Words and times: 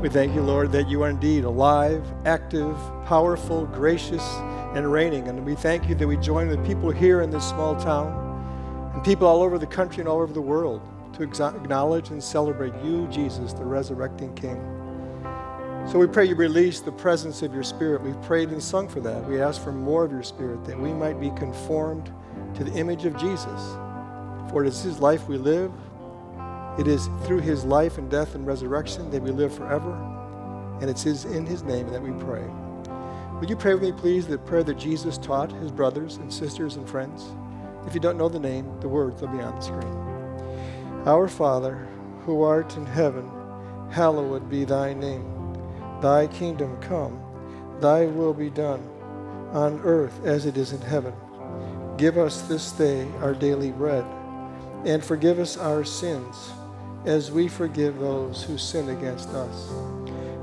We 0.00 0.08
thank 0.08 0.32
you, 0.32 0.42
Lord, 0.42 0.70
that 0.72 0.88
you 0.88 1.02
are 1.02 1.10
indeed 1.10 1.42
alive, 1.42 2.06
active, 2.24 2.76
powerful, 3.04 3.66
gracious, 3.66 4.22
and 4.76 4.92
reigning. 4.92 5.26
And 5.26 5.44
we 5.44 5.56
thank 5.56 5.88
you 5.88 5.96
that 5.96 6.06
we 6.06 6.16
join 6.18 6.46
with 6.46 6.64
people 6.64 6.92
here 6.92 7.20
in 7.20 7.30
this 7.30 7.48
small 7.48 7.74
town 7.74 8.92
and 8.94 9.02
people 9.02 9.26
all 9.26 9.42
over 9.42 9.58
the 9.58 9.66
country 9.66 10.00
and 10.00 10.08
all 10.08 10.20
over 10.20 10.32
the 10.32 10.40
world 10.40 10.82
to 11.14 11.24
acknowledge 11.24 12.10
and 12.10 12.22
celebrate 12.22 12.72
you, 12.84 13.08
Jesus, 13.08 13.52
the 13.52 13.64
resurrecting 13.64 14.32
King. 14.36 14.62
So 15.90 15.98
we 15.98 16.06
pray 16.06 16.26
you 16.26 16.36
release 16.36 16.78
the 16.78 16.92
presence 16.92 17.42
of 17.42 17.52
your 17.52 17.64
Spirit. 17.64 18.00
We've 18.00 18.22
prayed 18.22 18.50
and 18.50 18.62
sung 18.62 18.86
for 18.86 19.00
that. 19.00 19.28
We 19.28 19.42
ask 19.42 19.60
for 19.60 19.72
more 19.72 20.04
of 20.04 20.12
your 20.12 20.22
Spirit 20.22 20.64
that 20.66 20.78
we 20.78 20.92
might 20.92 21.18
be 21.18 21.30
conformed 21.30 22.12
to 22.54 22.62
the 22.62 22.72
image 22.74 23.04
of 23.04 23.16
Jesus. 23.18 23.60
For 24.48 24.64
it 24.64 24.68
is 24.68 24.80
his 24.80 25.00
life 25.00 25.26
we 25.26 25.38
live. 25.38 25.72
It 26.78 26.86
is 26.86 27.08
through 27.24 27.40
his 27.40 27.64
life 27.64 27.98
and 27.98 28.10
death 28.10 28.34
and 28.34 28.46
resurrection 28.46 29.10
that 29.10 29.22
we 29.22 29.30
live 29.30 29.52
forever. 29.54 29.92
And 30.80 30.88
it's 30.88 31.02
his, 31.02 31.24
in 31.24 31.44
his 31.44 31.62
name 31.64 31.88
that 31.88 32.02
we 32.02 32.12
pray. 32.24 32.44
Would 33.40 33.50
you 33.50 33.56
pray 33.56 33.74
with 33.74 33.82
me, 33.82 33.92
please, 33.92 34.26
the 34.26 34.38
prayer 34.38 34.62
that 34.64 34.78
Jesus 34.78 35.18
taught 35.18 35.52
his 35.52 35.70
brothers 35.70 36.16
and 36.16 36.32
sisters 36.32 36.76
and 36.76 36.88
friends? 36.88 37.26
If 37.86 37.94
you 37.94 38.00
don't 38.00 38.18
know 38.18 38.28
the 38.28 38.38
name, 38.38 38.80
the 38.80 38.88
words 38.88 39.20
will 39.20 39.28
be 39.28 39.40
on 39.40 39.54
the 39.54 39.60
screen. 39.60 41.04
Our 41.06 41.28
Father, 41.28 41.88
who 42.24 42.42
art 42.42 42.76
in 42.76 42.86
heaven, 42.86 43.30
hallowed 43.90 44.50
be 44.50 44.64
thy 44.64 44.92
name. 44.92 45.56
Thy 46.00 46.26
kingdom 46.26 46.80
come, 46.80 47.20
thy 47.80 48.06
will 48.06 48.34
be 48.34 48.50
done, 48.50 48.88
on 49.52 49.80
earth 49.82 50.24
as 50.24 50.46
it 50.46 50.56
is 50.56 50.72
in 50.72 50.80
heaven. 50.80 51.14
Give 51.96 52.18
us 52.18 52.42
this 52.42 52.70
day 52.72 53.08
our 53.20 53.34
daily 53.34 53.72
bread, 53.72 54.04
and 54.84 55.02
forgive 55.02 55.38
us 55.38 55.56
our 55.56 55.84
sins, 55.84 56.52
as 57.04 57.30
we 57.30 57.48
forgive 57.48 57.98
those 57.98 58.42
who 58.42 58.58
sin 58.58 58.88
against 58.90 59.28
us. 59.30 59.70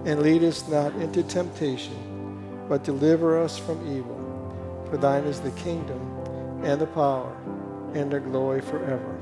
And 0.06 0.22
lead 0.22 0.44
us 0.44 0.68
not 0.68 0.94
into 0.96 1.24
temptation, 1.24 2.66
but 2.70 2.84
deliver 2.84 3.42
us 3.42 3.58
from 3.58 3.80
evil. 3.96 4.16
For 4.90 4.98
thine 4.98 5.24
is 5.24 5.40
the 5.40 5.52
kingdom, 5.52 6.00
and 6.64 6.80
the 6.80 6.88
power, 6.88 7.36
and 7.94 8.12
the 8.12 8.20
glory 8.20 8.62
forever. 8.62 9.18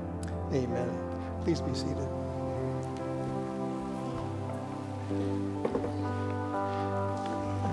Amen. 0.52 0.90
Please 1.44 1.62
be 1.62 1.74
seated. 1.74 2.08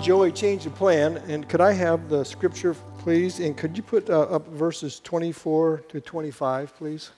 Joey 0.01 0.31
changed 0.31 0.65
the 0.65 0.71
plan, 0.71 1.17
and 1.27 1.47
could 1.47 1.61
I 1.61 1.73
have 1.73 2.09
the 2.09 2.23
scripture, 2.23 2.75
please? 2.99 3.39
And 3.39 3.55
could 3.55 3.77
you 3.77 3.83
put 3.83 4.09
uh, 4.09 4.21
up 4.21 4.47
verses 4.47 4.99
24 4.99 5.83
to 5.89 6.01
25, 6.01 6.75
please? 6.75 7.11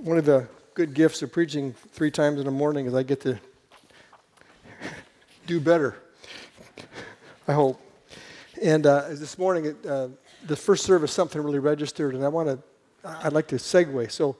One 0.00 0.16
of 0.16 0.24
the 0.24 0.46
good 0.74 0.94
gifts 0.94 1.22
of 1.22 1.32
preaching 1.32 1.74
three 1.90 2.12
times 2.12 2.38
in 2.38 2.44
the 2.44 2.52
morning 2.52 2.86
is 2.86 2.94
I 2.94 3.02
get 3.02 3.20
to 3.22 3.36
do 5.44 5.58
better. 5.58 5.96
I 7.48 7.52
hope. 7.52 7.80
And 8.62 8.86
uh, 8.86 9.08
this 9.08 9.38
morning, 9.38 9.74
uh, 9.84 10.08
the 10.46 10.54
first 10.54 10.84
service, 10.84 11.10
something 11.10 11.42
really 11.42 11.58
registered, 11.58 12.14
and 12.14 12.24
I 12.24 12.28
want 12.28 12.48
to, 12.48 12.58
I'd 13.24 13.32
like 13.32 13.48
to 13.48 13.56
segue. 13.56 14.12
So, 14.12 14.36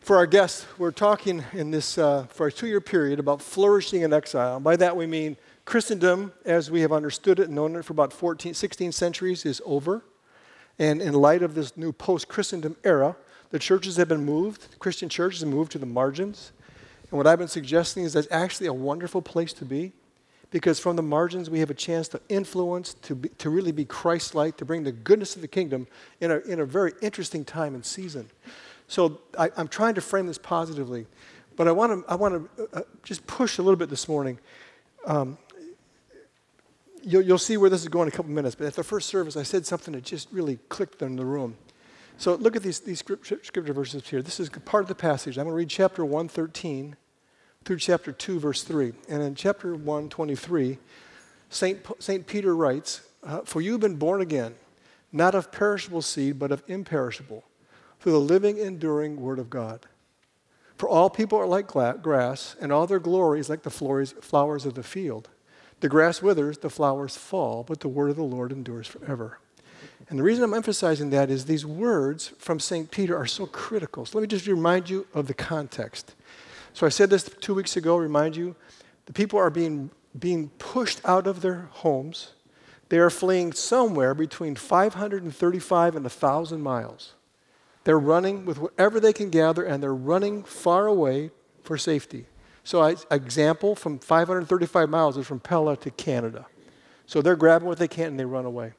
for 0.00 0.16
our 0.16 0.26
guests, 0.26 0.64
we're 0.78 0.90
talking 0.90 1.44
in 1.52 1.70
this, 1.70 1.98
uh, 1.98 2.24
for 2.30 2.46
a 2.46 2.52
two 2.52 2.66
year 2.66 2.80
period, 2.80 3.18
about 3.18 3.42
flourishing 3.42 4.02
in 4.02 4.14
exile. 4.14 4.56
And 4.56 4.64
by 4.64 4.76
that 4.76 4.96
we 4.96 5.06
mean 5.06 5.36
Christendom, 5.66 6.32
as 6.46 6.70
we 6.70 6.80
have 6.80 6.92
understood 6.92 7.40
it 7.40 7.48
and 7.48 7.54
known 7.54 7.76
it 7.76 7.84
for 7.84 7.92
about 7.92 8.14
14, 8.14 8.54
16 8.54 8.92
centuries, 8.92 9.44
is 9.44 9.60
over. 9.66 10.02
And 10.78 11.02
in 11.02 11.12
light 11.12 11.42
of 11.42 11.54
this 11.54 11.76
new 11.76 11.92
post 11.92 12.28
Christendom 12.28 12.76
era, 12.84 13.16
the 13.50 13.58
churches 13.58 13.96
have 13.96 14.08
been 14.08 14.24
moved, 14.24 14.78
Christian 14.78 15.08
churches 15.08 15.40
have 15.40 15.48
moved 15.48 15.72
to 15.72 15.78
the 15.78 15.86
margins. 15.86 16.52
And 17.10 17.16
what 17.16 17.26
I've 17.26 17.38
been 17.38 17.48
suggesting 17.48 18.04
is 18.04 18.12
that's 18.12 18.28
actually 18.30 18.66
a 18.66 18.72
wonderful 18.72 19.22
place 19.22 19.52
to 19.54 19.64
be 19.64 19.92
because 20.50 20.78
from 20.78 20.96
the 20.96 21.02
margins 21.02 21.50
we 21.50 21.60
have 21.60 21.70
a 21.70 21.74
chance 21.74 22.08
to 22.08 22.20
influence, 22.28 22.94
to, 23.02 23.14
be, 23.14 23.28
to 23.30 23.50
really 23.50 23.72
be 23.72 23.84
Christ 23.84 24.34
like, 24.34 24.56
to 24.58 24.64
bring 24.64 24.84
the 24.84 24.92
goodness 24.92 25.36
of 25.36 25.42
the 25.42 25.48
kingdom 25.48 25.86
in 26.20 26.30
a, 26.30 26.38
in 26.40 26.60
a 26.60 26.64
very 26.64 26.92
interesting 27.02 27.44
time 27.44 27.74
and 27.74 27.84
season. 27.84 28.28
So 28.86 29.20
I, 29.38 29.50
am 29.56 29.68
trying 29.68 29.94
to 29.94 30.00
frame 30.00 30.26
this 30.26 30.38
positively, 30.38 31.06
but 31.56 31.68
I 31.68 31.72
want 31.72 32.06
to 32.06 32.10
I 32.10 32.14
want 32.14 32.34
to 32.56 32.62
uh, 32.62 32.80
uh, 32.80 32.82
just 33.02 33.26
push 33.26 33.58
a 33.58 33.62
little 33.62 33.76
bit 33.76 33.90
this 33.90 34.08
morning. 34.08 34.38
Um, 35.06 35.36
you'll, 37.02 37.22
you'll 37.22 37.38
see 37.38 37.58
where 37.58 37.68
this 37.68 37.82
is 37.82 37.88
going 37.88 38.08
in 38.08 38.12
a 38.14 38.16
couple 38.16 38.32
minutes, 38.32 38.54
but 38.54 38.66
at 38.66 38.74
the 38.74 38.84
first 38.84 39.08
service, 39.08 39.36
I 39.36 39.42
said 39.42 39.66
something 39.66 39.92
that 39.92 40.04
just 40.04 40.28
really 40.32 40.58
clicked 40.70 41.02
in 41.02 41.16
the 41.16 41.24
room. 41.24 41.56
So 42.18 42.34
look 42.34 42.56
at 42.56 42.64
these, 42.64 42.80
these 42.80 42.98
scripture 42.98 43.72
verses 43.72 44.06
here. 44.08 44.22
This 44.22 44.40
is 44.40 44.48
part 44.48 44.82
of 44.82 44.88
the 44.88 44.94
passage. 44.96 45.38
I'm 45.38 45.44
going 45.44 45.52
to 45.52 45.56
read 45.56 45.70
chapter 45.70 46.04
113 46.04 46.96
through 47.64 47.78
chapter 47.78 48.10
2, 48.10 48.40
verse 48.40 48.64
3. 48.64 48.92
And 49.08 49.22
in 49.22 49.36
chapter 49.36 49.74
123, 49.74 50.78
St. 51.48 51.86
St. 52.00 52.26
Peter 52.26 52.56
writes, 52.56 53.02
uh, 53.22 53.42
For 53.42 53.60
you 53.60 53.72
have 53.72 53.80
been 53.80 53.96
born 53.96 54.20
again, 54.20 54.56
not 55.12 55.36
of 55.36 55.52
perishable 55.52 56.02
seed, 56.02 56.40
but 56.40 56.50
of 56.50 56.64
imperishable 56.66 57.44
through 58.00 58.12
the 58.12 58.20
living, 58.20 58.58
enduring 58.58 59.20
Word 59.20 59.38
of 59.38 59.48
God. 59.48 59.86
For 60.76 60.88
all 60.88 61.10
people 61.10 61.38
are 61.38 61.46
like 61.46 61.68
grass, 61.68 62.56
and 62.60 62.72
all 62.72 62.86
their 62.88 62.98
glory 62.98 63.38
is 63.38 63.48
like 63.48 63.62
the 63.62 63.70
flowers 63.70 64.66
of 64.66 64.74
the 64.74 64.82
field. 64.82 65.28
The 65.80 65.88
grass 65.88 66.20
withers, 66.20 66.58
the 66.58 66.70
flowers 66.70 67.16
fall, 67.16 67.62
but 67.62 67.80
the 67.80 67.88
word 67.88 68.10
of 68.10 68.16
the 68.16 68.22
Lord 68.22 68.50
endures 68.50 68.88
forever. 68.88 69.38
And 70.08 70.18
the 70.18 70.22
reason 70.22 70.44
I'm 70.44 70.54
emphasizing 70.54 71.10
that 71.10 71.30
is 71.30 71.44
these 71.44 71.66
words 71.66 72.28
from 72.38 72.60
St. 72.60 72.90
Peter 72.90 73.16
are 73.16 73.26
so 73.26 73.46
critical. 73.46 74.06
So 74.06 74.18
let 74.18 74.22
me 74.22 74.28
just 74.28 74.46
remind 74.46 74.88
you 74.88 75.06
of 75.12 75.26
the 75.26 75.34
context. 75.34 76.14
So 76.72 76.86
I 76.86 76.88
said 76.88 77.10
this 77.10 77.24
two 77.24 77.54
weeks 77.54 77.76
ago, 77.76 77.96
remind 77.96 78.36
you, 78.36 78.56
the 79.06 79.12
people 79.12 79.38
are 79.38 79.50
being, 79.50 79.90
being 80.18 80.48
pushed 80.58 81.00
out 81.04 81.26
of 81.26 81.42
their 81.42 81.68
homes. 81.70 82.32
They 82.88 82.98
are 82.98 83.10
fleeing 83.10 83.52
somewhere 83.52 84.14
between 84.14 84.54
535 84.54 85.96
and 85.96 86.04
1,000 86.04 86.60
miles. 86.60 87.12
They're 87.84 87.98
running 87.98 88.44
with 88.44 88.58
whatever 88.58 89.00
they 89.00 89.12
can 89.12 89.30
gather, 89.30 89.62
and 89.62 89.82
they're 89.82 89.94
running 89.94 90.42
far 90.42 90.86
away 90.86 91.30
for 91.62 91.76
safety. 91.76 92.26
So, 92.64 92.82
an 92.82 92.96
example 93.10 93.74
from 93.74 93.98
535 93.98 94.90
miles 94.90 95.16
is 95.16 95.26
from 95.26 95.40
Pella 95.40 95.76
to 95.78 95.90
Canada. 95.90 96.46
So 97.06 97.22
they're 97.22 97.36
grabbing 97.36 97.66
what 97.66 97.78
they 97.78 97.88
can 97.88 98.08
and 98.08 98.20
they 98.20 98.26
run 98.26 98.44
away. 98.44 98.74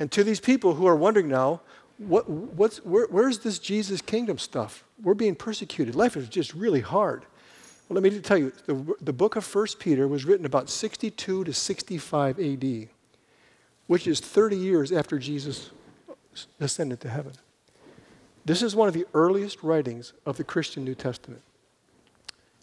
And 0.00 0.10
to 0.12 0.24
these 0.24 0.40
people 0.40 0.74
who 0.74 0.86
are 0.86 0.96
wondering 0.96 1.28
now, 1.28 1.60
what, 1.98 2.28
what's, 2.28 2.78
where, 2.78 3.06
where's 3.08 3.40
this 3.40 3.58
Jesus 3.58 4.00
kingdom 4.00 4.38
stuff? 4.38 4.82
We're 5.02 5.14
being 5.14 5.34
persecuted. 5.34 5.94
Life 5.94 6.16
is 6.16 6.28
just 6.28 6.54
really 6.54 6.80
hard. 6.80 7.26
Well, 7.88 8.00
let 8.00 8.02
me 8.02 8.18
tell 8.20 8.38
you, 8.38 8.52
the, 8.64 8.96
the 9.02 9.12
book 9.12 9.36
of 9.36 9.54
1 9.54 9.66
Peter 9.78 10.08
was 10.08 10.24
written 10.24 10.46
about 10.46 10.70
62 10.70 11.44
to 11.44 11.52
65 11.52 12.40
AD, 12.40 12.88
which 13.86 14.06
is 14.06 14.20
30 14.20 14.56
years 14.56 14.90
after 14.90 15.18
Jesus 15.18 15.70
ascended 16.58 17.00
to 17.00 17.10
heaven. 17.10 17.32
This 18.46 18.62
is 18.62 18.74
one 18.74 18.88
of 18.88 18.94
the 18.94 19.06
earliest 19.12 19.62
writings 19.62 20.14
of 20.24 20.38
the 20.38 20.44
Christian 20.44 20.82
New 20.84 20.94
Testament. 20.94 21.42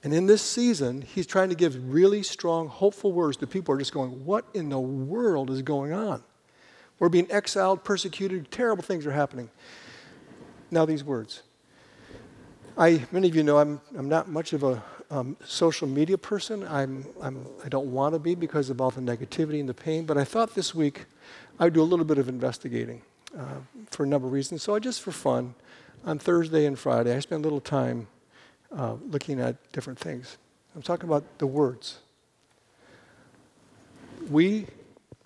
And 0.03 0.13
in 0.13 0.25
this 0.25 0.41
season, 0.41 1.03
he's 1.03 1.27
trying 1.27 1.49
to 1.49 1.55
give 1.55 1.93
really 1.93 2.23
strong, 2.23 2.67
hopeful 2.67 3.11
words 3.11 3.37
to 3.37 3.47
people 3.47 3.73
who 3.73 3.77
are 3.77 3.81
just 3.81 3.93
going, 3.93 4.25
What 4.25 4.45
in 4.53 4.69
the 4.69 4.79
world 4.79 5.51
is 5.51 5.61
going 5.61 5.91
on? 5.91 6.23
We're 6.99 7.09
being 7.09 7.27
exiled, 7.31 7.83
persecuted, 7.83 8.51
terrible 8.51 8.83
things 8.83 9.05
are 9.05 9.11
happening. 9.11 9.49
Now, 10.71 10.85
these 10.85 11.03
words. 11.03 11.43
I, 12.77 13.05
many 13.11 13.27
of 13.27 13.35
you 13.35 13.43
know 13.43 13.57
I'm, 13.57 13.81
I'm 13.97 14.09
not 14.09 14.27
much 14.29 14.53
of 14.53 14.63
a 14.63 14.83
um, 15.09 15.37
social 15.43 15.87
media 15.87 16.17
person. 16.17 16.67
I'm, 16.67 17.05
I'm, 17.21 17.45
I 17.63 17.69
don't 17.69 17.91
want 17.91 18.13
to 18.13 18.19
be 18.19 18.35
because 18.35 18.69
of 18.69 18.81
all 18.81 18.91
the 18.91 19.01
negativity 19.01 19.59
and 19.59 19.69
the 19.69 19.73
pain, 19.73 20.05
but 20.05 20.17
I 20.17 20.23
thought 20.23 20.53
this 20.53 20.75
week 20.75 21.05
I'd 21.59 21.73
do 21.73 21.81
a 21.81 21.83
little 21.83 22.05
bit 22.05 22.17
of 22.17 22.29
investigating 22.29 23.01
uh, 23.37 23.55
for 23.89 24.03
a 24.03 24.07
number 24.07 24.27
of 24.27 24.33
reasons. 24.33 24.63
So 24.63 24.75
I 24.75 24.79
just 24.79 25.01
for 25.01 25.11
fun, 25.11 25.55
on 26.05 26.19
Thursday 26.19 26.65
and 26.65 26.77
Friday, 26.77 27.15
I 27.15 27.19
spent 27.19 27.41
a 27.41 27.43
little 27.43 27.61
time 27.61 28.07
uh, 28.75 28.95
looking 29.09 29.39
at 29.39 29.55
different 29.71 29.99
things. 29.99 30.37
I'm 30.75 30.81
talking 30.81 31.09
about 31.09 31.39
the 31.39 31.47
words. 31.47 31.99
We 34.29 34.67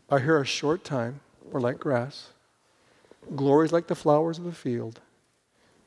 are 0.09 0.19
here 0.19 0.39
a 0.39 0.45
short 0.45 0.83
time. 0.83 1.19
We're 1.51 1.59
like 1.59 1.79
grass. 1.79 2.29
Glory 3.35 3.65
is 3.65 3.71
like 3.71 3.87
the 3.87 3.95
flowers 3.95 4.37
of 4.37 4.45
the 4.45 4.51
field. 4.51 4.99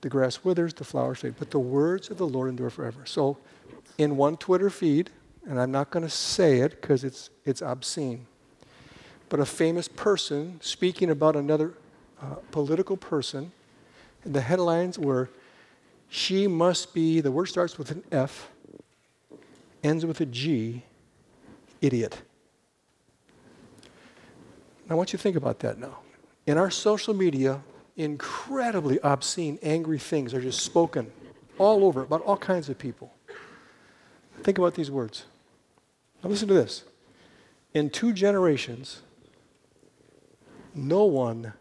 The 0.03 0.09
grass 0.09 0.45
withers, 0.45 0.75
the 0.75 0.85
flowers 0.85 1.21
fade, 1.21 1.35
but 1.39 1.51
the 1.51 1.59
words 1.59 2.11
of 2.11 2.19
the 2.19 2.27
Lord 2.27 2.51
endure 2.51 2.71
forever. 2.71 3.01
So, 3.07 3.39
in 3.97 4.17
one 4.17 4.37
Twitter 4.37 4.69
feed, 4.69 5.11
and 5.49 5.59
I'm 5.59 5.71
not 5.71 5.91
going 5.91 6.05
to 6.05 6.11
say 6.11 6.61
it 6.61 6.81
because 6.81 7.05
it's, 7.05 7.31
it's 7.45 7.63
obscene, 7.63 8.27
but 9.31 9.41
a 9.41 9.47
famous 9.47 9.89
person 9.89 10.61
speaking 10.61 11.11
about 11.11 11.37
another 11.37 11.73
uh, 12.21 12.37
political 12.51 12.97
person 12.97 13.53
and 14.25 14.35
the 14.35 14.41
headlines 14.41 14.99
were 14.99 15.29
She 16.09 16.47
must 16.47 16.95
be, 16.95 17.21
the 17.21 17.33
word 17.33 17.47
starts 17.47 17.79
with 17.79 17.91
an 17.91 18.05
F, 18.13 18.51
ends 19.83 20.07
with 20.07 20.21
a 20.21 20.27
G, 20.27 20.83
idiot. 21.81 22.23
I 24.89 24.95
want 24.95 25.13
you 25.13 25.17
to 25.17 25.23
think 25.23 25.37
about 25.37 25.61
that 25.61 25.79
now. 25.79 25.99
In 26.47 26.59
our 26.59 26.71
social 26.71 27.15
media, 27.15 27.63
incredibly 27.97 29.01
obscene, 29.01 29.59
angry 29.63 29.99
things 29.99 30.35
are 30.35 30.41
just 30.41 30.61
spoken 30.61 31.11
all 31.59 31.85
over 31.85 32.03
about 32.03 32.23
all 32.23 32.37
kinds 32.37 32.69
of 32.69 32.79
people. 32.79 33.13
Think 34.43 34.59
about 34.59 34.75
these 34.75 34.91
words. 34.91 35.25
Now, 36.23 36.31
listen 36.31 36.49
to 36.49 36.55
this. 36.55 36.85
In 37.73 37.91
two 37.91 38.13
generations, 38.13 39.03
no 40.75 41.05
one 41.05 41.55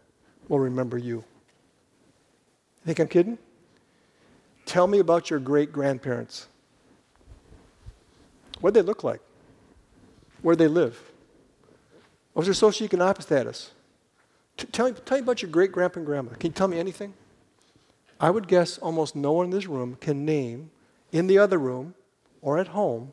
will 0.48 0.58
remember 0.58 0.98
you. 0.98 1.24
Think 2.84 2.98
I'm 2.98 3.08
kidding? 3.08 3.38
Tell 4.66 4.86
me 4.86 4.98
about 4.98 5.30
your 5.30 5.38
great 5.38 5.72
grandparents. 5.72 6.48
What 8.60 8.74
did 8.74 8.82
they 8.82 8.86
look 8.86 9.04
like? 9.04 9.20
Where 10.42 10.54
did 10.54 10.64
they 10.64 10.68
live? 10.68 11.00
What 12.34 12.46
was 12.46 12.60
their 12.60 12.70
socioeconomic 12.70 13.22
status? 13.22 13.70
T- 14.56 14.66
tell, 14.66 14.90
me, 14.90 14.96
tell 15.04 15.18
me 15.18 15.22
about 15.22 15.40
your 15.40 15.50
great 15.50 15.72
grandpa 15.72 16.00
and 16.00 16.06
grandma. 16.06 16.32
Can 16.32 16.50
you 16.50 16.54
tell 16.54 16.68
me 16.68 16.78
anything? 16.78 17.14
I 18.20 18.30
would 18.30 18.48
guess 18.48 18.78
almost 18.78 19.16
no 19.16 19.32
one 19.32 19.46
in 19.46 19.50
this 19.50 19.66
room 19.66 19.96
can 20.00 20.24
name 20.24 20.70
in 21.12 21.28
the 21.28 21.38
other 21.38 21.58
room 21.58 21.94
or 22.42 22.58
at 22.58 22.68
home, 22.68 23.12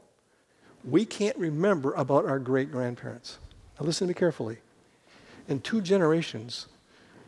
we 0.84 1.06
can't 1.06 1.38
remember 1.38 1.94
about 1.94 2.26
our 2.26 2.40
great 2.40 2.72
grandparents. 2.72 3.38
Now, 3.80 3.86
listen 3.86 4.08
to 4.08 4.10
me 4.10 4.16
carefully. 4.16 4.58
In 5.48 5.62
two 5.62 5.82
generations, 5.82 6.68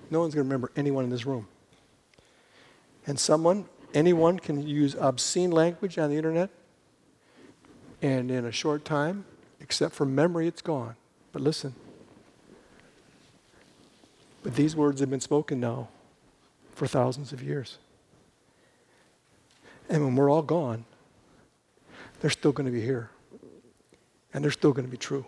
no 0.10 0.20
one's 0.20 0.34
going 0.34 0.46
to 0.46 0.50
remember 0.50 0.72
anyone 0.76 1.04
in 1.04 1.10
this 1.10 1.26
room. 1.26 1.48
And 3.06 3.20
someone, 3.20 3.66
anyone, 3.94 4.40
can 4.40 4.66
use 4.66 4.96
obscene 4.96 5.52
language 5.52 5.98
on 5.98 6.10
the 6.10 6.18
internet, 6.18 6.50
and 8.02 8.32
in 8.32 8.46
a 8.46 8.52
short 8.52 8.84
time, 8.84 9.26
except 9.60 9.94
for 9.94 10.06
memory, 10.06 10.48
it's 10.48 10.62
gone. 10.62 10.96
But 11.32 11.42
listen. 11.42 11.76
But 14.44 14.56
these 14.56 14.76
words 14.76 15.00
have 15.00 15.10
been 15.10 15.22
spoken 15.22 15.60
now 15.60 15.88
for 16.76 16.86
thousands 16.86 17.32
of 17.32 17.42
years. 17.42 17.78
And 19.90 20.04
when 20.04 20.16
we're 20.16 20.30
all 20.30 20.42
gone, 20.42 20.86
they're 22.20 22.30
still 22.30 22.52
going 22.52 22.66
to 22.66 22.72
be 22.72 22.82
here. 22.82 23.10
And 24.34 24.44
they're 24.44 24.52
still 24.52 24.74
going 24.74 24.86
to 24.86 24.92
be 24.92 24.98
true. 24.98 25.26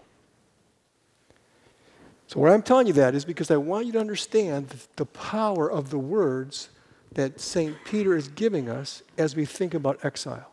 So, 2.27 2.39
why 2.39 2.53
I'm 2.53 2.63
telling 2.63 2.87
you 2.87 2.93
that 2.93 3.13
is 3.13 3.23
because 3.23 3.51
I 3.51 3.57
want 3.57 3.85
you 3.85 3.91
to 3.93 3.99
understand 3.99 4.73
the 4.95 5.05
power 5.05 5.69
of 5.69 5.91
the 5.91 5.99
words 5.99 6.69
that 7.13 7.39
St. 7.39 7.75
Peter 7.85 8.15
is 8.15 8.27
giving 8.27 8.67
us 8.67 9.03
as 9.17 9.35
we 9.35 9.45
think 9.45 9.73
about 9.73 10.03
exile. 10.03 10.49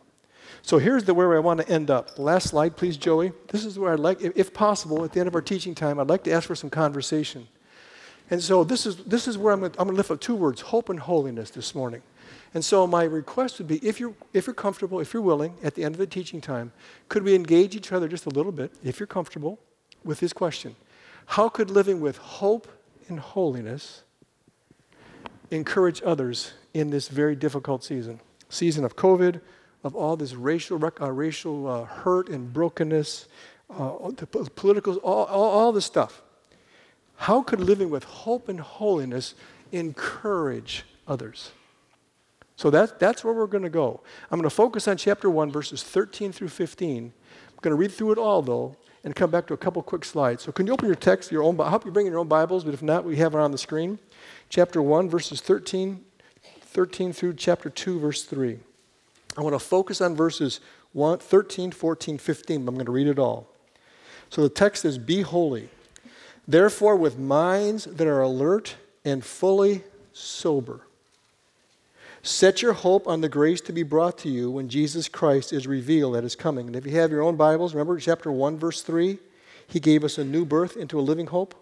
So 0.61 0.77
here's 0.77 1.03
the 1.03 1.13
where 1.13 1.35
I 1.35 1.39
want 1.39 1.59
to 1.61 1.69
end 1.69 1.89
up. 1.89 2.17
Last 2.17 2.49
slide, 2.49 2.77
please, 2.77 2.95
Joey. 2.95 3.33
This 3.49 3.65
is 3.65 3.77
where 3.77 3.93
I'd 3.93 3.99
like, 3.99 4.21
if 4.21 4.53
possible, 4.53 5.03
at 5.03 5.11
the 5.11 5.19
end 5.19 5.27
of 5.27 5.35
our 5.35 5.41
teaching 5.41 5.75
time, 5.75 5.99
I'd 5.99 6.07
like 6.07 6.23
to 6.23 6.31
ask 6.31 6.47
for 6.47 6.55
some 6.55 6.69
conversation. 6.69 7.47
And 8.29 8.41
so 8.41 8.63
this 8.63 8.85
is, 8.85 8.97
this 8.97 9.27
is 9.27 9.37
where 9.37 9.53
I'm 9.53 9.59
going, 9.59 9.71
to, 9.71 9.83
lift 9.83 10.11
up 10.11 10.19
two 10.19 10.35
words 10.35 10.61
hope 10.61 10.89
and 10.89 10.99
holiness 10.99 11.49
this 11.49 11.75
morning. 11.75 12.01
And 12.53 12.63
so 12.63 12.85
my 12.87 13.03
request 13.03 13.57
would 13.57 13.67
be 13.67 13.77
if 13.77 13.99
you're, 13.99 14.13
if 14.33 14.47
you're 14.47 14.53
comfortable, 14.53 14.99
if 14.99 15.13
you're 15.13 15.23
willing, 15.23 15.55
at 15.63 15.75
the 15.75 15.83
end 15.83 15.95
of 15.95 15.99
the 15.99 16.07
teaching 16.07 16.39
time, 16.39 16.71
could 17.09 17.23
we 17.23 17.35
engage 17.35 17.75
each 17.75 17.91
other 17.91 18.07
just 18.07 18.25
a 18.25 18.29
little 18.29 18.51
bit, 18.51 18.71
if 18.83 18.99
you're 18.99 19.07
comfortable, 19.07 19.59
with 20.03 20.19
this 20.19 20.33
question 20.33 20.75
How 21.25 21.49
could 21.49 21.69
living 21.69 21.99
with 21.99 22.17
hope 22.17 22.67
and 23.07 23.19
holiness 23.19 24.03
encourage 25.51 26.01
others 26.03 26.53
in 26.73 26.89
this 26.89 27.07
very 27.07 27.35
difficult 27.35 27.83
season? 27.83 28.19
Season 28.49 28.85
of 28.85 28.95
COVID, 28.95 29.41
of 29.83 29.95
all 29.95 30.15
this 30.15 30.33
racial, 30.33 30.79
uh, 30.83 31.09
racial 31.09 31.67
uh, 31.67 31.83
hurt 31.85 32.29
and 32.29 32.53
brokenness, 32.53 33.27
uh, 33.69 34.11
the 34.15 34.27
political, 34.27 34.97
all, 34.97 35.25
all, 35.25 35.49
all 35.49 35.71
this 35.71 35.85
stuff. 35.85 36.21
How 37.15 37.41
could 37.41 37.59
living 37.59 37.89
with 37.89 38.03
hope 38.03 38.49
and 38.49 38.59
holiness 38.59 39.35
encourage 39.71 40.83
others? 41.07 41.51
So 42.55 42.69
that, 42.69 42.99
that's 42.99 43.23
where 43.23 43.33
we're 43.33 43.47
going 43.47 43.63
to 43.63 43.69
go. 43.69 44.01
I'm 44.29 44.39
going 44.39 44.49
to 44.49 44.55
focus 44.55 44.87
on 44.87 44.97
chapter 44.97 45.29
1, 45.29 45.51
verses 45.51 45.83
13 45.83 46.31
through 46.31 46.49
15. 46.49 47.05
I'm 47.05 47.11
going 47.61 47.71
to 47.71 47.75
read 47.75 47.91
through 47.91 48.11
it 48.13 48.17
all, 48.17 48.41
though, 48.41 48.75
and 49.03 49.15
come 49.15 49.31
back 49.31 49.47
to 49.47 49.53
a 49.53 49.57
couple 49.57 49.81
quick 49.81 50.05
slides. 50.05 50.43
So 50.43 50.51
can 50.51 50.67
you 50.67 50.73
open 50.73 50.85
your 50.85 50.95
text, 50.95 51.31
your 51.31 51.43
own, 51.43 51.59
I 51.59 51.69
hope 51.69 51.85
you 51.85 51.91
bring 51.91 52.05
your 52.05 52.19
own 52.19 52.27
Bibles, 52.27 52.63
but 52.63 52.73
if 52.73 52.81
not, 52.81 53.03
we 53.03 53.17
have 53.17 53.33
it 53.33 53.39
on 53.39 53.51
the 53.51 53.57
screen. 53.57 53.99
Chapter 54.49 54.81
1, 54.81 55.09
verses 55.09 55.41
13, 55.41 56.03
13 56.61 57.13
through 57.13 57.33
chapter 57.33 57.69
2, 57.69 57.99
verse 57.99 58.23
3. 58.23 58.59
I 59.35 59.41
want 59.41 59.55
to 59.55 59.59
focus 59.59 59.99
on 59.99 60.15
verses 60.15 60.59
1, 60.93 61.19
13, 61.19 61.71
14, 61.71 62.17
15, 62.17 62.65
but 62.65 62.69
I'm 62.69 62.75
going 62.75 62.85
to 62.85 62.91
read 62.91 63.07
it 63.07 63.17
all. 63.17 63.47
So 64.29 64.41
the 64.41 64.49
text 64.49 64.85
is 64.85 64.97
Be 64.97 65.21
holy. 65.21 65.69
Therefore, 66.47 66.95
with 66.95 67.17
minds 67.17 67.85
that 67.85 68.07
are 68.07 68.21
alert 68.21 68.75
and 69.05 69.23
fully 69.23 69.83
sober, 70.11 70.81
set 72.21 72.61
your 72.61 72.73
hope 72.73 73.07
on 73.07 73.21
the 73.21 73.29
grace 73.29 73.61
to 73.61 73.73
be 73.73 73.83
brought 73.83 74.17
to 74.19 74.29
you 74.29 74.51
when 74.51 74.69
Jesus 74.69 75.07
Christ 75.07 75.53
is 75.53 75.67
revealed 75.67 76.15
at 76.15 76.23
his 76.23 76.35
coming. 76.35 76.67
And 76.67 76.75
if 76.75 76.85
you 76.85 76.93
have 76.99 77.11
your 77.11 77.21
own 77.21 77.37
Bibles, 77.37 77.73
remember 77.73 77.97
chapter 77.99 78.31
1, 78.31 78.57
verse 78.57 78.81
3, 78.81 79.19
he 79.67 79.79
gave 79.79 80.03
us 80.03 80.17
a 80.17 80.23
new 80.25 80.45
birth 80.45 80.75
into 80.75 80.99
a 80.99 81.01
living 81.01 81.27
hope. 81.27 81.55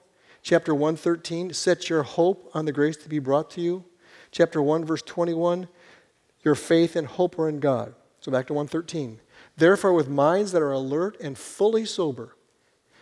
Chapter 0.44 0.74
113, 0.74 1.54
set 1.54 1.90
your 1.90 2.02
hope 2.02 2.50
on 2.54 2.66
the 2.66 2.72
grace 2.72 2.98
to 2.98 3.10
be 3.10 3.20
brought 3.20 3.52
to 3.52 3.62
you. 3.62 3.84
Chapter 4.32 4.62
1, 4.62 4.86
verse 4.86 5.04
21, 5.04 5.68
your 6.44 6.56
faith 6.56 6.96
and 6.96 7.06
hope 7.06 7.38
are 7.38 7.48
in 7.48 7.60
God. 7.60 7.94
So 8.22 8.32
back 8.32 8.48
to 8.48 8.54
113. 8.54 9.20
Therefore, 9.58 9.94
with 9.94 10.10
minds 10.10 10.52
that 10.52 10.62
are 10.62 10.72
alert 10.72 11.20
and 11.22 11.38
fully 11.38 11.86
sober, 11.86 12.36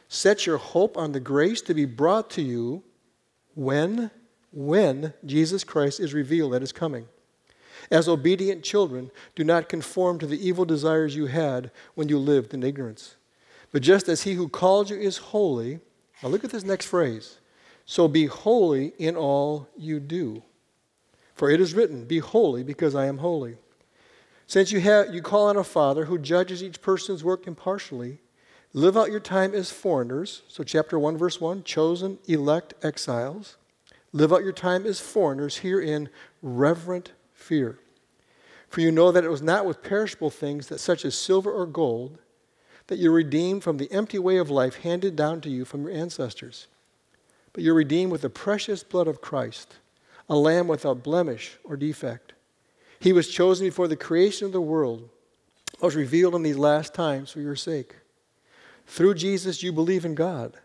set 0.10 0.46
your 0.46 0.58
hope 0.58 0.98
on 0.98 1.14
the 1.14 1.20
grace 1.20 1.62
to 1.62 1.74
be 1.74 1.86
brought 1.86 2.30
to 2.32 2.42
you 2.42 2.84
when, 3.54 4.12
when 4.52 5.14
Jesus 5.24 5.64
Christ 5.64 6.00
is 6.00 6.14
revealed 6.14 6.54
at 6.54 6.62
his 6.62 6.74
coming. 6.74 7.08
As 7.90 8.10
obedient 8.10 8.64
children, 8.64 9.12
do 9.36 9.44
not 9.44 9.70
conform 9.70 10.20
to 10.20 10.28
the 10.28 10.46
evil 10.46 10.66
desires 10.66 11.16
you 11.16 11.28
had 11.28 11.72
when 11.96 12.10
you 12.10 12.18
lived 12.18 12.54
in 12.54 12.64
ignorance. 12.64 13.16
But 13.72 13.84
just 13.84 14.10
as 14.10 14.24
he 14.24 14.34
who 14.34 14.50
called 14.50 14.90
you 14.90 14.98
is 14.98 15.18
holy, 15.18 15.80
now 16.22 16.30
look 16.30 16.44
at 16.44 16.52
this 16.52 16.66
next 16.66 16.88
phrase. 16.88 17.40
So 17.86 18.08
be 18.08 18.26
holy 18.26 18.94
in 18.98 19.16
all 19.16 19.70
you 19.78 20.00
do. 20.00 20.44
For 21.36 21.50
it 21.50 21.62
is 21.62 21.74
written, 21.74 22.06
Be 22.06 22.20
holy 22.20 22.64
because 22.64 22.96
I 22.96 23.06
am 23.06 23.20
holy. 23.20 23.56
Since 24.46 24.72
you, 24.72 24.80
have, 24.82 25.14
you 25.14 25.22
call 25.22 25.48
on 25.48 25.58
a 25.58 25.64
Father 25.64 26.06
who 26.06 26.18
judges 26.18 26.64
each 26.64 26.82
person's 26.82 27.24
work 27.24 27.48
impartially, 27.48 28.20
live 28.74 28.98
out 28.98 29.12
your 29.12 29.20
time 29.20 29.54
as 29.54 29.72
foreigners. 29.72 30.44
So, 30.48 30.64
chapter 30.64 30.98
1, 30.98 31.18
verse 31.18 31.42
1 31.42 31.64
chosen, 31.64 32.20
elect, 32.28 32.74
exiles. 32.84 33.58
Live 34.12 34.34
out 34.34 34.44
your 34.44 34.54
time 34.54 34.86
as 34.86 35.00
foreigners 35.00 35.58
here 35.58 35.80
in 35.80 36.10
reverent 36.42 37.12
fear. 37.34 37.80
For 38.70 38.82
you 38.82 38.92
know 38.92 39.12
that 39.12 39.24
it 39.24 39.30
was 39.30 39.42
not 39.42 39.66
with 39.66 39.84
perishable 39.84 40.30
things, 40.30 40.68
that 40.68 40.80
such 40.80 41.06
as 41.06 41.16
silver 41.16 41.52
or 41.52 41.66
gold, 41.66 42.20
that 42.88 42.98
you're 42.98 43.12
redeemed 43.12 43.64
from 43.64 43.78
the 43.78 43.92
empty 43.92 44.18
way 44.18 44.38
of 44.38 44.50
life 44.50 44.78
handed 44.78 45.16
down 45.16 45.42
to 45.42 45.50
you 45.50 45.64
from 45.66 45.84
your 45.84 45.92
ancestors. 45.92 46.68
But 47.54 47.64
you're 47.64 47.76
redeemed 47.76 48.12
with 48.12 48.22
the 48.22 48.30
precious 48.30 48.84
blood 48.84 49.08
of 49.08 49.22
Christ 49.22 49.78
a 50.30 50.36
lamb 50.36 50.68
without 50.68 51.04
blemish 51.04 51.58
or 51.64 51.76
defect. 51.76 52.34
He 53.00 53.12
was 53.12 53.30
chosen 53.30 53.66
before 53.66 53.88
the 53.88 53.96
creation 53.96 54.46
of 54.46 54.52
the 54.52 54.62
world, 54.62 55.10
was 55.82 55.96
revealed 55.96 56.36
in 56.36 56.44
these 56.44 56.58
last 56.58 56.94
times 56.94 57.32
for 57.32 57.42
your 57.42 57.56
sake. 57.56 57.96
Through 58.90 59.14
Jesus, 59.14 59.62
you 59.62 59.72
believe 59.72 60.04
in 60.04 60.16
God, 60.16 60.58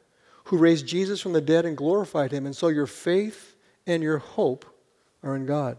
who 0.44 0.56
raised 0.56 0.86
Jesus 0.86 1.20
from 1.20 1.34
the 1.34 1.42
dead 1.42 1.66
and 1.66 1.76
glorified 1.76 2.32
him, 2.32 2.46
and 2.46 2.56
so 2.56 2.68
your 2.68 2.86
faith 2.86 3.54
and 3.86 4.02
your 4.02 4.16
hope 4.16 4.64
are 5.22 5.36
in 5.36 5.44
God. 5.44 5.76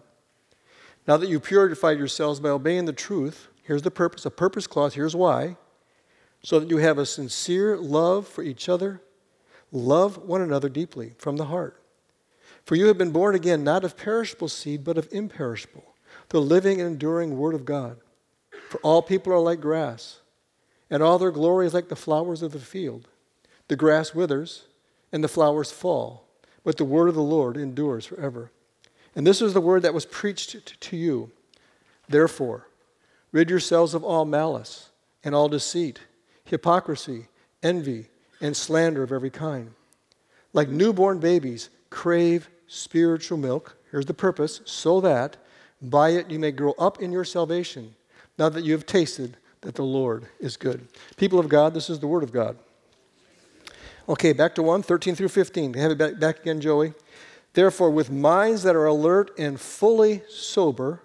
Now 1.08 1.18
that 1.18 1.28
you've 1.28 1.44
purified 1.44 1.98
yourselves 1.98 2.40
by 2.40 2.50
obeying 2.50 2.86
the 2.86 2.94
truth, 2.94 3.48
here's 3.64 3.82
the 3.82 3.90
purpose, 3.90 4.28
a 4.28 4.32
purpose 4.32 4.68
clause, 4.68 4.94
here's 4.94 5.16
why. 5.16 5.58
So 6.44 6.60
that 6.60 6.70
you 6.70 6.78
have 6.78 7.00
a 7.00 7.06
sincere 7.08 7.78
love 7.78 8.28
for 8.28 8.44
each 8.44 8.70
other, 8.70 9.02
love 9.72 10.18
one 10.18 10.42
another 10.42 10.70
deeply 10.70 11.14
from 11.18 11.38
the 11.38 11.46
heart. 11.46 11.82
For 12.64 12.76
you 12.76 12.86
have 12.86 12.98
been 12.98 13.12
born 13.12 13.34
again, 13.34 13.64
not 13.64 13.84
of 13.84 13.98
perishable 13.98 14.50
seed, 14.50 14.84
but 14.84 15.00
of 15.00 15.10
imperishable, 15.12 15.96
the 16.30 16.40
living 16.40 16.80
and 16.80 16.92
enduring 16.92 17.38
Word 17.38 17.56
of 17.56 17.66
God. 17.66 17.98
For 18.70 18.80
all 18.82 19.02
people 19.02 19.34
are 19.34 19.40
like 19.40 19.62
grass, 19.62 20.20
and 20.90 21.02
all 21.02 21.18
their 21.18 21.32
glory 21.32 21.66
is 21.66 21.74
like 21.74 21.90
the 21.90 21.96
flowers 21.96 22.42
of 22.42 22.52
the 22.52 22.60
field. 22.60 23.08
The 23.68 23.76
grass 23.76 24.14
withers, 24.14 24.66
and 25.12 25.24
the 25.24 25.28
flowers 25.28 25.72
fall, 25.72 26.26
but 26.64 26.78
the 26.78 26.86
word 26.86 27.10
of 27.10 27.16
the 27.16 27.22
Lord 27.22 27.58
endures 27.58 28.06
forever. 28.06 28.52
And 29.16 29.26
this 29.26 29.42
is 29.42 29.54
the 29.54 29.62
word 29.62 29.82
that 29.84 29.94
was 29.94 30.06
preached 30.06 30.80
to 30.82 30.98
you. 30.98 31.32
Therefore, 32.08 32.68
rid 33.32 33.50
yourselves 33.50 33.94
of 33.94 34.04
all 34.04 34.26
malice, 34.26 34.90
and 35.24 35.34
all 35.34 35.50
deceit, 35.50 36.02
hypocrisy, 36.44 37.28
envy, 37.64 38.08
and 38.40 38.56
slander 38.56 39.02
of 39.02 39.12
every 39.12 39.32
kind. 39.32 39.72
Like 40.54 40.70
newborn 40.70 41.20
babies, 41.20 41.70
crave 41.90 42.50
spiritual 42.68 43.38
milk. 43.38 43.76
Here's 43.90 44.06
the 44.06 44.14
purpose 44.14 44.62
so 44.66 45.02
that 45.02 45.38
by 45.82 46.10
it 46.10 46.30
you 46.30 46.40
may 46.40 46.52
grow 46.52 46.74
up 46.74 47.02
in 47.02 47.12
your 47.12 47.26
salvation, 47.26 47.96
now 48.38 48.50
that 48.50 48.64
you 48.64 48.74
have 48.74 48.86
tasted 48.86 49.38
that 49.66 49.76
the 49.76 49.84
Lord 49.84 50.28
is 50.40 50.58
good. 50.58 50.88
People 51.18 51.40
of 51.40 51.50
God, 51.50 51.74
this 51.74 51.90
is 51.90 52.00
the 52.00 52.08
Word 52.08 52.24
of 52.24 52.32
God. 52.32 52.58
Okay, 54.08 54.34
back 54.34 54.56
to 54.56 54.64
1, 54.64 54.84
13 54.84 55.16
through 55.16 55.30
15. 55.30 55.74
Have 55.74 55.92
it 55.92 55.98
back, 55.98 56.20
back 56.20 56.40
again, 56.40 56.62
Joey. 56.62 56.94
Therefore, 57.54 57.90
with 57.90 58.12
minds 58.12 58.64
that 58.64 58.76
are 58.76 58.86
alert 58.86 59.32
and 59.38 59.60
fully 59.60 60.22
sober, 60.30 61.02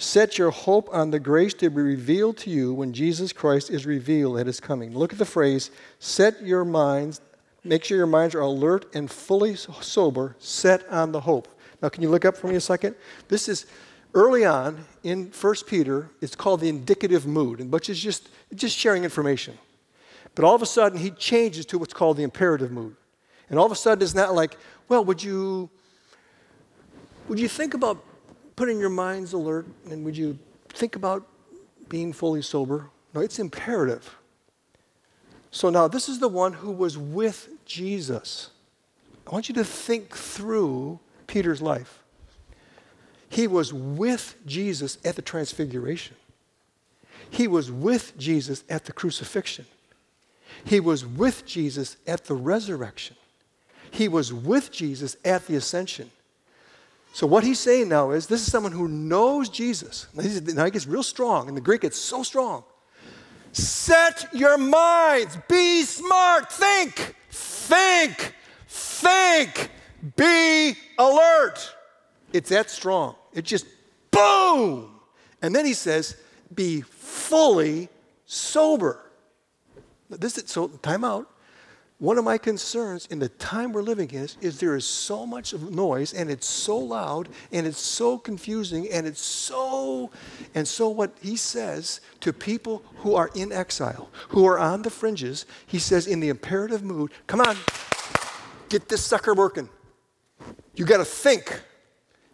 Set 0.00 0.38
your 0.38 0.52
hope 0.52 0.88
on 0.92 1.10
the 1.10 1.18
grace 1.18 1.52
to 1.54 1.68
be 1.68 1.82
revealed 1.82 2.36
to 2.38 2.50
you 2.50 2.72
when 2.72 2.92
Jesus 2.92 3.32
Christ 3.32 3.68
is 3.68 3.84
revealed 3.84 4.38
at 4.38 4.46
his 4.46 4.60
coming. 4.60 4.96
Look 4.96 5.12
at 5.12 5.18
the 5.18 5.24
phrase, 5.24 5.72
set 5.98 6.40
your 6.40 6.64
minds, 6.64 7.20
make 7.64 7.82
sure 7.82 7.96
your 7.96 8.06
minds 8.06 8.36
are 8.36 8.40
alert 8.40 8.86
and 8.94 9.10
fully 9.10 9.56
sober, 9.56 10.36
set 10.38 10.88
on 10.88 11.10
the 11.10 11.18
hope. 11.18 11.48
Now, 11.82 11.88
can 11.88 12.04
you 12.04 12.10
look 12.10 12.24
up 12.24 12.36
for 12.36 12.46
me 12.46 12.54
a 12.54 12.60
second? 12.60 12.94
This 13.26 13.48
is 13.48 13.66
early 14.14 14.44
on 14.44 14.84
in 15.02 15.30
1 15.30 15.54
Peter, 15.66 16.10
it's 16.20 16.34
called 16.34 16.60
the 16.60 16.68
indicative 16.68 17.26
mood, 17.26 17.70
which 17.70 17.88
is 17.88 17.98
just, 18.00 18.28
just 18.54 18.76
sharing 18.76 19.04
information. 19.04 19.56
But 20.34 20.44
all 20.44 20.54
of 20.54 20.62
a 20.62 20.66
sudden, 20.66 20.98
he 20.98 21.10
changes 21.10 21.66
to 21.66 21.78
what's 21.78 21.94
called 21.94 22.16
the 22.16 22.22
imperative 22.22 22.70
mood. 22.70 22.96
And 23.50 23.58
all 23.58 23.66
of 23.66 23.72
a 23.72 23.76
sudden, 23.76 24.02
it's 24.02 24.14
not 24.14 24.34
like, 24.34 24.56
well, 24.88 25.04
would 25.04 25.22
you, 25.22 25.70
would 27.28 27.38
you 27.38 27.48
think 27.48 27.74
about 27.74 28.02
putting 28.56 28.78
your 28.78 28.90
minds 28.90 29.32
alert 29.32 29.66
and 29.90 30.04
would 30.04 30.16
you 30.16 30.38
think 30.70 30.96
about 30.96 31.26
being 31.88 32.12
fully 32.12 32.42
sober? 32.42 32.90
No, 33.14 33.20
it's 33.20 33.38
imperative. 33.38 34.16
So 35.50 35.70
now, 35.70 35.88
this 35.88 36.08
is 36.08 36.18
the 36.18 36.28
one 36.28 36.52
who 36.52 36.70
was 36.70 36.98
with 36.98 37.48
Jesus. 37.64 38.50
I 39.26 39.30
want 39.30 39.48
you 39.48 39.54
to 39.56 39.64
think 39.64 40.14
through 40.14 41.00
Peter's 41.26 41.62
life. 41.62 42.02
He 43.38 43.46
was 43.46 43.72
with 43.72 44.34
Jesus 44.46 44.98
at 45.04 45.14
the 45.14 45.22
transfiguration. 45.22 46.16
He 47.30 47.46
was 47.46 47.70
with 47.70 48.18
Jesus 48.18 48.64
at 48.68 48.86
the 48.86 48.92
crucifixion. 48.92 49.64
He 50.64 50.80
was 50.80 51.06
with 51.06 51.46
Jesus 51.46 51.98
at 52.04 52.24
the 52.24 52.34
resurrection. 52.34 53.14
He 53.92 54.08
was 54.08 54.32
with 54.32 54.72
Jesus 54.72 55.16
at 55.24 55.46
the 55.46 55.54
ascension. 55.54 56.10
So, 57.12 57.28
what 57.28 57.44
he's 57.44 57.60
saying 57.60 57.88
now 57.88 58.10
is 58.10 58.26
this 58.26 58.44
is 58.44 58.50
someone 58.50 58.72
who 58.72 58.88
knows 58.88 59.48
Jesus. 59.48 60.08
Now, 60.14 60.64
he 60.64 60.72
gets 60.72 60.88
real 60.88 61.04
strong. 61.04 61.46
and 61.46 61.56
the 61.56 61.60
Greek, 61.60 61.82
gets 61.82 61.96
so 61.96 62.24
strong. 62.24 62.64
Set 63.52 64.34
your 64.34 64.58
minds, 64.58 65.38
be 65.48 65.84
smart, 65.84 66.50
think, 66.50 67.14
think, 67.30 68.34
think, 68.66 69.70
be 70.16 70.74
alert. 70.98 71.72
It's 72.32 72.50
that 72.50 72.68
strong. 72.68 73.14
It 73.32 73.44
just 73.44 73.66
boom. 74.10 75.00
And 75.42 75.54
then 75.54 75.64
he 75.64 75.74
says, 75.74 76.16
be 76.54 76.80
fully 76.80 77.88
sober. 78.26 79.10
This 80.10 80.38
is 80.38 80.50
so 80.50 80.68
time 80.68 81.04
out. 81.04 81.30
One 82.00 82.16
of 82.16 82.24
my 82.24 82.38
concerns 82.38 83.06
in 83.06 83.18
the 83.18 83.28
time 83.28 83.72
we're 83.72 83.82
living 83.82 84.08
in 84.10 84.20
is, 84.20 84.36
is 84.40 84.60
there 84.60 84.76
is 84.76 84.86
so 84.86 85.26
much 85.26 85.52
noise 85.52 86.14
and 86.14 86.30
it's 86.30 86.46
so 86.46 86.78
loud 86.78 87.28
and 87.50 87.66
it's 87.66 87.80
so 87.80 88.16
confusing 88.16 88.88
and 88.92 89.04
it's 89.04 89.20
so 89.20 90.08
and 90.54 90.66
so 90.66 90.88
what 90.88 91.16
he 91.20 91.36
says 91.36 92.00
to 92.20 92.32
people 92.32 92.84
who 92.98 93.16
are 93.16 93.30
in 93.34 93.50
exile, 93.50 94.10
who 94.28 94.46
are 94.46 94.60
on 94.60 94.82
the 94.82 94.90
fringes, 94.90 95.44
he 95.66 95.80
says 95.80 96.06
in 96.06 96.20
the 96.20 96.28
imperative 96.28 96.84
mood, 96.84 97.10
come 97.26 97.40
on, 97.40 97.56
get 98.68 98.88
this 98.88 99.04
sucker 99.04 99.34
working. 99.34 99.68
You 100.76 100.84
got 100.84 100.98
to 100.98 101.04
think. 101.04 101.62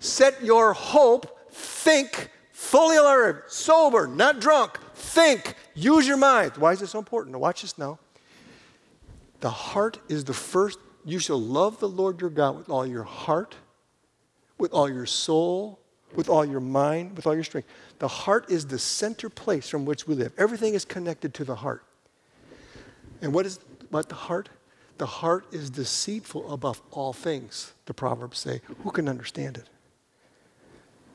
Set 0.05 0.45
your 0.45 0.75
hope, 0.75 1.51
think, 1.51 2.29
fully 2.53 2.99
alert, 2.99 3.51
sober, 3.51 4.07
not 4.07 4.39
drunk. 4.39 4.79
Think, 4.95 5.55
use 5.75 6.07
your 6.07 6.19
mind. 6.19 6.59
Why 6.59 6.73
is 6.73 6.81
this 6.81 6.91
so 6.91 6.99
important? 6.99 7.39
Watch 7.39 7.63
this 7.63 7.79
now. 7.79 7.99
The 9.41 9.49
heart 9.49 9.99
is 10.11 10.25
the 10.25 10.35
first. 10.35 10.79
You 11.07 11.19
shall 11.19 11.41
love 11.41 11.81
the 11.81 11.89
Lord 11.89 12.21
your 12.21 12.29
God 12.29 12.59
with 12.59 12.69
all 12.69 12.87
your 12.87 13.05
heart, 13.05 13.55
with 14.59 14.75
all 14.75 14.91
your 14.91 15.07
soul, 15.07 15.81
with 16.15 16.29
all 16.29 16.45
your 16.45 16.61
mind, 16.61 17.17
with 17.17 17.27
all 17.27 17.35
your 17.35 17.43
strength. 17.43 17.69
The 17.99 18.09
heart 18.09 18.51
is 18.51 18.67
the 18.67 18.79
center 18.79 19.31
place 19.31 19.71
from 19.71 19.87
which 19.87 20.07
we 20.07 20.15
live. 20.15 20.35
Everything 20.37 20.75
is 20.75 20.85
connected 20.85 21.33
to 21.33 21.45
the 21.45 21.55
heart. 21.55 21.83
And 23.23 23.33
what 23.33 23.47
is 23.47 23.59
what 23.89 24.11
the 24.11 24.15
heart? 24.15 24.51
The 24.99 25.07
heart 25.07 25.47
is 25.51 25.71
deceitful 25.71 26.53
above 26.53 26.83
all 26.91 27.15
things, 27.15 27.73
the 27.87 27.95
Proverbs 27.95 28.39
say. 28.39 28.61
Who 28.83 28.91
can 28.91 29.09
understand 29.09 29.57
it? 29.57 29.71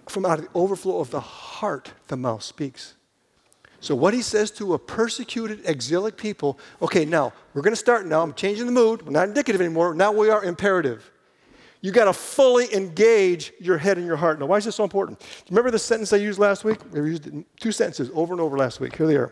From 0.10 0.26
out 0.26 0.40
of 0.40 0.46
the 0.46 0.52
overflow 0.54 1.00
of 1.00 1.12
the 1.12 1.20
heart, 1.20 1.94
the 2.08 2.18
mouth 2.18 2.42
speaks. 2.42 2.96
So, 3.80 3.96
what 3.96 4.14
he 4.14 4.22
says 4.22 4.52
to 4.52 4.74
a 4.74 4.80
persecuted, 4.80 5.62
exilic 5.66 6.18
people 6.18 6.60
okay, 6.82 7.06
now 7.06 7.32
we're 7.54 7.62
going 7.62 7.74
to 7.74 7.80
start 7.80 8.06
now. 8.06 8.22
I'm 8.22 8.34
changing 8.34 8.66
the 8.66 8.72
mood. 8.72 9.04
We're 9.04 9.12
not 9.12 9.28
indicative 9.28 9.62
anymore. 9.62 9.94
Now 9.94 10.12
we 10.12 10.30
are 10.30 10.44
imperative. 10.44 11.12
You 11.82 11.92
got 11.92 12.06
to 12.06 12.14
fully 12.14 12.74
engage 12.74 13.54
your 13.60 13.78
head 13.78 13.98
and 13.98 14.06
your 14.06 14.18
heart. 14.18 14.40
Now, 14.40 14.48
why 14.48 14.58
is 14.58 14.66
this 14.66 14.76
so 14.76 14.84
important? 14.84 15.22
Remember 15.50 15.72
the 15.72 15.80
sentence 15.80 16.12
I 16.12 16.18
used 16.18 16.40
last 16.40 16.66
week? 16.66 16.80
I 16.94 16.98
used 16.98 17.30
two 17.60 17.72
sentences 17.72 18.12
over 18.14 18.34
and 18.34 18.42
over 18.42 18.58
last 18.58 18.82
week. 18.82 18.98
Here 18.98 19.08
they 19.08 19.16
are. 19.16 19.32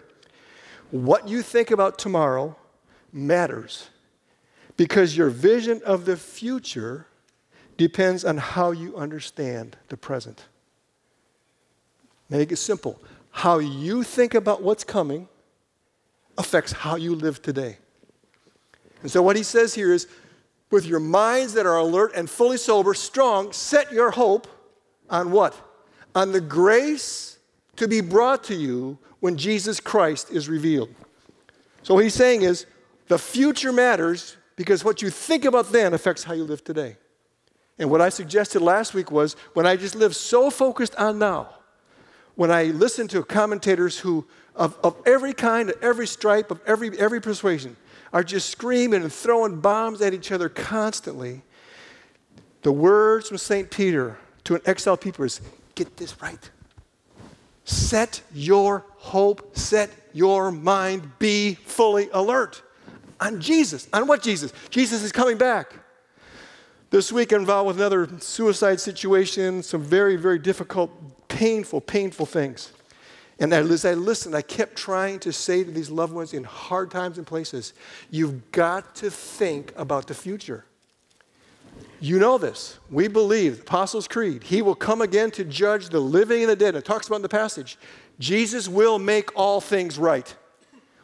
What 0.92 1.28
you 1.28 1.42
think 1.42 1.72
about 1.72 1.98
tomorrow 1.98 2.56
matters 3.12 3.90
because 4.78 5.18
your 5.18 5.30
vision 5.30 5.82
of 5.86 6.06
the 6.06 6.16
future 6.16 7.08
depends 7.76 8.24
on 8.24 8.38
how 8.38 8.72
you 8.72 8.96
understand 8.96 9.76
the 9.90 9.98
present. 9.98 10.46
Make 12.30 12.52
it 12.52 12.58
simple 12.58 13.00
how 13.32 13.60
you 13.60 14.04
think 14.04 14.34
about 14.34 14.64
what's 14.64 14.84
coming 14.84 15.28
affects 16.38 16.72
how 16.72 16.96
you 16.96 17.16
live 17.16 17.42
today. 17.42 17.78
And 19.02 19.12
so, 19.12 19.22
what 19.22 19.36
he 19.36 19.44
says 19.44 19.74
here 19.74 19.94
is 19.94 20.08
with 20.72 20.86
your 20.86 21.00
minds 21.00 21.54
that 21.54 21.66
are 21.66 21.78
alert 21.78 22.14
and 22.16 22.30
fully 22.30 22.58
sober, 22.58 22.94
strong, 22.94 23.52
set 23.54 23.92
your 23.92 24.12
hope 24.12 24.48
on 25.10 25.32
what? 25.32 25.56
On 26.16 26.32
the 26.32 26.42
grace 26.42 27.38
to 27.76 27.88
be 27.88 28.02
brought 28.02 28.44
to 28.46 28.56
you 28.56 28.98
when 29.20 29.38
Jesus 29.38 29.80
Christ 29.80 30.32
is 30.32 30.50
revealed. 30.50 30.90
So, 31.84 31.94
what 31.94 32.04
he's 32.04 32.16
saying 32.16 32.42
is 32.42 32.66
the 33.08 33.20
future 33.20 33.72
matters 33.72 34.36
because 34.56 34.84
what 34.84 35.02
you 35.02 35.10
think 35.10 35.46
about 35.46 35.72
then 35.72 35.94
affects 35.94 36.24
how 36.24 36.34
you 36.34 36.44
live 36.44 36.64
today. 36.64 36.98
And 37.80 37.92
what 37.92 38.02
I 38.02 38.10
suggested 38.10 38.62
last 38.62 38.94
week 38.94 39.12
was 39.12 39.36
when 39.54 39.68
I 39.68 39.76
just 39.76 39.96
live 39.96 40.16
so 40.16 40.50
focused 40.50 40.96
on 40.96 41.20
now, 41.20 41.50
when 42.38 42.52
I 42.52 42.66
listen 42.66 43.08
to 43.10 43.24
commentators 43.24 43.98
who, 43.98 44.26
of, 44.56 44.78
of 44.84 44.96
every 45.08 45.34
kind, 45.34 45.72
of 45.72 45.84
every 45.84 46.06
stripe, 46.06 46.52
of 46.52 46.62
every, 46.68 46.98
every 47.00 47.20
persuasion, 47.20 47.76
are 48.14 48.24
just 48.24 48.50
screaming 48.50 49.02
and 49.02 49.12
throwing 49.12 49.60
bombs 49.60 50.02
at 50.02 50.14
each 50.14 50.32
other 50.32 50.48
constantly, 50.48 51.42
the 52.62 52.72
words 52.72 53.28
from 53.28 53.40
St. 53.40 53.72
Peter 53.72 54.20
to 54.44 54.54
an 54.54 54.62
exiled 54.68 55.02
people 55.02 55.26
is 55.26 55.42
get 55.74 55.98
this 55.98 56.22
right. 56.22 56.52
Set 57.66 58.22
your 58.32 58.86
hope, 58.98 59.58
set 59.58 59.90
your 60.14 60.52
mind, 60.52 61.18
be 61.18 61.56
fully 61.56 62.08
alert 62.14 62.62
on 63.20 63.42
Jesus. 63.42 63.88
On 63.94 64.06
what 64.06 64.22
Jesus? 64.22 64.54
Jesus 64.70 65.02
is 65.02 65.12
coming 65.12 65.40
back. 65.40 65.74
This 66.92 67.12
week, 67.12 67.32
I'm 67.32 67.42
involved 67.42 67.68
with 67.68 67.78
another 67.78 68.08
suicide 68.20 68.80
situation, 68.80 69.64
some 69.64 69.82
very, 69.82 70.18
very 70.18 70.38
difficult 70.38 70.92
painful, 71.28 71.82
painful 71.82 72.26
things. 72.26 72.72
And 73.40 73.54
as 73.54 73.86
I 73.86 73.94
listened, 73.94 74.36
I 74.36 74.42
kept 74.42 74.76
trying 74.76 75.20
to 75.20 75.32
say 75.32 75.64
to 75.64 75.70
these 75.70 75.92
loved 75.92 76.14
ones 76.14 76.34
in 76.34 76.44
hard 76.44 76.90
times 76.90 77.18
and 77.18 77.28
places, 77.28 77.74
you've 78.10 78.52
got 78.52 78.96
to 78.96 79.12
think 79.12 79.74
about 79.78 80.08
the 80.08 80.16
future. 80.16 80.66
You 82.00 82.20
know 82.20 82.38
this. 82.38 82.80
We 82.90 83.08
believe, 83.08 83.58
the 83.58 83.62
Apostles' 83.62 84.08
Creed, 84.08 84.44
He 84.44 84.62
will 84.62 84.76
come 84.76 85.02
again 85.02 85.30
to 85.32 85.44
judge 85.44 85.90
the 85.90 86.00
living 86.00 86.42
and 86.42 86.50
the 86.50 86.56
dead. 86.56 86.76
It 86.76 86.86
talks 86.86 87.08
about 87.08 87.18
in 87.18 87.22
the 87.22 87.30
passage. 87.30 87.78
Jesus 88.20 88.68
will 88.68 88.98
make 88.98 89.36
all 89.36 89.62
things 89.62 90.00
right. 90.00 90.36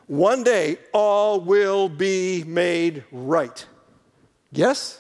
One 0.07 0.43
day, 0.43 0.77
all 0.91 1.39
will 1.39 1.89
be 1.89 2.43
made 2.45 3.03
right. 3.11 3.65
Yes? 4.51 4.99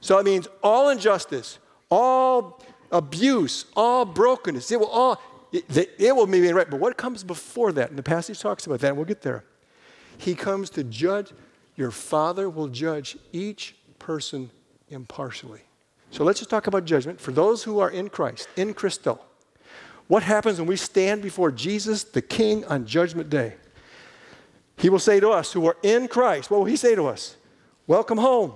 So 0.00 0.18
it 0.18 0.24
means 0.24 0.48
all 0.62 0.90
injustice, 0.90 1.58
all 1.90 2.62
abuse, 2.94 3.66
all 3.76 4.06
brokenness. 4.06 4.70
It 4.70 4.80
will 4.80 4.86
all, 4.86 5.20
it, 5.52 5.64
it 5.98 6.16
will 6.16 6.26
be 6.26 6.50
right. 6.52 6.70
But 6.70 6.80
what 6.80 6.96
comes 6.96 7.22
before 7.24 7.72
that? 7.72 7.90
And 7.90 7.98
the 7.98 8.02
passage 8.02 8.40
talks 8.40 8.64
about 8.64 8.80
that, 8.80 8.88
and 8.88 8.96
we'll 8.96 9.04
get 9.04 9.20
there. 9.20 9.44
He 10.16 10.34
comes 10.34 10.70
to 10.70 10.84
judge. 10.84 11.32
Your 11.76 11.90
Father 11.90 12.48
will 12.48 12.68
judge 12.68 13.18
each 13.32 13.74
person 13.98 14.50
impartially. 14.88 15.62
So 16.12 16.22
let's 16.22 16.38
just 16.38 16.50
talk 16.50 16.68
about 16.68 16.84
judgment. 16.84 17.20
For 17.20 17.32
those 17.32 17.64
who 17.64 17.80
are 17.80 17.90
in 17.90 18.08
Christ, 18.08 18.48
in 18.56 18.72
Christo, 18.72 19.18
what 20.06 20.22
happens 20.22 20.58
when 20.58 20.68
we 20.68 20.76
stand 20.76 21.20
before 21.20 21.50
Jesus, 21.50 22.04
the 22.04 22.22
King, 22.22 22.64
on 22.66 22.86
Judgment 22.86 23.28
Day? 23.28 23.54
He 24.76 24.88
will 24.88 25.00
say 25.00 25.18
to 25.18 25.30
us 25.30 25.52
who 25.52 25.66
are 25.66 25.76
in 25.82 26.06
Christ, 26.06 26.50
what 26.50 26.58
will 26.58 26.66
He 26.66 26.76
say 26.76 26.94
to 26.94 27.06
us? 27.06 27.36
Welcome 27.88 28.18
home. 28.18 28.52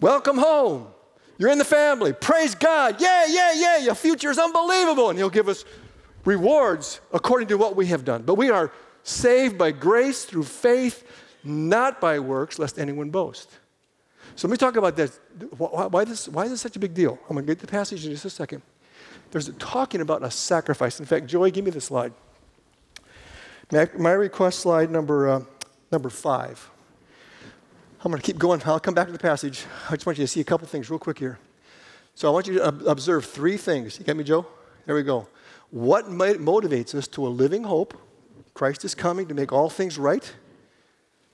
Welcome 0.00 0.38
home. 0.38 0.93
You're 1.38 1.50
in 1.50 1.58
the 1.58 1.64
family. 1.64 2.12
Praise 2.12 2.54
God. 2.54 3.00
Yeah, 3.00 3.26
yeah, 3.28 3.52
yeah. 3.54 3.76
Your 3.78 3.94
future 3.94 4.30
is 4.30 4.38
unbelievable. 4.38 5.10
And 5.10 5.18
He'll 5.18 5.30
give 5.30 5.48
us 5.48 5.64
rewards 6.24 7.00
according 7.12 7.48
to 7.48 7.56
what 7.56 7.76
we 7.76 7.86
have 7.86 8.04
done. 8.04 8.22
But 8.22 8.34
we 8.34 8.50
are 8.50 8.72
saved 9.02 9.58
by 9.58 9.72
grace 9.72 10.24
through 10.24 10.44
faith, 10.44 11.06
not 11.42 12.00
by 12.00 12.18
works, 12.18 12.58
lest 12.58 12.78
anyone 12.78 13.10
boast. 13.10 13.50
So 14.36 14.48
let 14.48 14.52
me 14.52 14.56
talk 14.56 14.76
about 14.76 14.96
this. 14.96 15.20
Why, 15.56 16.04
this. 16.04 16.28
why 16.28 16.44
is 16.44 16.50
this 16.50 16.60
such 16.60 16.76
a 16.76 16.78
big 16.78 16.94
deal? 16.94 17.18
I'm 17.28 17.36
going 17.36 17.46
to 17.46 17.50
get 17.50 17.60
the 17.60 17.66
passage 17.66 18.04
in 18.04 18.12
just 18.12 18.24
a 18.24 18.30
second. 18.30 18.62
there's 19.30 19.48
a, 19.48 19.52
talking 19.54 20.00
about 20.00 20.24
a 20.24 20.30
sacrifice. 20.30 20.98
In 20.98 21.06
fact, 21.06 21.26
Joey, 21.26 21.50
give 21.50 21.64
me 21.64 21.70
the 21.70 21.80
slide. 21.80 22.12
My, 23.70 23.88
my 23.96 24.12
request 24.12 24.60
slide 24.60 24.90
number, 24.90 25.28
uh, 25.28 25.40
number 25.92 26.10
five. 26.10 26.70
I'm 28.04 28.10
going 28.10 28.20
to 28.20 28.26
keep 28.26 28.38
going. 28.38 28.60
I'll 28.66 28.78
come 28.78 28.92
back 28.92 29.06
to 29.06 29.12
the 29.14 29.18
passage. 29.18 29.64
I 29.88 29.94
just 29.94 30.04
want 30.04 30.18
you 30.18 30.24
to 30.24 30.28
see 30.28 30.42
a 30.42 30.44
couple 30.44 30.68
things 30.68 30.90
real 30.90 30.98
quick 30.98 31.18
here. 31.18 31.38
So 32.14 32.28
I 32.28 32.32
want 32.32 32.46
you 32.46 32.54
to 32.58 32.66
observe 32.86 33.24
three 33.24 33.56
things. 33.56 33.98
You 33.98 34.04
got 34.04 34.16
me, 34.16 34.24
Joe? 34.24 34.46
There 34.84 34.94
we 34.94 35.02
go. 35.02 35.26
What 35.70 36.04
motivates 36.10 36.94
us 36.94 37.08
to 37.08 37.26
a 37.26 37.28
living 37.28 37.64
hope? 37.64 37.98
Christ 38.52 38.84
is 38.84 38.94
coming 38.94 39.26
to 39.28 39.34
make 39.34 39.52
all 39.52 39.70
things 39.70 39.96
right, 39.96 40.34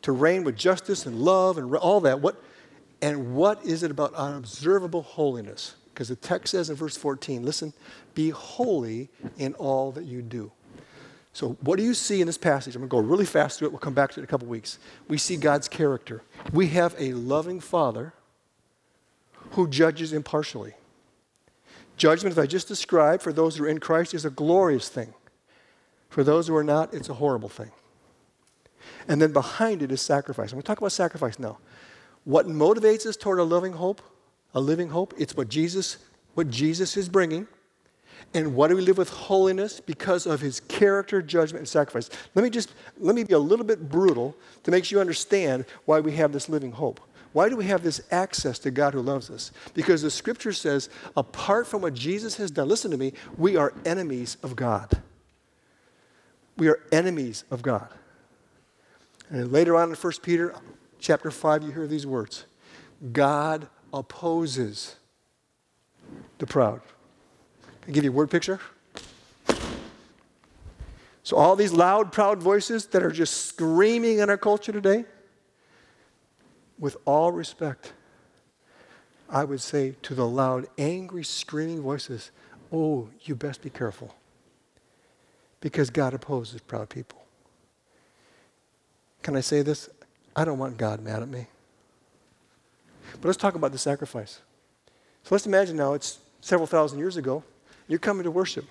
to 0.03 0.13
reign 0.13 0.45
with 0.45 0.57
justice 0.57 1.07
and 1.07 1.21
love 1.21 1.59
and 1.59 1.75
all 1.75 2.01
that. 2.03 2.21
What, 2.21 2.41
and 3.03 3.35
what 3.35 3.65
is 3.65 3.83
it 3.83 3.91
about 3.91 4.15
unobservable 4.15 5.03
holiness? 5.03 5.75
Because 5.93 6.07
the 6.07 6.17
text 6.17 6.53
says 6.53 6.71
in 6.71 6.77
verse 6.77 6.97
14, 6.97 7.45
listen, 7.45 7.73
be 8.15 8.31
holy 8.31 9.11
in 9.39 9.55
all 9.55 9.91
that 9.91 10.05
you 10.05 10.23
do. 10.23 10.53
So, 11.33 11.57
what 11.61 11.77
do 11.77 11.85
you 11.85 11.95
see 11.95 12.21
in 12.21 12.27
this 12.27 12.39
passage? 12.39 12.75
I'm 12.75 12.83
going 12.83 12.91
to 12.91 13.09
go 13.09 13.09
really 13.09 13.25
fast 13.25 13.59
through 13.59 13.69
it. 13.69 13.71
We'll 13.71 13.79
come 13.79 13.95
back 13.95 14.11
to 14.13 14.21
it 14.21 14.23
in 14.23 14.25
a 14.25 14.27
couple 14.27 14.49
weeks. 14.49 14.79
We 15.09 15.17
see 15.17 15.37
God's 15.37 15.69
character. 15.69 16.23
We 16.53 16.69
have 16.69 16.95
a 16.99 17.13
loving 17.13 17.61
Father 17.61 18.15
who 19.53 19.69
judges 19.69 20.13
impartially. 20.13 20.75
Judgment, 21.97 22.33
as 22.33 22.39
I 22.39 22.47
just 22.47 22.67
described, 22.67 23.23
for 23.23 23.33
those 23.33 23.57
who 23.57 23.65
are 23.65 23.69
in 23.69 23.79
Christ 23.79 24.15
is 24.15 24.25
a 24.25 24.31
glorious 24.31 24.89
thing. 24.89 25.15
For 26.09 26.25
those 26.25 26.49
who 26.49 26.57
are 26.57 26.65
not, 26.65 26.93
it's 26.93 27.09
a 27.09 27.15
horrible 27.15 27.49
thing. 27.49 27.71
And 29.07 29.21
then 29.23 29.33
behind 29.33 29.83
it 29.83 29.93
is 29.93 30.01
sacrifice. 30.01 30.51
I'm 30.51 30.57
going 30.57 30.63
to 30.63 30.67
talk 30.67 30.79
about 30.79 30.93
sacrifice 30.93 31.39
now. 31.39 31.59
What 32.25 32.47
motivates 32.47 33.07
us 33.07 33.17
toward 33.17 33.39
a 33.39 33.45
living 33.45 33.73
hope? 33.73 34.03
A 34.55 34.61
living 34.61 34.89
hope. 34.89 35.15
It's 35.17 35.37
what 35.37 35.49
Jesus, 35.49 35.99
what 36.35 36.51
Jesus 36.51 36.97
is 36.97 37.09
bringing. 37.09 37.47
And 38.35 38.55
why 38.55 38.69
do 38.69 38.77
we 38.77 38.83
live 38.83 38.99
with 38.99 39.11
holiness? 39.11 39.81
Because 39.81 40.27
of 40.27 40.41
his 40.41 40.61
character, 40.61 41.21
judgment, 41.23 41.61
and 41.61 41.69
sacrifice. 41.69 42.11
Let 42.35 42.43
me 42.43 42.51
just 42.51 42.73
let 42.99 43.15
me 43.15 43.25
be 43.25 43.35
a 43.35 43.39
little 43.39 43.65
bit 43.65 43.89
brutal 43.89 44.37
to 44.65 44.71
make 44.71 44.85
sure 44.85 44.99
you 44.99 45.01
understand 45.01 45.65
why 45.85 46.01
we 46.01 46.13
have 46.13 46.33
this 46.33 46.49
living 46.49 46.73
hope. 46.73 47.01
Why 47.33 47.49
do 47.49 47.57
we 47.57 47.67
have 47.67 47.83
this 47.83 48.01
access 48.11 48.59
to 48.61 48.71
God 48.71 48.93
who 48.93 49.01
loves 49.01 49.31
us? 49.31 49.53
Because 49.75 50.03
the 50.03 50.11
scripture 50.11 50.53
says, 50.53 50.89
apart 51.17 51.67
from 51.67 51.83
what 51.83 51.95
Jesus 51.95 52.37
has 52.37 52.51
done, 52.51 52.69
listen 52.69 52.91
to 52.91 52.97
me, 52.97 53.13
we 53.37 53.57
are 53.57 53.73
enemies 53.85 54.37
of 54.43 54.57
God. 54.57 55.01
We 56.57 56.69
are 56.69 56.81
enemies 56.91 57.45
of 57.51 57.63
God. 57.63 57.89
And 59.31 59.53
later 59.53 59.77
on 59.77 59.91
in 59.91 59.95
1 59.95 60.13
Peter 60.23 60.55
chapter 60.99 61.31
5, 61.31 61.63
you 61.63 61.71
hear 61.71 61.87
these 61.87 62.07
words 62.07 62.47
God 63.13 63.69
opposes 63.93 64.97
the 66.39 66.47
proud. 66.47 66.81
I 67.87 67.91
give 67.91 68.05
you 68.05 68.11
a 68.11 68.13
word 68.13 68.31
picture? 68.31 68.61
So, 71.23 71.37
all 71.37 71.55
these 71.55 71.73
loud, 71.73 72.13
proud 72.13 72.43
voices 72.43 72.87
that 72.87 73.03
are 73.03 73.11
just 73.11 73.47
screaming 73.47 74.19
in 74.19 74.31
our 74.31 74.37
culture 74.37 74.73
today, 74.73 75.05
with 76.79 76.97
all 77.05 77.31
respect, 77.31 77.93
I 79.29 79.45
would 79.45 79.61
say 79.61 79.95
to 80.03 80.15
the 80.15 80.27
loud, 80.27 80.67
angry, 80.79 81.23
screaming 81.23 81.83
voices, 81.83 82.31
oh, 82.73 83.09
you 83.21 83.35
best 83.35 83.63
be 83.63 83.71
careful. 83.71 84.15
Because 85.61 85.91
God 85.91 86.15
opposes 86.15 86.61
proud 86.63 86.89
people. 86.89 87.23
Can 89.23 89.37
I 89.37 89.41
say 89.41 89.63
this? 89.63 89.91
I 90.35 90.45
don't 90.45 90.59
want 90.59 90.79
God 90.79 91.01
mad 91.01 91.23
at 91.23 91.29
me. 91.29 91.47
But 93.13 93.25
let's 93.25 93.37
talk 93.37 93.55
about 93.55 93.73
the 93.73 93.79
sacrifice. 93.79 94.41
So 95.25 95.35
let's 95.35 95.47
imagine 95.47 95.77
now 95.77 95.93
it's 95.95 96.19
several 96.41 96.67
thousand 96.67 96.99
years 96.99 97.17
ago. 97.17 97.45
You're 97.91 97.99
coming 97.99 98.23
to 98.23 98.31
worship. 98.31 98.67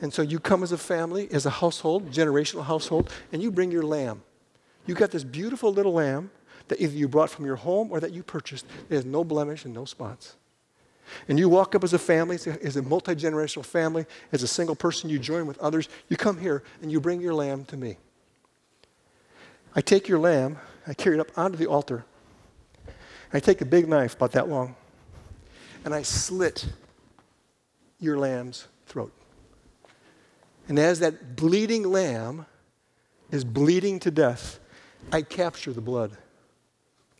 And 0.00 0.12
so 0.12 0.20
you 0.20 0.40
come 0.40 0.64
as 0.64 0.72
a 0.72 0.78
family, 0.78 1.28
as 1.30 1.46
a 1.46 1.50
household, 1.50 2.10
generational 2.10 2.64
household, 2.64 3.10
and 3.32 3.40
you 3.40 3.52
bring 3.52 3.70
your 3.70 3.84
lamb. 3.84 4.22
You 4.84 4.96
got 4.96 5.12
this 5.12 5.22
beautiful 5.22 5.72
little 5.72 5.92
lamb 5.92 6.32
that 6.66 6.80
either 6.80 6.96
you 6.96 7.06
brought 7.06 7.30
from 7.30 7.46
your 7.46 7.54
home 7.54 7.88
or 7.92 8.00
that 8.00 8.12
you 8.12 8.24
purchased. 8.24 8.66
It 8.90 8.96
has 8.96 9.04
no 9.04 9.22
blemish 9.22 9.64
and 9.64 9.72
no 9.72 9.84
spots. 9.84 10.34
And 11.28 11.38
you 11.38 11.48
walk 11.48 11.76
up 11.76 11.84
as 11.84 11.92
a 11.92 12.00
family, 12.00 12.34
as 12.34 12.76
a 12.76 12.82
multi 12.82 13.14
generational 13.14 13.64
family, 13.64 14.06
as 14.32 14.42
a 14.42 14.48
single 14.48 14.74
person, 14.74 15.08
you 15.08 15.20
join 15.20 15.46
with 15.46 15.56
others. 15.58 15.88
You 16.08 16.16
come 16.16 16.40
here 16.40 16.64
and 16.82 16.90
you 16.90 17.00
bring 17.00 17.20
your 17.20 17.32
lamb 17.32 17.64
to 17.66 17.76
me. 17.76 17.96
I 19.76 19.82
take 19.82 20.08
your 20.08 20.18
lamb, 20.18 20.58
I 20.84 20.94
carry 20.94 21.16
it 21.16 21.20
up 21.20 21.30
onto 21.38 21.56
the 21.56 21.66
altar. 21.66 22.04
I 23.32 23.38
take 23.38 23.60
a 23.60 23.64
big 23.64 23.88
knife, 23.88 24.16
about 24.16 24.32
that 24.32 24.48
long, 24.48 24.74
and 25.84 25.94
I 25.94 26.02
slit 26.02 26.66
your 27.98 28.18
lamb's 28.18 28.66
throat. 28.86 29.12
And 30.68 30.78
as 30.78 31.00
that 31.00 31.36
bleeding 31.36 31.84
lamb 31.84 32.46
is 33.30 33.44
bleeding 33.44 34.00
to 34.00 34.10
death, 34.10 34.58
I 35.12 35.22
capture 35.22 35.72
the 35.72 35.80
blood 35.80 36.16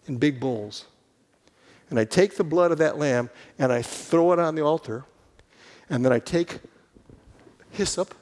in 0.07 0.19
big 0.19 0.41
bowls. 0.41 0.87
And 1.91 1.99
I 1.99 2.05
take 2.05 2.37
the 2.37 2.45
blood 2.45 2.73
of 2.73 2.79
that 2.79 2.99
lamb 2.99 3.31
and 3.59 3.73
I 3.73 3.83
throw 3.83 4.33
it 4.33 4.39
on 4.39 4.55
the 4.55 4.63
altar. 4.63 5.05
And 5.89 6.05
then 6.05 6.13
I 6.13 6.19
take 6.19 6.59
hyssop, 7.71 8.15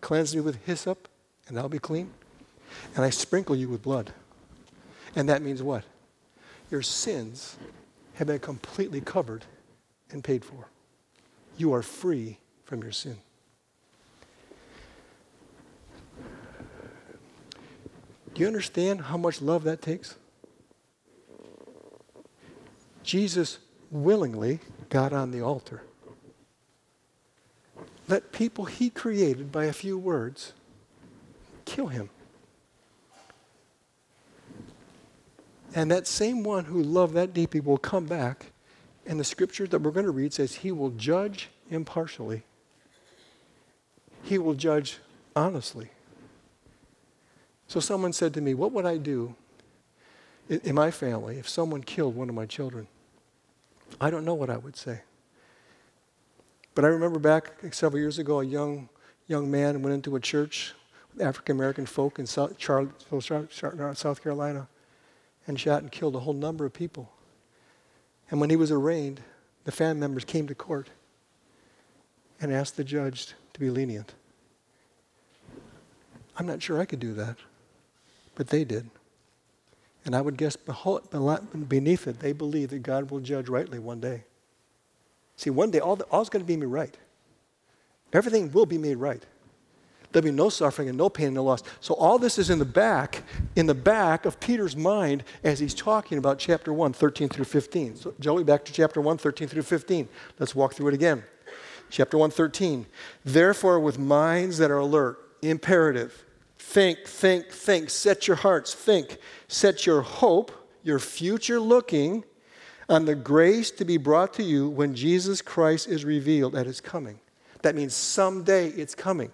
cleanse 0.00 0.34
me 0.34 0.40
with 0.40 0.64
hyssop, 0.64 1.08
and 1.48 1.58
I'll 1.58 1.68
be 1.68 1.78
clean. 1.78 2.10
And 2.96 3.04
I 3.04 3.10
sprinkle 3.10 3.54
you 3.54 3.68
with 3.68 3.82
blood. 3.82 4.12
And 5.14 5.28
that 5.28 5.42
means 5.42 5.62
what? 5.62 5.84
Your 6.70 6.80
sins 6.80 7.56
have 8.14 8.28
been 8.28 8.38
completely 8.38 9.02
covered 9.02 9.44
and 10.10 10.24
paid 10.24 10.42
for. 10.42 10.68
You 11.62 11.74
are 11.74 11.82
free 11.82 12.38
from 12.64 12.82
your 12.82 12.90
sin. 12.90 13.18
Do 18.34 18.40
you 18.40 18.48
understand 18.48 19.02
how 19.02 19.16
much 19.16 19.40
love 19.40 19.62
that 19.62 19.80
takes? 19.80 20.16
Jesus 23.04 23.60
willingly 23.92 24.58
got 24.88 25.12
on 25.12 25.30
the 25.30 25.40
altar. 25.40 25.84
Let 28.08 28.32
people 28.32 28.64
he 28.64 28.90
created 28.90 29.52
by 29.52 29.66
a 29.66 29.72
few 29.72 29.96
words 29.96 30.54
kill 31.64 31.86
him. 31.86 32.10
And 35.76 35.92
that 35.92 36.08
same 36.08 36.42
one 36.42 36.64
who 36.64 36.82
loved 36.82 37.14
that 37.14 37.32
deeply 37.32 37.60
will 37.60 37.78
come 37.78 38.06
back. 38.06 38.51
And 39.06 39.18
the 39.18 39.24
scripture 39.24 39.66
that 39.66 39.80
we're 39.80 39.90
going 39.90 40.06
to 40.06 40.12
read 40.12 40.32
says 40.32 40.56
he 40.56 40.72
will 40.72 40.90
judge 40.90 41.48
impartially, 41.70 42.42
he 44.22 44.38
will 44.38 44.54
judge 44.54 44.98
honestly. 45.34 45.90
So 47.66 47.80
someone 47.80 48.12
said 48.12 48.34
to 48.34 48.40
me, 48.40 48.54
What 48.54 48.72
would 48.72 48.84
I 48.84 48.98
do 48.98 49.34
in 50.48 50.74
my 50.74 50.90
family 50.90 51.38
if 51.38 51.48
someone 51.48 51.82
killed 51.82 52.14
one 52.14 52.28
of 52.28 52.34
my 52.34 52.46
children? 52.46 52.86
I 54.00 54.10
don't 54.10 54.24
know 54.24 54.34
what 54.34 54.50
I 54.50 54.56
would 54.56 54.76
say. 54.76 55.00
But 56.74 56.84
I 56.84 56.88
remember 56.88 57.18
back 57.18 57.52
several 57.72 58.00
years 58.00 58.18
ago, 58.18 58.40
a 58.40 58.44
young, 58.44 58.88
young 59.26 59.50
man 59.50 59.82
went 59.82 59.94
into 59.94 60.16
a 60.16 60.20
church 60.20 60.74
with 61.12 61.22
African 61.22 61.56
American 61.56 61.86
folk 61.86 62.18
in 62.18 62.26
South, 62.26 62.54
Charlottesville, 62.58 63.94
South 63.94 64.22
Carolina, 64.22 64.68
and 65.46 65.58
shot 65.58 65.82
and 65.82 65.92
killed 65.92 66.14
a 66.14 66.20
whole 66.20 66.34
number 66.34 66.64
of 66.64 66.72
people. 66.72 67.10
And 68.32 68.40
when 68.40 68.48
he 68.48 68.56
was 68.56 68.70
arraigned, 68.72 69.20
the 69.64 69.72
family 69.72 70.00
members 70.00 70.24
came 70.24 70.46
to 70.48 70.54
court 70.54 70.88
and 72.40 72.50
asked 72.50 72.78
the 72.78 72.82
judge 72.82 73.34
to 73.52 73.60
be 73.60 73.68
lenient. 73.68 74.14
I'm 76.38 76.46
not 76.46 76.62
sure 76.62 76.80
I 76.80 76.86
could 76.86 76.98
do 76.98 77.12
that, 77.12 77.36
but 78.34 78.48
they 78.48 78.64
did. 78.64 78.88
And 80.06 80.16
I 80.16 80.22
would 80.22 80.38
guess 80.38 80.56
beneath 80.56 82.08
it, 82.08 82.20
they 82.20 82.32
believe 82.32 82.70
that 82.70 82.82
God 82.82 83.10
will 83.10 83.20
judge 83.20 83.50
rightly 83.50 83.78
one 83.78 84.00
day. 84.00 84.24
See, 85.36 85.50
one 85.50 85.70
day, 85.70 85.80
all 85.80 85.96
the, 85.96 86.04
all's 86.04 86.30
going 86.30 86.42
to 86.42 86.46
be 86.46 86.56
made 86.56 86.66
right. 86.66 86.96
Everything 88.14 88.50
will 88.50 88.66
be 88.66 88.78
made 88.78 88.96
right. 88.96 89.24
There'll 90.12 90.24
be 90.24 90.30
no 90.30 90.48
suffering 90.48 90.88
and 90.88 90.98
no 90.98 91.08
pain 91.08 91.26
and 91.26 91.36
no 91.36 91.44
loss. 91.44 91.62
So 91.80 91.94
all 91.94 92.18
this 92.18 92.38
is 92.38 92.50
in 92.50 92.58
the 92.58 92.64
back, 92.64 93.22
in 93.56 93.66
the 93.66 93.74
back 93.74 94.26
of 94.26 94.38
Peter's 94.38 94.76
mind 94.76 95.24
as 95.42 95.58
he's 95.58 95.74
talking 95.74 96.18
about 96.18 96.38
chapter 96.38 96.72
1, 96.72 96.92
13 96.92 97.28
through 97.28 97.46
15. 97.46 97.96
So 97.96 98.14
Joey, 98.20 98.44
back 98.44 98.64
to 98.66 98.72
chapter 98.72 99.00
1, 99.00 99.18
13 99.18 99.48
through 99.48 99.62
15. 99.62 100.08
Let's 100.38 100.54
walk 100.54 100.74
through 100.74 100.88
it 100.88 100.94
again. 100.94 101.24
Chapter 101.90 102.18
1, 102.18 102.30
13. 102.30 102.86
Therefore, 103.24 103.80
with 103.80 103.98
minds 103.98 104.58
that 104.58 104.70
are 104.70 104.78
alert, 104.78 105.18
imperative, 105.42 106.24
Think, 106.62 107.06
think, 107.06 107.50
think. 107.50 107.90
Set 107.90 108.26
your 108.26 108.36
hearts, 108.36 108.72
think. 108.72 109.18
Set 109.48 109.84
your 109.84 110.00
hope, 110.00 110.52
your 110.82 110.98
future 110.98 111.60
looking, 111.60 112.24
on 112.88 113.04
the 113.04 113.14
grace 113.14 113.70
to 113.72 113.84
be 113.84 113.96
brought 113.96 114.32
to 114.34 114.42
you 114.42 114.68
when 114.70 114.94
Jesus 114.94 115.42
Christ 115.42 115.88
is 115.88 116.04
revealed 116.04 116.54
at 116.54 116.64
his 116.64 116.80
coming. 116.80 117.18
That 117.60 117.74
means 117.74 117.94
someday 117.94 118.68
it's 118.68 118.94
coming. 118.94 119.32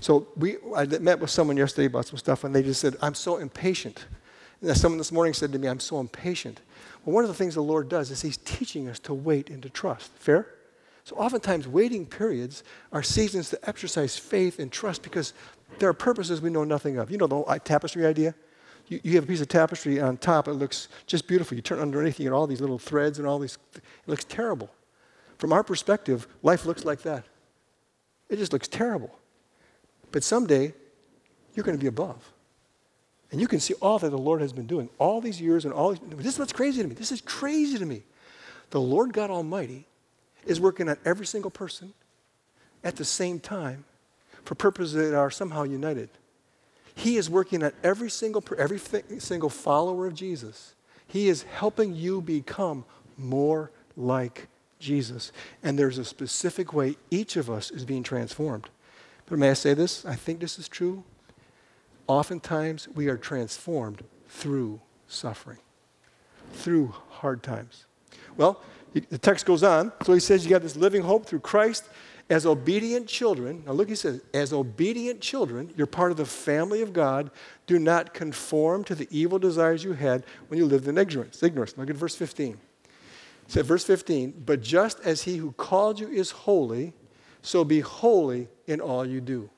So 0.00 0.28
we, 0.36 0.56
I 0.76 0.86
met 0.86 1.20
with 1.20 1.30
someone 1.30 1.56
yesterday 1.56 1.86
about 1.86 2.06
some 2.06 2.18
stuff, 2.18 2.44
and 2.44 2.54
they 2.54 2.62
just 2.62 2.80
said, 2.80 2.96
I'm 3.00 3.14
so 3.14 3.36
impatient. 3.36 4.06
And 4.60 4.76
someone 4.76 4.98
this 4.98 5.12
morning 5.12 5.34
said 5.34 5.52
to 5.52 5.58
me, 5.58 5.68
I'm 5.68 5.80
so 5.80 6.00
impatient. 6.00 6.60
Well, 7.04 7.14
one 7.14 7.24
of 7.24 7.28
the 7.28 7.34
things 7.34 7.54
the 7.54 7.62
Lord 7.62 7.88
does 7.88 8.10
is 8.10 8.22
He's 8.22 8.36
teaching 8.38 8.88
us 8.88 8.98
to 9.00 9.14
wait 9.14 9.50
and 9.50 9.62
to 9.62 9.70
trust. 9.70 10.10
Fair? 10.14 10.46
So 11.04 11.16
oftentimes, 11.16 11.66
waiting 11.66 12.06
periods 12.06 12.62
are 12.92 13.02
seasons 13.02 13.50
to 13.50 13.68
exercise 13.68 14.16
faith 14.16 14.60
and 14.60 14.70
trust 14.70 15.02
because 15.02 15.32
there 15.78 15.88
are 15.88 15.94
purposes 15.94 16.40
we 16.40 16.50
know 16.50 16.64
nothing 16.64 16.98
of. 16.98 17.10
You 17.10 17.18
know 17.18 17.26
the 17.26 17.34
whole 17.36 17.44
uh, 17.48 17.58
tapestry 17.58 18.06
idea? 18.06 18.34
You, 18.86 19.00
you 19.02 19.14
have 19.16 19.24
a 19.24 19.26
piece 19.26 19.40
of 19.40 19.48
tapestry 19.48 20.00
on 20.00 20.16
top, 20.16 20.46
it 20.46 20.52
looks 20.52 20.88
just 21.06 21.26
beautiful. 21.26 21.56
You 21.56 21.62
turn 21.62 21.80
underneath, 21.80 22.20
you 22.20 22.26
get 22.26 22.32
all 22.32 22.46
these 22.46 22.60
little 22.60 22.78
threads 22.78 23.18
and 23.18 23.26
all 23.26 23.38
these, 23.38 23.58
it 23.74 23.82
looks 24.06 24.24
terrible. 24.24 24.70
From 25.38 25.52
our 25.52 25.64
perspective, 25.64 26.28
life 26.42 26.66
looks 26.66 26.84
like 26.84 27.02
that. 27.02 27.24
It 28.28 28.36
just 28.36 28.52
looks 28.52 28.68
terrible. 28.68 29.18
But 30.12 30.22
someday, 30.22 30.74
you're 31.54 31.64
going 31.64 31.76
to 31.76 31.80
be 31.80 31.88
above. 31.88 32.32
And 33.30 33.40
you 33.40 33.48
can 33.48 33.60
see 33.60 33.74
all 33.80 33.98
that 33.98 34.10
the 34.10 34.18
Lord 34.18 34.42
has 34.42 34.52
been 34.52 34.66
doing 34.66 34.90
all 34.98 35.20
these 35.20 35.40
years 35.40 35.64
and 35.64 35.72
all 35.72 35.92
these. 35.92 36.00
This 36.18 36.34
is 36.34 36.38
what's 36.38 36.52
crazy 36.52 36.82
to 36.82 36.88
me. 36.88 36.94
This 36.94 37.10
is 37.10 37.22
crazy 37.22 37.78
to 37.78 37.86
me. 37.86 38.02
The 38.70 38.80
Lord 38.80 39.12
God 39.12 39.30
Almighty 39.30 39.86
is 40.46 40.60
working 40.60 40.88
on 40.88 40.96
every 41.04 41.26
single 41.26 41.50
person 41.50 41.94
at 42.84 42.96
the 42.96 43.04
same 43.04 43.40
time 43.40 43.84
for 44.44 44.54
purposes 44.54 44.94
that 44.94 45.16
are 45.16 45.30
somehow 45.30 45.62
united. 45.62 46.10
He 46.94 47.16
is 47.16 47.30
working 47.30 47.62
on 47.62 47.72
every 47.82 48.10
single, 48.10 48.44
every 48.58 48.78
single 48.78 49.48
follower 49.48 50.06
of 50.06 50.14
Jesus. 50.14 50.74
He 51.06 51.28
is 51.28 51.44
helping 51.44 51.94
you 51.94 52.20
become 52.20 52.84
more 53.16 53.70
like 53.96 54.48
Jesus. 54.78 55.32
And 55.62 55.78
there's 55.78 55.96
a 55.96 56.04
specific 56.04 56.74
way 56.74 56.96
each 57.10 57.36
of 57.36 57.48
us 57.48 57.70
is 57.70 57.84
being 57.84 58.02
transformed. 58.02 58.68
But 59.26 59.38
may 59.38 59.50
I 59.50 59.54
say 59.54 59.74
this? 59.74 60.04
I 60.04 60.14
think 60.14 60.40
this 60.40 60.58
is 60.58 60.68
true. 60.68 61.04
Oftentimes, 62.06 62.88
we 62.88 63.08
are 63.08 63.16
transformed 63.16 64.04
through 64.28 64.80
suffering, 65.06 65.58
through 66.52 66.94
hard 67.08 67.42
times. 67.42 67.86
Well, 68.36 68.60
the 68.92 69.18
text 69.18 69.46
goes 69.46 69.62
on. 69.62 69.92
So 70.02 70.12
he 70.12 70.20
says, 70.20 70.44
You 70.44 70.50
got 70.50 70.62
this 70.62 70.76
living 70.76 71.02
hope 71.02 71.26
through 71.26 71.40
Christ 71.40 71.88
as 72.28 72.46
obedient 72.46 73.06
children. 73.06 73.62
Now, 73.66 73.72
look, 73.72 73.88
he 73.88 73.94
says, 73.94 74.22
As 74.34 74.52
obedient 74.52 75.20
children, 75.20 75.72
you're 75.76 75.86
part 75.86 76.10
of 76.10 76.16
the 76.16 76.26
family 76.26 76.82
of 76.82 76.92
God. 76.92 77.30
Do 77.66 77.78
not 77.78 78.14
conform 78.14 78.84
to 78.84 78.94
the 78.94 79.08
evil 79.10 79.38
desires 79.38 79.84
you 79.84 79.92
had 79.94 80.24
when 80.48 80.58
you 80.58 80.66
lived 80.66 80.88
in 80.88 80.98
ignorance. 80.98 81.42
ignorance. 81.42 81.76
Look 81.76 81.90
at 81.90 81.96
verse 81.96 82.14
15. 82.14 82.52
It 82.52 82.58
said, 83.48 83.66
verse 83.66 83.84
15, 83.84 84.42
But 84.46 84.62
just 84.62 85.00
as 85.00 85.22
he 85.22 85.36
who 85.38 85.52
called 85.52 85.98
you 85.98 86.08
is 86.08 86.30
holy, 86.30 86.92
so 87.42 87.64
be 87.64 87.80
holy 87.80 88.48
in 88.66 88.80
all 88.80 89.04
you 89.04 89.20
do. 89.20 89.50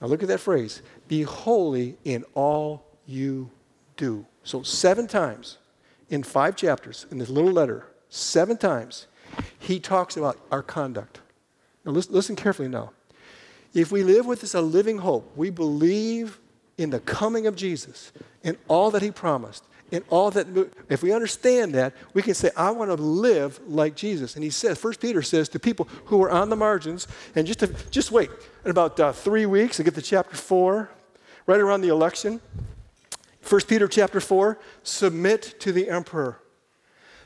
Now, 0.00 0.08
look 0.08 0.22
at 0.22 0.28
that 0.28 0.40
phrase 0.40 0.82
be 1.08 1.22
holy 1.22 1.96
in 2.04 2.24
all 2.34 2.84
you 3.06 3.50
do. 3.96 4.26
So, 4.44 4.62
seven 4.62 5.06
times 5.06 5.58
in 6.10 6.22
five 6.22 6.56
chapters 6.56 7.06
in 7.10 7.18
this 7.18 7.28
little 7.28 7.52
letter, 7.52 7.86
seven 8.08 8.56
times, 8.56 9.06
he 9.58 9.80
talks 9.80 10.16
about 10.16 10.38
our 10.50 10.62
conduct. 10.62 11.20
Now, 11.84 11.92
listen, 11.92 12.14
listen 12.14 12.36
carefully 12.36 12.68
now. 12.68 12.92
If 13.74 13.92
we 13.92 14.02
live 14.02 14.26
with 14.26 14.40
this 14.40 14.54
a 14.54 14.60
living 14.60 14.98
hope, 14.98 15.30
we 15.36 15.50
believe 15.50 16.38
in 16.78 16.90
the 16.90 17.00
coming 17.00 17.46
of 17.46 17.56
Jesus 17.56 18.12
and 18.42 18.56
all 18.68 18.90
that 18.92 19.02
he 19.02 19.10
promised, 19.10 19.64
and 19.90 20.04
all 20.10 20.30
that, 20.32 20.46
if 20.88 21.02
we 21.02 21.12
understand 21.12 21.74
that, 21.74 21.94
we 22.12 22.22
can 22.22 22.34
say, 22.34 22.50
I 22.56 22.70
want 22.70 22.90
to 22.90 23.02
live 23.02 23.58
like 23.66 23.96
Jesus. 23.96 24.34
And 24.34 24.44
he 24.44 24.50
says, 24.50 24.78
First 24.78 25.00
Peter 25.00 25.22
says 25.22 25.48
to 25.50 25.58
people 25.58 25.88
who 26.06 26.22
are 26.22 26.30
on 26.30 26.50
the 26.50 26.56
margins, 26.56 27.08
and 27.34 27.46
just, 27.46 27.60
to, 27.60 27.68
just 27.90 28.12
wait, 28.12 28.30
in 28.64 28.70
about 28.70 29.00
uh, 29.00 29.12
three 29.12 29.46
weeks, 29.46 29.80
I 29.80 29.82
get 29.82 29.94
to 29.94 30.02
chapter 30.02 30.36
four, 30.36 30.90
right 31.46 31.60
around 31.60 31.80
the 31.80 31.88
election. 31.88 32.40
First 33.40 33.66
Peter 33.66 33.88
chapter 33.88 34.20
4, 34.20 34.58
submit 34.82 35.54
to 35.60 35.72
the 35.72 35.88
emperor. 35.88 36.38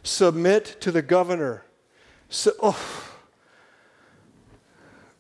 Submit 0.05 0.77
to 0.81 0.92
the 0.92 1.03
governor. 1.03 1.64
So, 2.29 2.53
oh, 2.62 3.09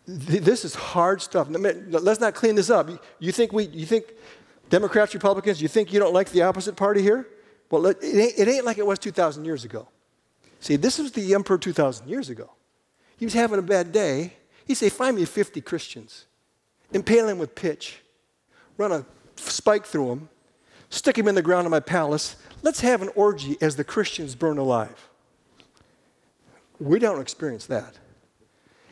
this 0.06 0.64
is 0.64 0.76
hard 0.76 1.20
stuff. 1.20 1.48
Let's 1.50 2.20
not 2.20 2.34
clean 2.34 2.54
this 2.54 2.70
up. 2.70 2.88
You 3.18 3.32
think 3.32 3.52
we, 3.52 3.66
you 3.66 3.84
think 3.84 4.12
Democrats, 4.72 5.12
Republicans, 5.12 5.60
you 5.60 5.68
think 5.68 5.92
you 5.92 6.00
don't 6.00 6.14
like 6.14 6.30
the 6.30 6.40
opposite 6.40 6.76
party 6.76 7.02
here? 7.02 7.28
Well, 7.70 7.84
it 7.84 7.98
ain't, 8.02 8.32
it 8.38 8.48
ain't 8.48 8.64
like 8.64 8.78
it 8.78 8.86
was 8.86 8.98
2,000 8.98 9.44
years 9.44 9.66
ago. 9.66 9.86
See, 10.60 10.76
this 10.76 10.98
was 10.98 11.12
the 11.12 11.34
emperor 11.34 11.58
2,000 11.58 12.08
years 12.08 12.30
ago. 12.30 12.50
He 13.18 13.26
was 13.26 13.34
having 13.34 13.58
a 13.58 13.62
bad 13.62 13.92
day. 13.92 14.32
He'd 14.64 14.76
say, 14.76 14.88
Find 14.88 15.14
me 15.14 15.26
50 15.26 15.60
Christians, 15.60 16.24
impale 16.90 17.28
him 17.28 17.36
with 17.36 17.54
pitch, 17.54 18.00
run 18.78 18.92
a 18.92 19.04
spike 19.36 19.84
through 19.84 20.10
him, 20.10 20.30
stick 20.88 21.18
him 21.18 21.28
in 21.28 21.34
the 21.34 21.42
ground 21.42 21.66
in 21.66 21.70
my 21.70 21.80
palace. 21.80 22.36
Let's 22.62 22.80
have 22.80 23.02
an 23.02 23.10
orgy 23.14 23.58
as 23.60 23.76
the 23.76 23.84
Christians 23.84 24.34
burn 24.34 24.56
alive. 24.56 25.10
We 26.80 26.98
don't 26.98 27.20
experience 27.20 27.66
that. 27.66 27.98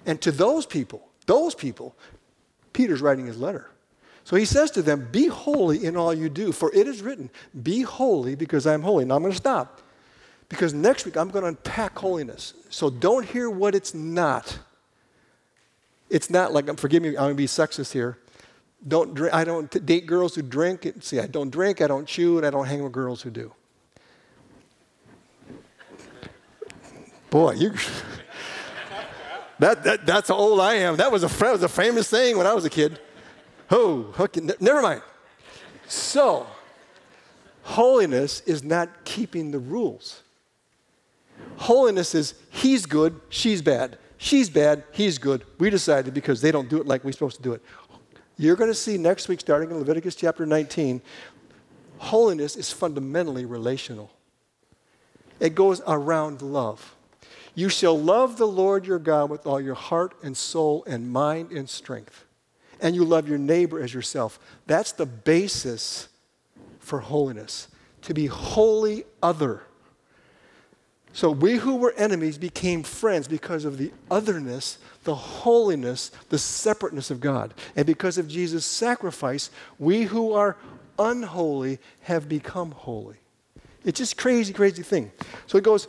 And 0.04 0.20
to 0.20 0.30
those 0.30 0.66
people, 0.66 1.08
those 1.24 1.54
people, 1.54 1.96
Peter's 2.74 3.00
writing 3.00 3.24
his 3.24 3.38
letter. 3.38 3.70
So 4.24 4.36
he 4.36 4.44
says 4.44 4.70
to 4.72 4.82
them, 4.82 5.08
Be 5.10 5.26
holy 5.26 5.84
in 5.84 5.96
all 5.96 6.14
you 6.14 6.28
do, 6.28 6.52
for 6.52 6.72
it 6.74 6.86
is 6.86 7.02
written, 7.02 7.30
Be 7.62 7.82
holy 7.82 8.34
because 8.34 8.66
I 8.66 8.74
am 8.74 8.82
holy. 8.82 9.04
Now 9.04 9.16
I'm 9.16 9.22
going 9.22 9.32
to 9.32 9.36
stop 9.36 9.82
because 10.48 10.74
next 10.74 11.04
week 11.04 11.16
I'm 11.16 11.30
going 11.30 11.42
to 11.42 11.48
unpack 11.48 11.98
holiness. 11.98 12.54
So 12.70 12.90
don't 12.90 13.24
hear 13.24 13.50
what 13.50 13.74
it's 13.74 13.94
not. 13.94 14.58
It's 16.08 16.30
not 16.30 16.52
like, 16.52 16.68
um, 16.68 16.76
forgive 16.76 17.02
me, 17.02 17.10
I'm 17.10 17.14
going 17.14 17.30
to 17.30 17.34
be 17.36 17.46
sexist 17.46 17.92
here 17.92 18.18
don't 18.86 19.14
drink, 19.14 19.34
I 19.34 19.44
don't 19.44 19.86
date 19.86 20.06
girls 20.06 20.34
who 20.34 20.42
drink. 20.42 20.90
See, 21.00 21.20
I 21.20 21.26
don't 21.26 21.50
drink, 21.50 21.80
I 21.80 21.86
don't 21.86 22.06
chew, 22.06 22.38
and 22.38 22.46
I 22.46 22.50
don't 22.50 22.66
hang 22.66 22.82
with 22.82 22.92
girls 22.92 23.22
who 23.22 23.30
do. 23.30 23.52
Boy, 27.28 27.52
you. 27.52 27.70
that, 29.58 29.84
that, 29.84 30.06
that's 30.06 30.28
how 30.28 30.34
old 30.34 30.60
I 30.60 30.76
am. 30.76 30.96
That 30.96 31.12
was, 31.12 31.22
a, 31.22 31.28
that 31.28 31.52
was 31.52 31.62
a 31.62 31.68
famous 31.68 32.08
saying 32.08 32.36
when 32.36 32.46
I 32.46 32.54
was 32.54 32.64
a 32.64 32.70
kid. 32.70 32.98
Oh, 33.70 34.12
okay, 34.18 34.40
never 34.58 34.82
mind. 34.82 35.02
So, 35.86 36.46
holiness 37.62 38.40
is 38.42 38.64
not 38.64 39.04
keeping 39.04 39.50
the 39.50 39.58
rules. 39.58 40.22
Holiness 41.56 42.14
is 42.14 42.34
he's 42.50 42.86
good, 42.86 43.20
she's 43.28 43.62
bad. 43.62 43.98
She's 44.18 44.50
bad, 44.50 44.84
he's 44.92 45.18
good. 45.18 45.44
We 45.58 45.70
decided 45.70 46.12
because 46.12 46.42
they 46.42 46.52
don't 46.52 46.68
do 46.68 46.78
it 46.78 46.86
like 46.86 47.04
we're 47.04 47.12
supposed 47.12 47.36
to 47.36 47.42
do 47.42 47.54
it. 47.54 47.62
You're 48.36 48.56
going 48.56 48.70
to 48.70 48.74
see 48.74 48.98
next 48.98 49.28
week, 49.28 49.40
starting 49.40 49.70
in 49.70 49.78
Leviticus 49.78 50.14
chapter 50.14 50.44
19, 50.44 51.00
holiness 51.98 52.56
is 52.56 52.72
fundamentally 52.72 53.44
relational. 53.44 54.10
It 55.38 55.54
goes 55.54 55.80
around 55.86 56.42
love. 56.42 56.96
You 57.54 57.68
shall 57.68 57.98
love 57.98 58.36
the 58.36 58.46
Lord 58.46 58.86
your 58.86 58.98
God 58.98 59.30
with 59.30 59.46
all 59.46 59.60
your 59.60 59.74
heart 59.74 60.14
and 60.22 60.36
soul 60.36 60.84
and 60.86 61.10
mind 61.10 61.50
and 61.50 61.68
strength. 61.68 62.24
And 62.80 62.94
you 62.94 63.04
love 63.04 63.28
your 63.28 63.38
neighbor 63.38 63.82
as 63.82 63.92
yourself. 63.92 64.38
That's 64.66 64.92
the 64.92 65.06
basis 65.06 66.08
for 66.78 67.00
holiness. 67.00 67.68
To 68.02 68.14
be 68.14 68.26
wholly 68.26 69.04
other. 69.22 69.62
So 71.12 71.30
we 71.30 71.56
who 71.56 71.76
were 71.76 71.92
enemies 71.96 72.38
became 72.38 72.82
friends 72.82 73.26
because 73.26 73.64
of 73.64 73.78
the 73.78 73.92
otherness, 74.10 74.78
the 75.04 75.14
holiness, 75.14 76.10
the 76.28 76.38
separateness 76.38 77.10
of 77.10 77.20
God. 77.20 77.52
And 77.74 77.84
because 77.84 78.16
of 78.16 78.28
Jesus' 78.28 78.64
sacrifice, 78.64 79.50
we 79.78 80.04
who 80.04 80.32
are 80.32 80.56
unholy 80.98 81.78
have 82.02 82.28
become 82.28 82.70
holy. 82.70 83.16
It's 83.84 83.98
just 83.98 84.16
crazy, 84.16 84.52
crazy 84.52 84.82
thing. 84.82 85.10
So 85.46 85.58
it 85.58 85.64
goes, 85.64 85.88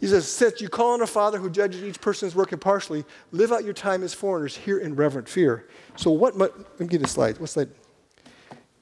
he 0.00 0.06
says, 0.06 0.26
Since 0.26 0.60
you 0.60 0.68
call 0.68 0.94
on 0.94 1.02
a 1.02 1.06
father 1.06 1.38
who 1.38 1.50
judges 1.50 1.84
each 1.84 2.00
person's 2.00 2.34
work 2.34 2.52
impartially, 2.52 3.04
live 3.32 3.52
out 3.52 3.64
your 3.64 3.74
time 3.74 4.02
as 4.02 4.14
foreigners 4.14 4.56
here 4.56 4.78
in 4.78 4.96
reverent 4.96 5.28
fear. 5.28 5.68
So 5.96 6.10
what, 6.10 6.36
let 6.36 6.80
me 6.80 6.86
get 6.86 7.02
a 7.02 7.06
slide. 7.06 7.38
What 7.38 7.50
slide? 7.50 7.68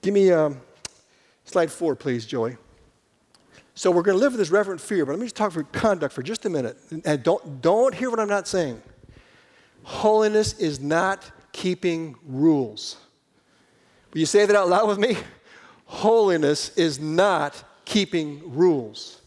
Give 0.00 0.14
me 0.14 0.30
um, 0.30 0.60
slide 1.44 1.72
four, 1.72 1.96
please, 1.96 2.24
Joey. 2.24 2.56
So 3.74 3.90
we're 3.90 4.02
going 4.02 4.16
to 4.16 4.20
live 4.20 4.32
with 4.32 4.38
this 4.38 4.50
reverent 4.50 4.80
fear, 4.80 5.04
but 5.04 5.12
let 5.12 5.20
me 5.20 5.26
just 5.26 5.36
talk 5.36 5.52
for 5.52 5.62
conduct 5.64 6.14
for 6.14 6.22
just 6.22 6.44
a 6.44 6.50
minute. 6.50 6.76
And 7.04 7.22
don't, 7.22 7.60
don't 7.60 7.94
hear 7.94 8.10
what 8.10 8.20
I'm 8.20 8.28
not 8.28 8.48
saying. 8.48 8.80
Holiness 9.84 10.58
is 10.58 10.80
not 10.80 11.30
keeping 11.52 12.16
rules. 12.24 12.96
Will 14.12 14.20
you 14.20 14.26
say 14.26 14.46
that 14.46 14.56
out 14.56 14.68
loud 14.68 14.88
with 14.88 14.98
me? 14.98 15.16
Holiness 15.84 16.76
is 16.76 16.98
not 16.98 17.62
keeping 17.84 18.42
rules. 18.52 19.17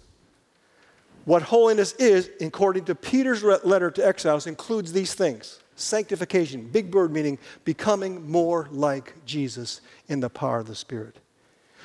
What 1.25 1.43
holiness 1.43 1.93
is, 1.93 2.29
according 2.39 2.85
to 2.85 2.95
Peter's 2.95 3.43
letter 3.43 3.91
to 3.91 4.05
exiles, 4.05 4.47
includes 4.47 4.91
these 4.91 5.13
things 5.13 5.59
sanctification, 5.75 6.67
big 6.67 6.93
word 6.93 7.11
meaning 7.11 7.39
becoming 7.65 8.29
more 8.29 8.67
like 8.71 9.13
Jesus 9.25 9.81
in 10.07 10.19
the 10.19 10.29
power 10.29 10.59
of 10.59 10.67
the 10.67 10.75
Spirit. 10.75 11.17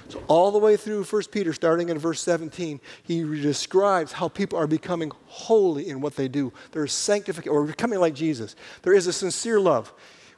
So, 0.08 0.22
all 0.28 0.52
the 0.52 0.58
way 0.58 0.76
through 0.76 1.04
1 1.04 1.22
Peter, 1.32 1.52
starting 1.52 1.88
in 1.88 1.98
verse 1.98 2.20
17, 2.20 2.80
he 3.02 3.22
describes 3.24 4.12
how 4.12 4.28
people 4.28 4.58
are 4.58 4.66
becoming 4.66 5.10
holy 5.26 5.88
in 5.88 6.00
what 6.00 6.14
they 6.14 6.28
do. 6.28 6.52
There's 6.72 6.92
sanctification, 6.92 7.52
or 7.52 7.64
becoming 7.64 7.98
like 7.98 8.14
Jesus. 8.14 8.54
There 8.82 8.92
is 8.92 9.06
a 9.06 9.12
sincere 9.12 9.58
love. 9.58 9.92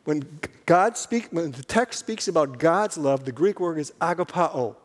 When 0.04 0.26
God 0.64 0.96
speaks, 0.96 1.30
when 1.30 1.50
the 1.52 1.62
text 1.62 1.98
speaks 1.98 2.28
about 2.28 2.58
God's 2.58 2.96
love, 2.96 3.24
the 3.24 3.32
Greek 3.32 3.60
word 3.60 3.78
is 3.78 3.92
agapao. 4.00 4.76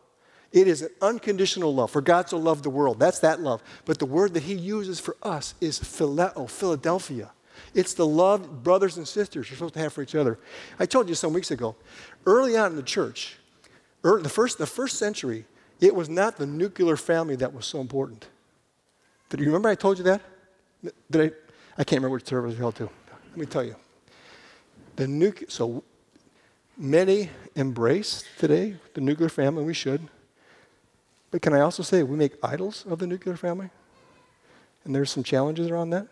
It 0.54 0.68
is 0.68 0.82
an 0.82 0.90
unconditional 1.02 1.74
love. 1.74 1.90
For 1.90 2.00
God 2.00 2.28
so 2.28 2.38
loved 2.38 2.62
the 2.62 2.70
world. 2.70 3.00
That's 3.00 3.18
that 3.18 3.40
love. 3.40 3.60
But 3.84 3.98
the 3.98 4.06
word 4.06 4.34
that 4.34 4.44
he 4.44 4.54
uses 4.54 5.00
for 5.00 5.16
us 5.20 5.54
is 5.60 5.80
phileo, 5.80 6.48
Philadelphia. 6.48 7.32
It's 7.74 7.92
the 7.92 8.06
love 8.06 8.62
brothers 8.62 8.96
and 8.96 9.06
sisters 9.06 9.50
are 9.50 9.54
supposed 9.54 9.74
to 9.74 9.80
have 9.80 9.92
for 9.92 10.00
each 10.00 10.14
other. 10.14 10.38
I 10.78 10.86
told 10.86 11.08
you 11.08 11.16
some 11.16 11.32
weeks 11.32 11.50
ago, 11.50 11.74
early 12.24 12.56
on 12.56 12.70
in 12.70 12.76
the 12.76 12.84
church, 12.84 13.36
the, 14.02 14.28
first, 14.28 14.58
the 14.58 14.66
first 14.66 14.96
century, 14.96 15.44
it 15.80 15.92
was 15.92 16.08
not 16.08 16.36
the 16.36 16.46
nuclear 16.46 16.96
family 16.96 17.34
that 17.36 17.52
was 17.52 17.66
so 17.66 17.80
important. 17.80 18.28
Did 19.30 19.40
you 19.40 19.46
remember 19.46 19.68
I 19.70 19.74
told 19.74 19.98
you 19.98 20.04
that? 20.04 20.20
Did 21.10 21.20
I? 21.20 21.34
I 21.76 21.82
can't 21.82 21.98
remember 21.98 22.14
which 22.14 22.26
service 22.26 22.54
I 22.54 22.58
held 22.58 22.76
to. 22.76 22.88
Let 23.30 23.36
me 23.36 23.46
tell 23.46 23.64
you. 23.64 23.74
The 24.94 25.08
nuclear, 25.08 25.50
so 25.50 25.82
many 26.76 27.30
embrace 27.56 28.24
today 28.38 28.76
the 28.94 29.00
nuclear 29.00 29.28
family, 29.28 29.64
we 29.64 29.74
should. 29.74 30.08
But 31.34 31.42
can 31.42 31.52
I 31.52 31.62
also 31.62 31.82
say 31.82 32.04
we 32.04 32.16
make 32.16 32.34
idols 32.44 32.86
of 32.88 33.00
the 33.00 33.08
nuclear 33.08 33.36
family? 33.36 33.68
And 34.84 34.94
there's 34.94 35.10
some 35.10 35.24
challenges 35.24 35.68
around 35.68 35.90
that. 35.90 36.06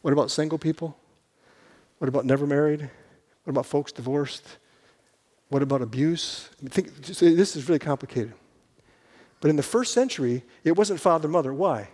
What 0.00 0.12
about 0.12 0.32
single 0.32 0.58
people? 0.58 0.96
What 1.98 2.08
about 2.08 2.24
never 2.26 2.44
married? 2.44 2.80
What 3.44 3.50
about 3.52 3.66
folks 3.66 3.92
divorced? 3.92 4.58
What 5.48 5.62
about 5.62 5.80
abuse? 5.80 6.48
I 6.60 6.70
think, 6.70 6.92
this 7.02 7.22
is 7.54 7.68
really 7.68 7.78
complicated. 7.78 8.32
But 9.40 9.50
in 9.50 9.54
the 9.54 9.62
first 9.62 9.94
century, 9.94 10.42
it 10.64 10.72
wasn't 10.72 10.98
father 10.98 11.28
mother. 11.28 11.54
Why? 11.54 11.90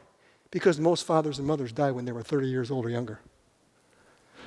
Because 0.51 0.81
most 0.81 1.05
fathers 1.05 1.37
and 1.39 1.47
mothers 1.47 1.71
died 1.71 1.91
when 1.91 2.07
they 2.07 2.13
were 2.13 2.23
30 2.23 2.49
years 2.49 2.71
old 2.71 2.87
or 2.87 2.89
younger. 2.89 3.21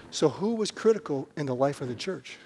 So, 0.09 0.27
who 0.27 0.55
was 0.55 0.71
critical 0.71 1.29
in 1.37 1.45
the 1.45 1.53
life 1.53 1.81
of 1.81 1.87
the 1.87 1.93
church? 1.93 2.39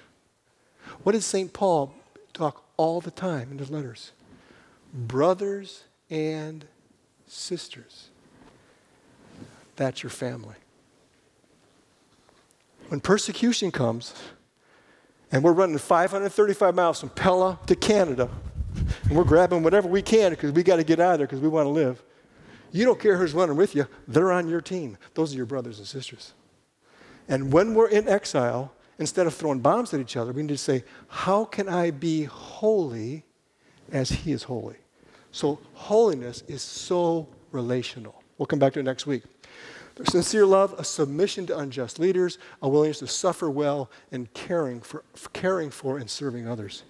What 1.04 1.14
did 1.14 1.24
St. 1.24 1.54
Paul 1.54 1.96
talk 2.34 2.66
all 2.76 3.00
the 3.00 3.10
time 3.10 3.54
in 3.54 3.58
his 3.58 3.70
letters? 3.70 4.12
Brothers 4.96 5.84
and 6.10 6.66
sisters. 7.28 8.10
That's 9.76 10.02
your 10.02 10.10
family. 10.10 10.56
When 12.88 13.00
persecution 13.00 13.72
comes, 13.72 14.14
and 15.32 15.44
we're 15.44 15.54
running 15.54 15.78
535 15.78 16.76
miles 16.76 17.00
from 17.00 17.10
Pella 17.10 17.60
to 17.66 17.76
Canada, 17.76 18.30
and 19.04 19.18
we're 19.18 19.24
grabbing 19.24 19.64
whatever 19.64 19.88
we 19.88 20.02
can 20.02 20.32
because 20.32 20.52
we 20.52 20.64
got 20.64 20.78
to 20.78 20.84
get 20.84 21.00
out 21.00 21.14
of 21.14 21.18
there 21.20 21.28
because 21.28 21.42
we 21.42 21.48
want 21.48 21.66
to 21.66 21.70
live. 21.70 22.02
You 22.72 22.86
don't 22.86 23.00
care 23.00 23.18
who's 23.18 23.34
running 23.34 23.56
with 23.56 23.76
you, 23.76 23.88
they're 24.08 24.32
on 24.32 24.48
your 24.48 24.62
team. 24.62 24.98
Those 25.14 25.34
are 25.34 25.38
your 25.38 25.46
brothers 25.46 25.80
and 25.80 25.88
sisters. 25.88 26.34
And 27.28 27.52
when 27.52 27.74
we're 27.74 27.90
in 27.90 28.08
exile, 28.08 28.72
instead 29.00 29.28
of 29.28 29.34
throwing 29.34 29.60
bombs 29.60 29.94
at 29.94 30.00
each 30.00 30.16
other, 30.16 30.32
we 30.32 30.44
need 30.44 30.50
to 30.50 30.58
say, 30.58 30.84
How 31.08 31.46
can 31.46 31.68
I 31.68 31.92
be 31.92 32.26
holy 32.26 33.26
as 33.92 34.10
He 34.10 34.32
is 34.32 34.44
holy? 34.44 34.76
So 35.36 35.60
holiness 35.74 36.44
is 36.48 36.62
so 36.62 37.28
relational. 37.52 38.24
We'll 38.38 38.46
come 38.46 38.58
back 38.58 38.72
to 38.72 38.80
it 38.80 38.84
next 38.84 39.06
week. 39.06 39.24
Sincere 40.06 40.46
love, 40.46 40.74
a 40.78 40.84
submission 40.86 41.46
to 41.48 41.60
unjust 41.60 42.00
leaders, 42.00 42.38
a 42.62 42.70
willingness 42.70 43.00
to 43.00 43.08
suffer 43.08 43.50
well, 43.50 43.92
and 44.14 44.34
caring 44.34 44.80
for, 44.80 45.04
for 45.14 45.28
caring 45.32 45.72
for 45.72 45.98
and 45.98 46.10
serving 46.10 46.48
others. 46.48 46.84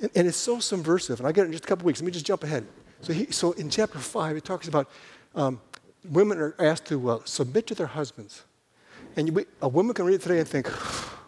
And, 0.00 0.10
and, 0.14 0.26
it's 0.26 0.38
so 0.38 0.58
subversive. 0.58 1.20
And 1.20 1.28
I 1.28 1.32
get 1.32 1.42
it 1.42 1.46
in 1.46 1.52
just 1.52 1.64
a 1.64 1.68
couple 1.68 1.84
weeks. 1.84 2.00
Let 2.00 2.06
me 2.06 2.12
just 2.12 2.24
jump 2.24 2.44
ahead. 2.44 2.66
So, 3.02 3.12
he, 3.12 3.26
so 3.26 3.52
in 3.52 3.68
chapter 3.68 3.98
5, 3.98 4.38
it 4.38 4.44
talks 4.46 4.68
about 4.68 4.88
um, 5.34 5.60
women 6.08 6.38
are 6.38 6.54
asked 6.58 6.86
to 6.86 7.10
uh, 7.10 7.18
submit 7.26 7.66
to 7.66 7.74
their 7.74 7.88
husbands. 7.88 8.44
And 9.16 9.28
you, 9.28 9.46
a 9.60 9.68
woman 9.68 9.92
can 9.92 10.06
read 10.06 10.14
it 10.14 10.22
today 10.22 10.38
and 10.38 10.48
think, 10.48 10.66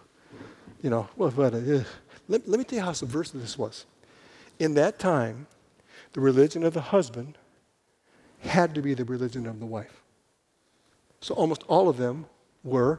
you 0.83 0.89
know, 0.89 1.11
well, 1.15 1.29
what, 1.29 1.53
uh, 1.53 1.59
let, 2.27 2.49
let 2.49 2.59
me 2.59 2.65
tell 2.65 2.79
you 2.79 2.85
how 2.87 2.93
subversive 2.93 3.43
this 3.43 3.59
was. 3.59 3.85
In 4.59 4.73
that 4.75 4.99
time, 4.99 5.47
the 6.19 6.25
religion 6.25 6.65
of 6.65 6.75
the 6.75 6.81
husband 6.81 7.39
had 8.41 8.75
to 8.75 8.83
be 8.83 8.93
the 8.93 9.05
religion 9.05 9.47
of 9.47 9.61
the 9.61 9.67
wife. 9.67 10.03
So 11.21 11.33
almost 11.37 11.63
all 11.69 11.89
of 11.89 11.97
them 11.97 12.27
were 12.65 12.99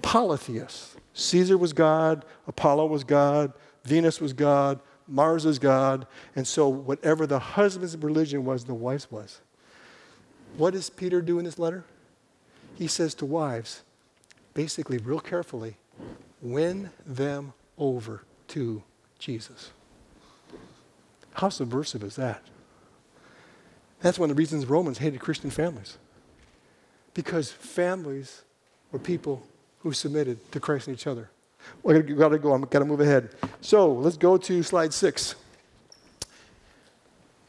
polytheists. 0.00 0.96
Caesar 1.12 1.58
was 1.58 1.74
God, 1.74 2.24
Apollo 2.48 2.86
was 2.86 3.04
God, 3.04 3.52
Venus 3.84 4.18
was 4.18 4.32
God, 4.32 4.80
Mars 5.06 5.44
was 5.44 5.58
God, 5.58 6.06
and 6.34 6.46
so 6.46 6.70
whatever 6.70 7.26
the 7.26 7.38
husband's 7.38 7.98
religion 7.98 8.46
was, 8.46 8.64
the 8.64 8.72
wife's 8.72 9.10
was. 9.10 9.42
What 10.56 10.72
does 10.72 10.88
Peter 10.88 11.20
do 11.20 11.38
in 11.38 11.44
this 11.44 11.58
letter? 11.58 11.84
He 12.76 12.86
says 12.86 13.12
to 13.16 13.26
wives, 13.26 13.82
basically, 14.54 14.96
real 14.96 15.20
carefully, 15.20 15.76
win 16.40 16.88
them 17.04 17.52
over 17.76 18.22
to 18.48 18.82
Jesus. 19.18 19.72
How 21.34 21.48
subversive 21.48 22.02
is 22.02 22.16
that? 22.16 22.42
That's 24.00 24.18
one 24.18 24.30
of 24.30 24.36
the 24.36 24.40
reasons 24.40 24.66
Romans 24.66 24.98
hated 24.98 25.20
Christian 25.20 25.50
families. 25.50 25.98
Because 27.14 27.50
families 27.50 28.42
were 28.90 28.98
people 28.98 29.46
who 29.80 29.92
submitted 29.92 30.52
to 30.52 30.60
Christ 30.60 30.88
and 30.88 30.96
each 30.96 31.06
other. 31.06 31.30
We've 31.82 32.16
got 32.16 32.30
to 32.30 32.38
go. 32.38 32.54
I've 32.54 32.68
got 32.68 32.80
to 32.80 32.84
move 32.84 33.00
ahead. 33.00 33.30
So 33.60 33.92
let's 33.92 34.16
go 34.16 34.36
to 34.36 34.62
slide 34.62 34.92
six. 34.92 35.36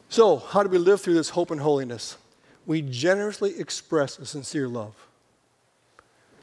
So, 0.09 0.37
how 0.37 0.61
do 0.61 0.69
we 0.69 0.77
live 0.77 1.01
through 1.01 1.15
this 1.15 1.29
hope 1.29 1.49
and 1.49 1.59
holiness? 1.59 2.17
We 2.67 2.83
generously 2.83 3.59
express 3.59 4.19
a 4.19 4.27
sincere 4.27 4.67
love. 4.67 5.07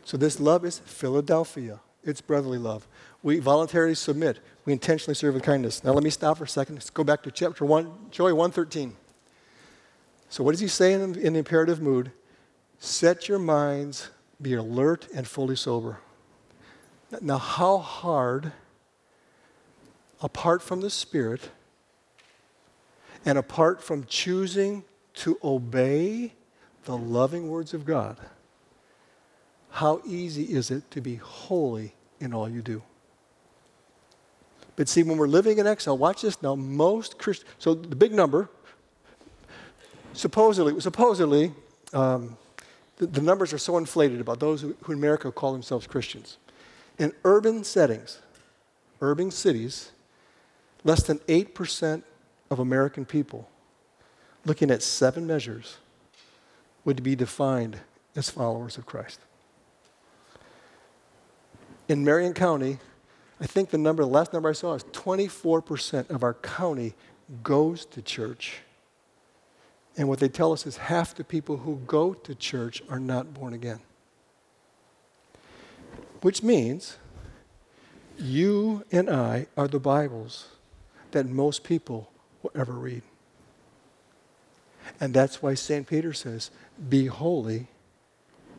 So, 0.05 0.17
this 0.17 0.41
love 0.41 0.65
is 0.65 0.81
Philadelphia, 0.81 1.79
it's 2.05 2.21
brotherly 2.21 2.59
love. 2.59 2.87
We 3.23 3.39
voluntarily 3.39 3.95
submit. 3.95 4.41
We 4.65 4.73
intentionally 4.73 5.15
serve 5.15 5.35
with 5.35 5.43
kindness. 5.43 5.85
Now 5.85 5.93
let 5.93 6.03
me 6.03 6.11
stop 6.11 6.39
for 6.39 6.45
a 6.45 6.49
second. 6.49 6.77
Let's 6.77 6.91
go 6.91 7.05
back 7.05 7.23
to 7.25 7.31
chapter 7.31 7.65
1, 7.65 8.11
Joey 8.11 8.33
113. 8.33 8.97
So 10.29 10.45
what 10.45 10.53
does 10.53 10.61
he 10.61 10.69
say 10.69 10.93
in, 10.93 11.17
in 11.17 11.33
the 11.35 11.41
imperative 11.41 11.81
mood? 11.81 12.13
Set 12.79 13.29
your 13.29 13.39
minds, 13.39 14.11
be 14.41 14.55
alert 14.55 15.09
and 15.15 15.27
fully 15.27 15.57
sober. 15.57 15.99
Now, 17.21 17.39
how 17.39 17.79
hard, 17.79 18.53
apart 20.23 20.63
from 20.63 20.81
the 20.81 20.91
Spirit, 20.91 21.51
and 23.25 23.37
apart 23.37 23.83
from 23.83 24.05
choosing 24.05 24.85
to 25.15 25.39
obey 25.43 26.33
the 26.85 26.97
loving 26.97 27.49
words 27.49 27.75
of 27.75 27.85
God, 27.85 28.17
how 29.71 30.01
easy 30.05 30.45
is 30.45 30.71
it 30.71 30.91
to 30.91 31.01
be 31.01 31.17
holy 31.17 31.95
in 32.19 32.35
all 32.35 32.49
you 32.49 32.63
do? 32.63 32.83
But 34.77 34.89
see, 34.89 35.03
when 35.03 35.19
we're 35.19 35.29
living 35.29 35.59
in 35.59 35.67
exile, 35.67 35.97
watch 35.97 36.23
this 36.23 36.41
now, 36.43 36.55
most 36.55 37.19
Christians, 37.19 37.51
so 37.59 37.75
the 37.75 37.97
big 37.97 38.13
number, 38.13 38.49
supposedly, 40.13 40.81
supposedly 40.81 41.53
um, 41.93 42.37
the, 42.97 43.07
the, 43.07 43.21
numbers 43.21 43.53
are 43.53 43.59
so 43.59 43.79
inflated 43.79 44.21
about 44.21 44.41
those 44.41 44.61
who, 44.61 44.75
who 44.83 44.93
in 44.93 44.99
America 44.99 45.31
call 45.33 45.53
themselves 45.53 45.87
Christians. 45.87 46.39
In 46.99 47.13
urban 47.25 47.65
settings, 47.65 48.21
urban 49.01 49.31
cities, 49.31 49.93
less 50.85 51.03
than 51.03 51.19
8% 51.21 52.03
of 52.51 52.59
American 52.59 53.05
people, 53.05 53.49
looking 54.45 54.71
at 54.71 54.83
seven 54.83 55.27
measures, 55.27 55.79
would 56.85 57.03
be 57.03 57.15
defined 57.15 57.79
as 58.17 58.31
followers 58.31 58.79
of 58.79 58.87
Christ. 58.87 59.21
In 61.91 62.05
Marion 62.05 62.35
County, 62.35 62.79
I 63.41 63.47
think 63.47 63.71
the 63.71 63.79
number, 63.79 64.05
the 64.05 64.09
last 64.09 64.33
number 64.33 64.49
I 64.49 64.53
saw 64.53 64.75
is 64.75 64.85
24% 64.85 66.09
of 66.09 66.23
our 66.23 66.35
county 66.35 66.95
goes 67.43 67.85
to 67.87 68.01
church. 68.01 68.61
And 69.97 70.09
what 70.09 70.21
they 70.21 70.29
tell 70.29 70.53
us 70.53 70.69
is 70.69 70.77
half 70.77 71.17
the 71.17 71.25
people 71.25 71.57
who 71.57 71.81
go 71.89 72.15
to 72.15 72.35
church 72.37 72.81
are 72.89 73.01
not 73.01 73.35
born 73.35 73.55
again. 73.55 73.81
Which 76.21 76.45
means 76.45 76.97
you 78.17 78.85
and 78.93 79.11
I 79.11 79.49
are 79.57 79.67
the 79.67 79.81
Bibles 79.81 80.47
that 81.11 81.27
most 81.27 81.65
people 81.65 82.09
will 82.45 82.53
ever 82.55 82.75
read. 82.75 83.03
And 85.01 85.13
that's 85.13 85.43
why 85.43 85.55
St. 85.55 85.89
Peter 85.89 86.13
says, 86.13 86.53
Be 86.89 87.07
holy 87.07 87.67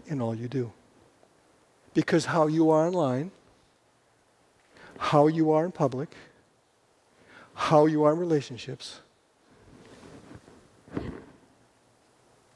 in 0.06 0.22
all 0.22 0.36
you 0.36 0.50
do. 0.50 0.74
Because 1.94 2.26
how 2.26 2.48
you 2.48 2.70
are 2.70 2.88
online, 2.88 3.32
how 4.98 5.28
you 5.28 5.52
are 5.52 5.66
in 5.66 5.72
public, 5.72 6.10
how 7.54 7.86
you 7.86 8.04
are 8.04 8.14
in 8.14 8.20
relationships, 8.20 9.02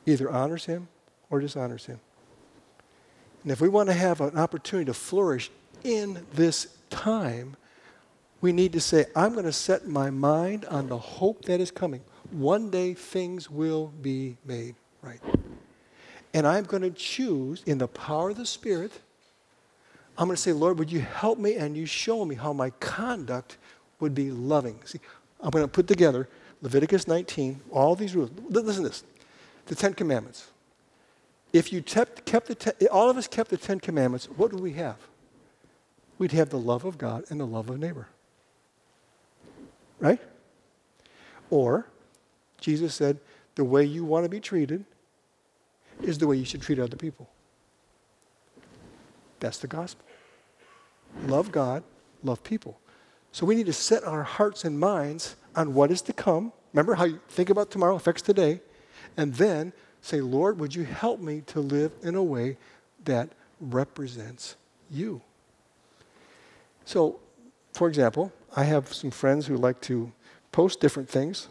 either 0.05 0.29
honors 0.29 0.65
him 0.65 0.87
or 1.29 1.39
dishonors 1.39 1.85
him. 1.85 1.99
And 3.43 3.51
if 3.51 3.61
we 3.61 3.69
want 3.69 3.89
to 3.89 3.93
have 3.93 4.21
an 4.21 4.37
opportunity 4.37 4.85
to 4.85 4.93
flourish 4.93 5.51
in 5.83 6.25
this 6.33 6.77
time, 6.89 7.55
we 8.41 8.51
need 8.51 8.73
to 8.73 8.79
say, 8.79 9.05
I'm 9.15 9.33
going 9.33 9.45
to 9.45 9.53
set 9.53 9.87
my 9.87 10.09
mind 10.09 10.65
on 10.65 10.87
the 10.87 10.97
hope 10.97 11.45
that 11.45 11.59
is 11.59 11.71
coming. 11.71 12.01
One 12.31 12.69
day 12.69 12.93
things 12.93 13.49
will 13.49 13.87
be 14.01 14.37
made 14.45 14.75
right. 15.01 15.19
And 16.33 16.45
I'm 16.47 16.63
going 16.63 16.83
to 16.83 16.89
choose 16.89 17.63
in 17.65 17.77
the 17.77 17.87
power 17.87 18.31
of 18.31 18.37
the 18.37 18.45
Spirit 18.45 18.91
I'm 20.17 20.27
going 20.27 20.35
to 20.35 20.41
say, 20.41 20.53
Lord, 20.53 20.79
would 20.79 20.91
you 20.91 21.01
help 21.01 21.39
me 21.39 21.55
and 21.55 21.75
you 21.75 21.85
show 21.85 22.23
me 22.23 22.35
how 22.35 22.53
my 22.53 22.69
conduct 22.69 23.57
would 23.99 24.15
be 24.15 24.31
loving? 24.31 24.79
See, 24.85 24.99
I'm 25.41 25.49
going 25.49 25.63
to 25.63 25.71
put 25.71 25.87
together 25.87 26.29
Leviticus 26.61 27.07
19, 27.07 27.61
all 27.69 27.95
these 27.95 28.15
rules. 28.15 28.31
Listen 28.49 28.83
to 28.83 28.89
this 28.89 29.03
the 29.65 29.75
Ten 29.75 29.93
Commandments. 29.93 30.47
If 31.51 31.73
you 31.73 31.81
kept, 31.81 32.25
kept 32.25 32.47
the 32.47 32.55
ten, 32.55 32.73
all 32.91 33.09
of 33.09 33.17
us 33.17 33.27
kept 33.27 33.49
the 33.49 33.57
Ten 33.57 33.79
Commandments, 33.79 34.25
what 34.25 34.51
would 34.53 34.61
we 34.61 34.73
have? 34.73 34.97
We'd 36.17 36.31
have 36.31 36.49
the 36.49 36.59
love 36.59 36.85
of 36.85 36.97
God 36.97 37.25
and 37.29 37.39
the 37.39 37.47
love 37.47 37.69
of 37.69 37.79
neighbor. 37.79 38.07
Right? 39.99 40.19
Or, 41.49 41.87
Jesus 42.59 42.93
said, 42.93 43.19
the 43.55 43.63
way 43.63 43.83
you 43.83 44.05
want 44.05 44.25
to 44.25 44.29
be 44.29 44.39
treated 44.39 44.85
is 46.01 46.17
the 46.17 46.27
way 46.27 46.37
you 46.37 46.45
should 46.45 46.61
treat 46.61 46.79
other 46.79 46.97
people. 46.97 47.29
That's 49.45 49.59
the 49.59 49.67
gospel. 49.67 50.03
Love 51.27 51.51
God, 51.51 51.83
love 52.23 52.43
people. 52.43 52.79
So 53.31 53.45
we 53.45 53.53
need 53.53 53.67
to 53.67 53.73
set 53.73 54.03
our 54.03 54.23
hearts 54.23 54.65
and 54.65 54.79
minds 54.79 55.35
on 55.55 55.75
what 55.75 55.91
is 55.91 56.01
to 56.03 56.13
come. 56.13 56.51
Remember 56.73 56.95
how 56.95 57.03
you 57.03 57.19
think 57.29 57.51
about 57.51 57.69
tomorrow 57.69 57.95
affects 57.95 58.23
today. 58.23 58.61
And 59.15 59.35
then 59.35 59.71
say, 60.01 60.19
Lord, 60.19 60.59
would 60.59 60.73
you 60.73 60.83
help 60.83 61.19
me 61.19 61.41
to 61.45 61.59
live 61.59 61.91
in 62.01 62.15
a 62.15 62.23
way 62.23 62.57
that 63.03 63.29
represents 63.61 64.55
you? 64.89 65.21
So, 66.85 67.19
for 67.73 67.87
example, 67.87 68.33
I 68.55 68.63
have 68.63 68.91
some 68.91 69.11
friends 69.11 69.45
who 69.45 69.57
like 69.57 69.79
to 69.81 70.11
post 70.51 70.79
different 70.79 71.07
things. 71.07 71.49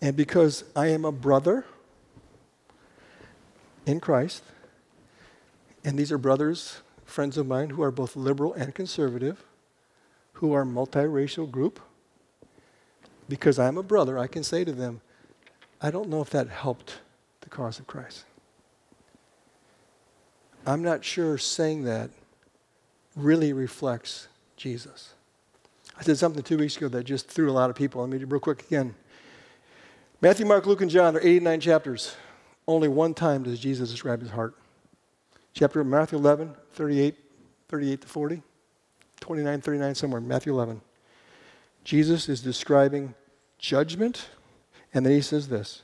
And 0.00 0.16
because 0.16 0.64
I 0.74 0.86
am 0.86 1.04
a 1.04 1.12
brother 1.12 1.66
in 3.84 4.00
Christ, 4.00 4.42
and 5.84 5.98
these 5.98 6.12
are 6.12 6.18
brothers, 6.18 6.82
friends 7.04 7.36
of 7.36 7.46
mine, 7.46 7.70
who 7.70 7.82
are 7.82 7.90
both 7.90 8.16
liberal 8.16 8.52
and 8.54 8.74
conservative, 8.74 9.44
who 10.34 10.52
are 10.52 10.64
multiracial 10.64 11.50
group, 11.50 11.80
because 13.28 13.58
I'm 13.58 13.78
a 13.78 13.82
brother, 13.82 14.18
I 14.18 14.26
can 14.26 14.42
say 14.42 14.64
to 14.64 14.72
them, 14.72 15.00
I 15.80 15.90
don't 15.90 16.08
know 16.08 16.20
if 16.20 16.30
that 16.30 16.48
helped 16.48 16.98
the 17.40 17.48
cause 17.48 17.78
of 17.78 17.86
Christ. 17.86 18.24
I'm 20.66 20.82
not 20.82 21.04
sure 21.04 21.38
saying 21.38 21.84
that 21.84 22.10
really 23.16 23.52
reflects 23.52 24.28
Jesus. 24.56 25.14
I 25.98 26.02
said 26.02 26.18
something 26.18 26.42
two 26.42 26.58
weeks 26.58 26.76
ago 26.76 26.88
that 26.88 27.04
just 27.04 27.28
threw 27.28 27.50
a 27.50 27.52
lot 27.52 27.70
of 27.70 27.76
people. 27.76 28.02
Let 28.02 28.10
me 28.10 28.18
do 28.18 28.26
real 28.26 28.40
quick 28.40 28.64
again. 28.66 28.94
Matthew, 30.20 30.44
Mark, 30.44 30.66
Luke, 30.66 30.82
and 30.82 30.90
John 30.90 31.16
are 31.16 31.20
89 31.20 31.60
chapters. 31.60 32.14
Only 32.68 32.88
one 32.88 33.14
time 33.14 33.42
does 33.42 33.58
Jesus 33.58 33.90
describe 33.90 34.20
his 34.20 34.30
heart. 34.30 34.54
Chapter 35.52 35.82
Matthew 35.84 36.18
11, 36.18 36.54
38, 36.72 37.14
38 37.68 38.00
to 38.00 38.08
40, 38.08 38.42
29, 39.20 39.60
39, 39.60 39.94
somewhere, 39.94 40.20
Matthew 40.20 40.52
11. 40.52 40.80
Jesus 41.84 42.28
is 42.28 42.40
describing 42.40 43.14
judgment, 43.58 44.28
and 44.94 45.04
then 45.04 45.12
he 45.12 45.20
says 45.20 45.48
this. 45.48 45.82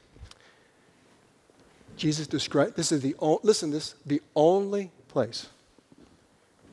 Jesus 1.97 2.27
describes, 2.27 2.75
this 2.75 2.93
is 2.93 3.01
the, 3.01 3.17
listen 3.43 3.71
this, 3.71 3.95
the 4.05 4.21
only 4.35 4.91
place 5.09 5.49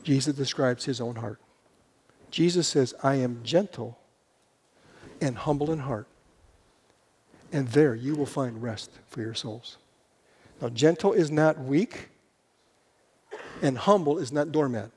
Jesus 0.03 0.35
describes 0.35 0.85
his 0.85 0.99
own 0.99 1.15
heart. 1.15 1.39
Jesus 2.29 2.67
says, 2.67 2.93
I 3.01 3.15
am 3.15 3.39
gentle 3.43 3.97
and 5.21 5.37
humble 5.37 5.71
in 5.71 5.79
heart, 5.79 6.07
and 7.51 7.67
there 7.69 7.95
you 7.95 8.15
will 8.15 8.25
find 8.25 8.61
rest 8.61 8.91
for 9.07 9.21
your 9.21 9.33
souls. 9.33 9.77
Now, 10.61 10.69
gentle 10.69 11.13
is 11.13 11.31
not 11.31 11.59
weak, 11.59 12.09
and 13.63 13.77
humble 13.77 14.19
is 14.19 14.31
not 14.31 14.51
doormat. 14.51 14.91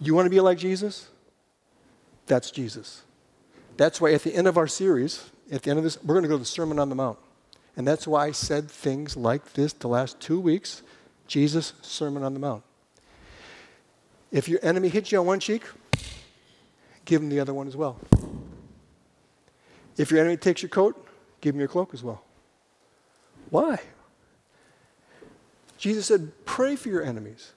You 0.00 0.14
want 0.14 0.26
to 0.26 0.30
be 0.30 0.40
like 0.40 0.58
Jesus? 0.58 1.08
That's 2.26 2.50
Jesus. 2.50 3.02
That's 3.76 4.00
why 4.00 4.12
at 4.12 4.22
the 4.22 4.34
end 4.34 4.48
of 4.48 4.56
our 4.56 4.66
series, 4.66 5.30
at 5.52 5.62
the 5.62 5.70
end 5.70 5.78
of 5.78 5.84
this, 5.84 6.02
we're 6.02 6.14
going 6.14 6.24
to 6.24 6.28
go 6.28 6.34
to 6.34 6.40
the 6.40 6.44
Sermon 6.44 6.78
on 6.78 6.88
the 6.88 6.94
Mount. 6.94 7.18
And 7.76 7.86
that's 7.86 8.06
why 8.06 8.26
I 8.26 8.32
said 8.32 8.70
things 8.70 9.16
like 9.16 9.52
this 9.52 9.72
the 9.74 9.88
last 9.88 10.18
two 10.20 10.40
weeks 10.40 10.82
Jesus' 11.28 11.74
Sermon 11.82 12.22
on 12.22 12.34
the 12.34 12.40
Mount. 12.40 12.62
If 14.30 14.48
your 14.48 14.60
enemy 14.62 14.88
hits 14.88 15.12
you 15.12 15.20
on 15.20 15.26
one 15.26 15.40
cheek, 15.40 15.62
give 17.04 17.22
him 17.22 17.28
the 17.28 17.40
other 17.40 17.54
one 17.54 17.68
as 17.68 17.76
well. 17.76 17.98
If 19.98 20.10
your 20.10 20.20
enemy 20.20 20.38
takes 20.38 20.62
your 20.62 20.70
coat, 20.70 21.06
give 21.42 21.54
him 21.54 21.60
your 21.60 21.68
cloak 21.68 21.92
as 21.92 22.02
well. 22.02 22.24
Why? 23.50 23.78
Jesus 25.82 26.06
said, 26.06 26.30
Pray 26.44 26.76
for 26.76 26.90
your 26.90 27.02
enemies, 27.02 27.54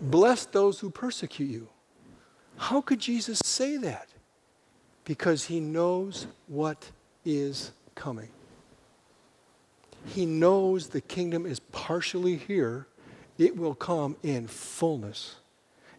bless 0.00 0.46
those 0.46 0.78
who 0.78 0.88
persecute 0.88 1.50
you. 1.50 1.66
How 2.56 2.80
could 2.80 3.00
Jesus 3.00 3.40
say 3.44 3.76
that? 3.78 4.06
Because 5.04 5.46
he 5.46 5.58
knows 5.58 6.28
what 6.46 6.92
is 7.24 7.72
coming. 7.96 8.28
He 10.06 10.26
knows 10.26 10.90
the 10.90 11.00
kingdom 11.00 11.44
is 11.44 11.58
partially 11.58 12.36
here, 12.36 12.86
it 13.36 13.56
will 13.56 13.74
come 13.74 14.16
in 14.22 14.46
fullness, 14.46 15.34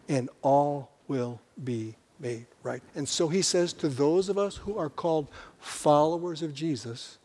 and 0.08 0.30
all 0.40 0.90
will 1.06 1.38
be 1.62 1.96
made 2.18 2.46
right. 2.62 2.82
And 2.94 3.06
so 3.06 3.28
he 3.28 3.42
says 3.42 3.74
to 3.74 3.90
those 3.90 4.30
of 4.30 4.38
us 4.38 4.56
who 4.56 4.78
are 4.78 4.88
called 4.88 5.28
followers 5.58 6.40
of 6.40 6.54
Jesus, 6.54 7.18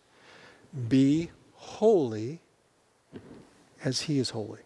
be 0.90 1.32
holy 1.54 2.42
as 3.84 4.02
he 4.02 4.20
is 4.20 4.32
holy. 4.32 4.62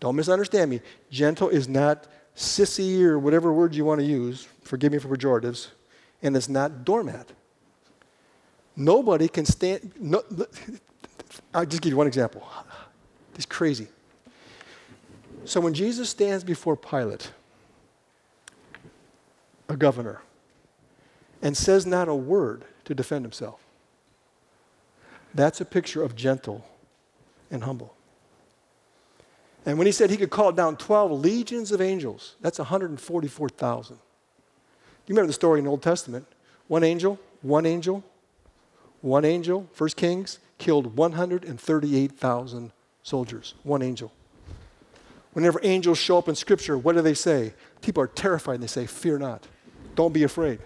Don't 0.00 0.16
misunderstand 0.16 0.70
me. 0.70 0.80
Gentle 1.10 1.48
is 1.48 1.68
not 1.68 2.06
sissy 2.36 3.02
or 3.02 3.18
whatever 3.18 3.52
word 3.52 3.74
you 3.74 3.84
want 3.84 4.00
to 4.00 4.06
use. 4.06 4.46
Forgive 4.62 4.92
me 4.92 4.98
for 4.98 5.08
pejoratives. 5.08 5.68
And 6.22 6.36
it's 6.36 6.48
not 6.48 6.84
doormat. 6.84 7.30
Nobody 8.76 9.28
can 9.28 9.46
stand. 9.46 9.92
No, 9.98 10.22
I'll 11.54 11.64
just 11.64 11.82
give 11.82 11.90
you 11.90 11.96
one 11.96 12.06
example. 12.06 12.46
It's 13.34 13.46
crazy. 13.46 13.88
So 15.44 15.60
when 15.60 15.74
Jesus 15.74 16.10
stands 16.10 16.44
before 16.44 16.76
Pilate, 16.76 17.30
a 19.68 19.76
governor, 19.76 20.20
and 21.40 21.56
says 21.56 21.86
not 21.86 22.08
a 22.08 22.14
word 22.14 22.64
to 22.84 22.94
defend 22.94 23.24
himself, 23.24 23.60
that's 25.34 25.60
a 25.60 25.64
picture 25.64 26.02
of 26.02 26.16
gentle 26.16 26.66
and 27.50 27.64
humble. 27.64 27.94
And 29.64 29.78
when 29.78 29.86
he 29.86 29.92
said 29.92 30.10
he 30.10 30.16
could 30.16 30.30
call 30.30 30.52
down 30.52 30.76
12 30.76 31.10
legions 31.10 31.72
of 31.72 31.80
angels, 31.80 32.36
that's 32.40 32.58
144,000. 32.58 33.96
You 33.96 34.00
remember 35.14 35.26
the 35.26 35.32
story 35.32 35.58
in 35.58 35.64
the 35.64 35.70
Old 35.70 35.82
Testament? 35.82 36.26
One 36.68 36.84
angel, 36.84 37.18
one 37.42 37.66
angel, 37.66 38.04
one 39.00 39.24
angel, 39.24 39.68
First 39.72 39.96
Kings, 39.96 40.38
killed 40.58 40.96
138,000 40.96 42.72
soldiers. 43.02 43.54
One 43.62 43.82
angel. 43.82 44.12
Whenever 45.32 45.60
angels 45.62 45.98
show 45.98 46.18
up 46.18 46.28
in 46.28 46.34
Scripture, 46.34 46.78
what 46.78 46.94
do 46.94 47.02
they 47.02 47.14
say? 47.14 47.52
People 47.82 48.02
are 48.02 48.08
terrified 48.08 48.54
and 48.54 48.62
they 48.62 48.68
say, 48.68 48.86
Fear 48.86 49.18
not. 49.18 49.46
Don't 49.94 50.12
be 50.12 50.22
afraid. 50.22 50.60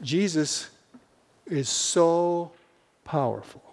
Jesus 0.00 0.70
is 1.46 1.68
so 1.68 2.52
powerful 3.04 3.69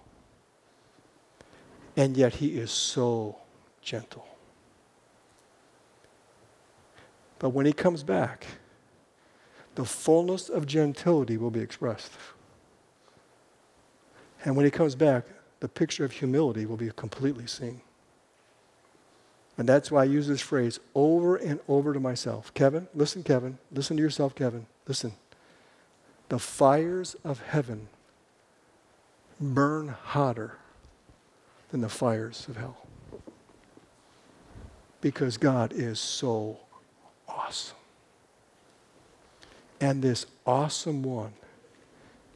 and 1.98 2.16
yet 2.16 2.36
he 2.36 2.50
is 2.50 2.72
so 2.72 3.36
gentle. 3.82 4.26
But 7.40 7.50
when 7.50 7.66
he 7.66 7.74
comes 7.74 8.04
back, 8.04 8.46
the 9.76 9.84
fullness 9.84 10.48
of 10.48 10.66
gentility 10.66 11.38
will 11.38 11.52
be 11.52 11.60
expressed. 11.60 12.12
And 14.46 14.56
when 14.56 14.64
he 14.64 14.72
comes 14.72 14.96
back, 14.96 15.26
the 15.60 15.68
picture 15.68 16.06
of 16.06 16.12
humility 16.12 16.66
will 16.66 16.78
be 16.78 16.92
completely 16.96 17.48
seen. 17.48 17.82
And 19.58 19.68
that's 19.68 19.92
why 19.92 20.02
I 20.02 20.06
use 20.06 20.28
this 20.28 20.42
phrase 20.42 20.80
over 20.94 21.36
and 21.36 21.60
over 21.68 21.94
to 21.94 22.00
myself. 22.00 22.54
Kevin, 22.54 22.88
listen, 22.94 23.24
Kevin. 23.24 23.58
Listen 23.72 23.98
to 23.98 24.04
yourself, 24.04 24.36
Kevin. 24.36 24.68
Listen. 24.88 25.14
The 26.30 26.38
fires 26.38 27.16
of 27.24 27.42
heaven 27.42 27.88
burn 29.40 29.88
hotter 29.88 30.58
than 31.72 31.82
the 31.82 31.90
fires 31.90 32.46
of 32.50 32.58
hell. 32.58 32.78
Because 35.02 35.38
God 35.38 35.74
is 35.74 36.00
so 36.00 36.60
awesome. 37.28 37.78
And 39.80 40.02
this 40.02 40.26
awesome 40.46 41.04
one, 41.04 41.34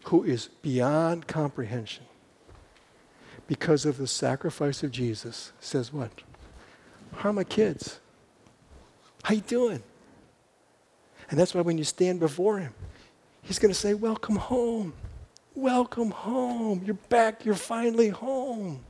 who 0.06 0.24
is 0.24 0.48
beyond 0.62 1.28
comprehension, 1.28 2.06
because 3.48 3.86
of 3.86 3.98
the 3.98 4.08
sacrifice 4.08 4.84
of 4.84 4.92
Jesus, 4.92 5.52
says 5.60 5.92
what? 5.92 6.12
How 7.18 7.30
are 7.30 7.34
my 7.34 7.44
kids? 7.44 8.00
How 9.24 9.34
you 9.34 9.42
doing? 9.42 9.84
And 11.30 11.40
that's 11.40 11.54
why 11.54 11.62
when 11.62 11.78
you 11.78 11.84
stand 11.84 12.20
before 12.20 12.60
him, 12.60 12.74
he's 13.42 13.60
going 13.60 13.74
to 13.74 13.80
say, 13.80 13.94
Welcome 13.94 14.36
home. 14.36 14.94
Welcome 15.54 16.12
home. 16.12 16.82
You're 16.86 16.96
back. 16.96 17.44
You're 17.44 17.56
finally 17.56 18.10
home. 18.10 18.82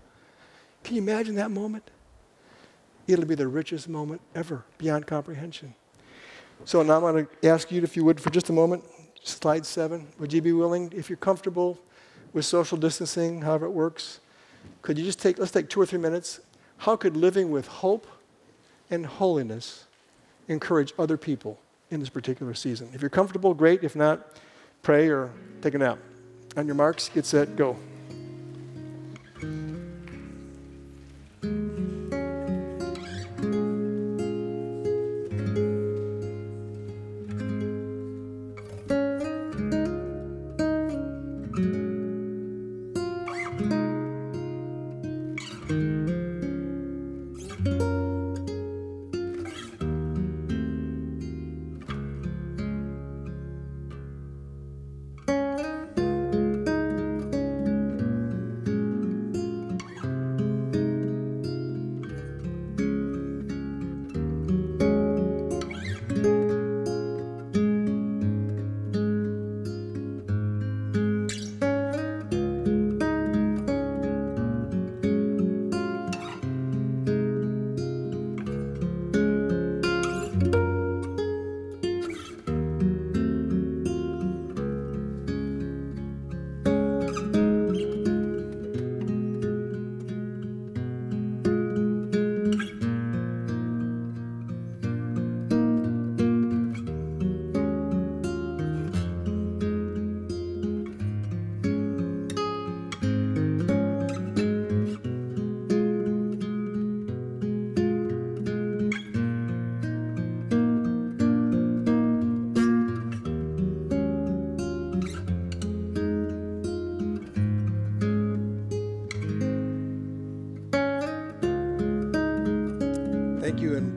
Can 0.83 0.95
you 0.95 1.01
imagine 1.01 1.35
that 1.35 1.51
moment? 1.51 1.89
It'll 3.07 3.25
be 3.25 3.35
the 3.35 3.47
richest 3.47 3.89
moment 3.89 4.21
ever, 4.35 4.63
beyond 4.77 5.07
comprehension. 5.07 5.73
So 6.65 6.83
now 6.83 6.95
I'm 6.95 7.01
going 7.01 7.25
to 7.25 7.49
ask 7.49 7.71
you, 7.71 7.81
if 7.81 7.95
you 7.97 8.03
would, 8.05 8.19
for 8.19 8.29
just 8.29 8.49
a 8.49 8.53
moment, 8.53 8.83
slide 9.23 9.65
seven. 9.65 10.07
Would 10.19 10.31
you 10.31 10.41
be 10.41 10.51
willing, 10.51 10.91
if 10.95 11.09
you're 11.09 11.17
comfortable 11.17 11.79
with 12.33 12.45
social 12.45 12.77
distancing, 12.77 13.41
however 13.41 13.65
it 13.65 13.71
works, 13.71 14.19
could 14.81 14.97
you 14.97 15.03
just 15.03 15.19
take, 15.19 15.39
let's 15.39 15.51
take 15.51 15.69
two 15.69 15.81
or 15.81 15.85
three 15.85 15.99
minutes. 15.99 16.39
How 16.77 16.95
could 16.95 17.17
living 17.17 17.51
with 17.51 17.67
hope 17.67 18.07
and 18.89 19.05
holiness 19.05 19.85
encourage 20.47 20.93
other 20.97 21.17
people 21.17 21.59
in 21.89 21.99
this 21.99 22.09
particular 22.09 22.53
season? 22.53 22.89
If 22.93 23.01
you're 23.01 23.09
comfortable, 23.09 23.53
great. 23.53 23.83
If 23.83 23.95
not, 23.95 24.39
pray 24.81 25.09
or 25.09 25.31
take 25.61 25.73
a 25.73 25.77
nap. 25.77 25.99
On 26.57 26.65
your 26.65 26.75
marks, 26.75 27.09
get 27.09 27.25
set, 27.25 27.55
go. 27.55 27.77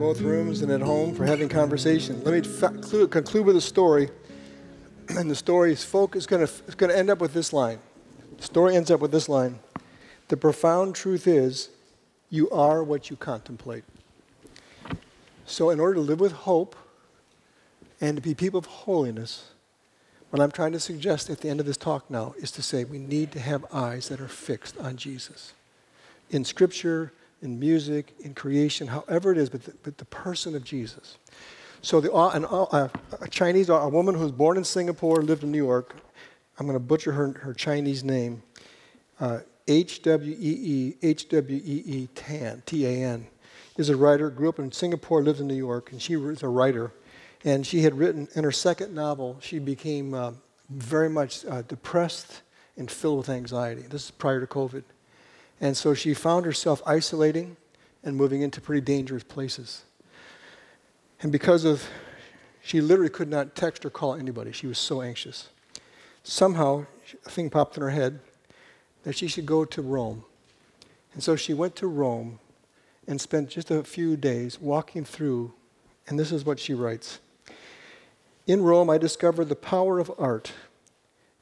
Both 0.05 0.21
rooms 0.21 0.61
and 0.61 0.71
at 0.71 0.81
home 0.81 1.15
for 1.15 1.25
having 1.25 1.49
conversation. 1.49 2.23
Let 2.23 2.35
me 2.35 2.41
fa- 2.41 3.07
conclude 3.07 3.43
with 3.43 3.55
a 3.55 3.61
story. 3.61 4.09
And 5.17 5.31
the 5.31 5.35
story's 5.35 5.83
focus 5.83 6.27
is 6.27 6.75
going 6.75 6.91
to 6.91 6.97
end 6.97 7.09
up 7.09 7.19
with 7.19 7.33
this 7.33 7.51
line. 7.51 7.79
The 8.37 8.43
story 8.43 8.75
ends 8.75 8.91
up 8.91 8.99
with 8.99 9.11
this 9.11 9.27
line. 9.27 9.57
The 10.27 10.37
profound 10.37 10.93
truth 10.93 11.27
is, 11.27 11.69
you 12.29 12.47
are 12.51 12.83
what 12.83 13.09
you 13.09 13.15
contemplate. 13.15 13.83
So, 15.47 15.71
in 15.71 15.79
order 15.79 15.95
to 15.95 16.01
live 16.01 16.19
with 16.19 16.33
hope 16.33 16.75
and 17.99 18.15
to 18.15 18.21
be 18.21 18.35
people 18.35 18.59
of 18.59 18.67
holiness, 18.67 19.53
what 20.29 20.39
I'm 20.39 20.51
trying 20.51 20.73
to 20.73 20.79
suggest 20.79 21.31
at 21.31 21.41
the 21.41 21.49
end 21.49 21.59
of 21.59 21.65
this 21.65 21.77
talk 21.77 22.11
now 22.11 22.35
is 22.37 22.51
to 22.51 22.61
say 22.61 22.83
we 22.83 22.99
need 22.99 23.31
to 23.31 23.39
have 23.39 23.65
eyes 23.73 24.09
that 24.09 24.21
are 24.21 24.27
fixed 24.27 24.77
on 24.77 24.97
Jesus. 24.97 25.53
In 26.29 26.45
Scripture, 26.45 27.11
in 27.41 27.59
music, 27.59 28.13
in 28.19 28.33
creation, 28.33 28.87
however 28.87 29.31
it 29.31 29.37
is, 29.37 29.49
but 29.49 29.63
the, 29.63 29.73
but 29.83 29.97
the 29.97 30.05
person 30.05 30.55
of 30.55 30.63
Jesus. 30.63 31.17
So 31.81 32.01
the, 32.01 32.11
uh, 32.11 32.29
an, 32.31 32.45
uh, 32.45 32.89
a 33.21 33.27
Chinese, 33.27 33.69
a 33.69 33.87
woman 33.89 34.15
who 34.15 34.21
was 34.21 34.31
born 34.31 34.57
in 34.57 34.63
Singapore, 34.63 35.21
lived 35.21 35.43
in 35.43 35.51
New 35.51 35.63
York. 35.63 35.95
I'm 36.57 36.65
going 36.65 36.75
to 36.75 36.83
butcher 36.83 37.11
her, 37.11 37.33
her 37.33 37.53
Chinese 37.53 38.03
name. 38.03 38.41
Uh, 39.19 39.39
H 39.67 40.01
W 40.03 40.31
E 40.31 40.37
E 40.39 40.95
H 41.01 41.29
W 41.29 41.61
E 41.63 41.83
E 41.85 42.07
Tan 42.15 42.63
T 42.65 42.85
A 42.85 43.03
N 43.03 43.27
is 43.77 43.89
a 43.89 43.95
writer. 43.95 44.29
Grew 44.29 44.49
up 44.49 44.59
in 44.59 44.71
Singapore, 44.71 45.23
lives 45.23 45.41
in 45.41 45.47
New 45.47 45.55
York, 45.55 45.91
and 45.91 46.01
she 46.01 46.15
was 46.15 46.43
a 46.43 46.47
writer. 46.47 46.91
And 47.43 47.65
she 47.65 47.81
had 47.81 47.97
written 47.97 48.27
in 48.35 48.43
her 48.43 48.51
second 48.51 48.93
novel. 48.93 49.37
She 49.41 49.59
became 49.59 50.13
uh, 50.13 50.31
very 50.69 51.09
much 51.09 51.45
uh, 51.45 51.61
depressed 51.63 52.41
and 52.77 52.89
filled 52.89 53.19
with 53.19 53.29
anxiety. 53.29 53.83
This 53.83 54.05
is 54.05 54.11
prior 54.11 54.39
to 54.39 54.47
COVID. 54.47 54.83
And 55.61 55.75
so 55.75 55.93
she 55.93 56.13
found 56.13 56.45
herself 56.45 56.81
isolating 56.85 57.57
and 58.03 58.15
moving 58.15 58.41
into 58.41 58.61
pretty 58.61 58.81
dangerous 58.81 59.23
places. 59.23 59.83
And 61.21 61.31
because 61.31 61.65
of, 61.65 61.87
she 62.61 62.81
literally 62.81 63.09
could 63.09 63.29
not 63.29 63.55
text 63.55 63.85
or 63.85 63.89
call 63.89 64.15
anybody. 64.15 64.51
She 64.51 64.67
was 64.67 64.77
so 64.77 65.01
anxious. 65.01 65.49
Somehow, 66.23 66.85
a 67.25 67.29
thing 67.29 67.49
popped 67.49 67.77
in 67.77 67.83
her 67.83 67.91
head 67.91 68.19
that 69.03 69.15
she 69.15 69.27
should 69.27 69.45
go 69.45 69.65
to 69.65 69.81
Rome. 69.81 70.23
And 71.13 71.23
so 71.23 71.35
she 71.35 71.53
went 71.53 71.75
to 71.77 71.87
Rome 71.87 72.39
and 73.07 73.21
spent 73.21 73.49
just 73.49 73.71
a 73.71 73.83
few 73.83 74.17
days 74.17 74.59
walking 74.59 75.05
through, 75.05 75.53
and 76.07 76.19
this 76.19 76.31
is 76.31 76.45
what 76.45 76.59
she 76.59 76.73
writes. 76.73 77.19
In 78.47 78.61
Rome, 78.61 78.89
I 78.89 78.97
discovered 78.97 79.45
the 79.49 79.55
power 79.55 79.99
of 79.99 80.11
art 80.17 80.51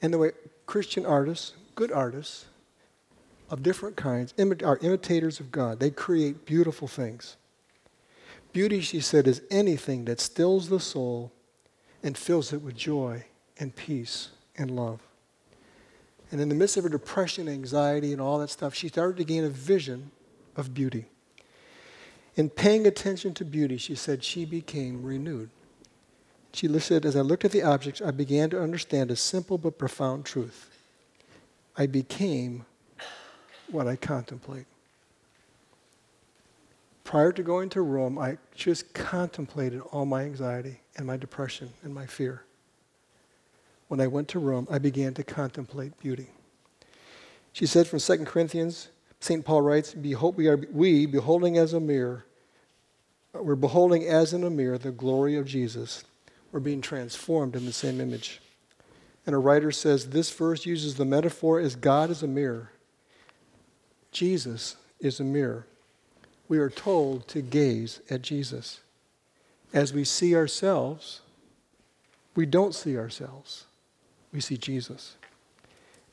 and 0.01 0.13
the 0.13 0.17
way 0.17 0.31
Christian 0.65 1.05
artists, 1.05 1.53
good 1.75 1.91
artists, 1.91 2.45
of 3.53 3.61
different 3.61 3.95
kinds 3.95 4.33
are 4.63 4.79
imitators 4.81 5.39
of 5.39 5.51
God. 5.51 5.79
They 5.79 5.91
create 5.91 6.43
beautiful 6.43 6.87
things. 6.87 7.37
Beauty, 8.51 8.81
she 8.81 8.99
said, 8.99 9.27
is 9.27 9.43
anything 9.51 10.05
that 10.05 10.19
stills 10.19 10.69
the 10.69 10.79
soul 10.79 11.31
and 12.01 12.17
fills 12.17 12.51
it 12.51 12.63
with 12.63 12.75
joy 12.75 13.25
and 13.59 13.75
peace 13.75 14.29
and 14.57 14.71
love. 14.71 15.01
And 16.31 16.41
in 16.41 16.49
the 16.49 16.55
midst 16.55 16.77
of 16.77 16.83
her 16.83 16.89
depression, 16.89 17.47
anxiety, 17.47 18.11
and 18.11 18.19
all 18.19 18.39
that 18.39 18.49
stuff, 18.49 18.73
she 18.73 18.87
started 18.87 19.17
to 19.17 19.23
gain 19.23 19.43
a 19.43 19.49
vision 19.49 20.09
of 20.57 20.73
beauty. 20.73 21.05
In 22.35 22.49
paying 22.49 22.87
attention 22.87 23.35
to 23.35 23.45
beauty, 23.45 23.77
she 23.77 23.93
said 23.93 24.23
she 24.23 24.45
became 24.45 25.03
renewed. 25.03 25.51
She 26.53 26.67
said, 26.79 27.05
As 27.05 27.15
I 27.15 27.21
looked 27.21 27.45
at 27.45 27.51
the 27.51 27.61
objects, 27.61 28.01
I 28.01 28.09
began 28.09 28.49
to 28.49 28.59
understand 28.59 29.11
a 29.11 29.15
simple 29.15 29.59
but 29.59 29.77
profound 29.77 30.25
truth. 30.25 30.71
I 31.77 31.85
became 31.85 32.65
what 33.69 33.87
I 33.87 33.95
contemplate. 33.95 34.65
Prior 37.03 37.31
to 37.31 37.43
going 37.43 37.69
to 37.69 37.81
Rome, 37.81 38.17
I 38.17 38.37
just 38.55 38.93
contemplated 38.93 39.81
all 39.91 40.05
my 40.05 40.23
anxiety 40.23 40.81
and 40.95 41.05
my 41.05 41.17
depression 41.17 41.69
and 41.83 41.93
my 41.93 42.05
fear. 42.05 42.43
When 43.87 43.99
I 43.99 44.07
went 44.07 44.29
to 44.29 44.39
Rome, 44.39 44.67
I 44.71 44.79
began 44.79 45.13
to 45.15 45.23
contemplate 45.23 45.99
beauty. 45.99 46.27
She 47.51 47.65
said 47.65 47.87
from 47.87 47.99
2 47.99 48.25
Corinthians, 48.25 48.89
St. 49.19 49.45
Paul 49.45 49.61
writes, 49.61 49.93
Behold, 49.93 50.35
we 50.35 50.47
are 50.47 50.57
we 50.71 51.05
beholding 51.05 51.57
as 51.57 51.73
a 51.73 51.79
mirror, 51.79 52.25
we're 53.33 53.55
beholding 53.55 54.05
as 54.07 54.33
in 54.33 54.43
a 54.43 54.49
mirror 54.49 54.77
the 54.77 54.91
glory 54.91 55.35
of 55.35 55.45
Jesus. 55.45 56.03
We're 56.51 56.59
being 56.59 56.81
transformed 56.81 57.55
in 57.55 57.65
the 57.65 57.73
same 57.73 57.99
image. 57.99 58.41
And 59.25 59.33
a 59.33 59.39
writer 59.39 59.71
says 59.71 60.09
this 60.09 60.29
verse 60.29 60.65
uses 60.65 60.95
the 60.95 61.05
metaphor 61.05 61.59
as 61.59 61.75
God 61.75 62.09
is 62.09 62.21
a 62.21 62.27
mirror. 62.27 62.72
Jesus 64.13 64.77
is 64.99 65.19
a 65.19 65.23
mirror. 65.23 65.65
We 66.47 66.59
are 66.59 66.69
told 66.69 67.27
to 67.29 67.41
gaze 67.41 67.99
at 68.09 68.21
Jesus. 68.21 68.81
As 69.73 69.91
we 69.93 70.03
see 70.03 70.35
ourselves, 70.35 71.21
we 72.35 72.45
don't 72.45 72.75
see 72.75 72.97
ourselves, 72.97 73.65
we 74.31 74.39
see 74.39 74.57
Jesus. 74.57 75.15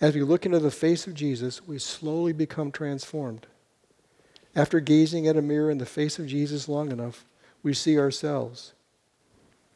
As 0.01 0.15
we 0.15 0.23
look 0.23 0.47
into 0.47 0.59
the 0.59 0.71
face 0.71 1.07
of 1.07 1.15
Jesus, 1.15 1.67
we 1.67 1.79
slowly 1.79 2.33
become 2.33 2.73
transformed. 2.73 3.47
After 4.57 4.81
gazing 4.81 5.29
at 5.29 5.37
a 5.37 5.43
mirror 5.43 5.71
in 5.71 5.79
the 5.79 5.87
face 5.87 6.19
of 6.19 6.27
Jesus 6.27 6.69
long 6.69 6.91
enough, 6.91 7.25
we 7.63 7.75
see 7.75 7.99
ourselves 7.99 8.73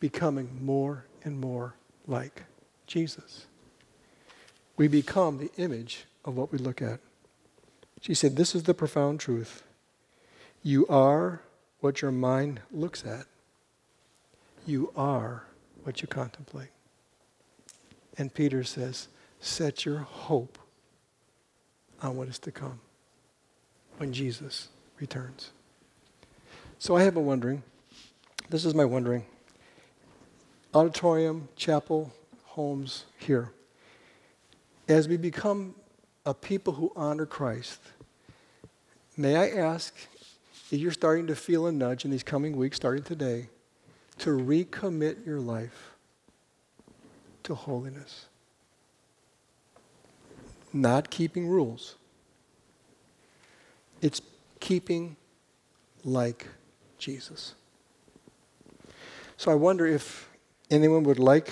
becoming 0.01 0.59
more 0.63 1.05
and 1.25 1.39
more 1.39 1.75
like 2.07 2.45
Jesus. 2.87 3.47
We 4.77 4.89
become 4.89 5.39
the 5.39 5.51
image 5.63 6.07
of 6.25 6.37
what 6.37 6.51
we 6.51 6.59
look 6.59 6.83
at. 6.83 7.01
She 8.05 8.13
said, 8.13 8.37
This 8.37 8.55
is 8.55 8.65
the 8.65 8.75
profound 8.75 9.19
truth. 9.19 9.63
You 10.63 10.87
are 10.89 11.41
what 11.81 12.03
your 12.03 12.11
mind 12.11 12.61
looks 12.71 13.03
at. 13.03 13.25
You 14.67 14.93
are 14.95 15.45
what 15.85 16.03
you 16.03 16.09
contemplate. 16.09 16.69
And 18.19 18.35
Peter 18.35 18.63
says, 18.63 19.09
Set 19.41 19.87
your 19.87 20.01
hope 20.01 20.59
on 22.03 22.15
what 22.15 22.29
is 22.29 22.39
to 22.41 22.53
come 22.53 22.79
when 23.97 24.13
Jesus 24.13 24.69
returns. 25.01 25.53
So 26.79 26.97
I 26.97 27.05
have 27.05 27.17
a 27.17 27.21
wondering. 27.21 27.63
This 28.51 28.67
is 28.67 28.75
my 28.75 28.85
wondering. 28.85 29.25
Auditorium, 30.75 31.49
chapel, 31.57 32.13
homes 32.45 33.07
here. 33.17 33.51
As 34.89 35.09
we 35.09 35.17
become 35.17 35.75
a 36.27 36.35
people 36.35 36.75
who 36.75 36.93
honor 36.97 37.27
Christ, 37.27 37.81
may 39.17 39.37
I 39.37 39.49
ask 39.49 39.95
if 40.71 40.81
you're 40.81 40.93
starting 40.93 41.27
to 41.27 41.37
feel 41.37 41.67
a 41.67 41.73
nudge 41.73 42.05
in 42.05 42.11
these 42.11 42.23
coming 42.23 42.57
weeks, 42.57 42.77
starting 42.77 43.05
today, 43.05 43.49
to 44.19 44.31
recommit 44.31 45.25
your 45.27 45.41
life 45.41 45.95
to 47.43 47.55
holiness? 47.55 48.27
Not 50.73 51.11
keeping 51.11 51.47
rules, 51.47 51.97
it's 54.01 54.21
keeping 54.61 55.17
like 56.05 56.49
Jesus. 56.99 57.55
So 59.37 59.51
I 59.51 59.55
wonder 59.55 59.87
if 59.87 60.29
anyone 60.71 61.05
would 61.05 61.19
like 61.19 61.51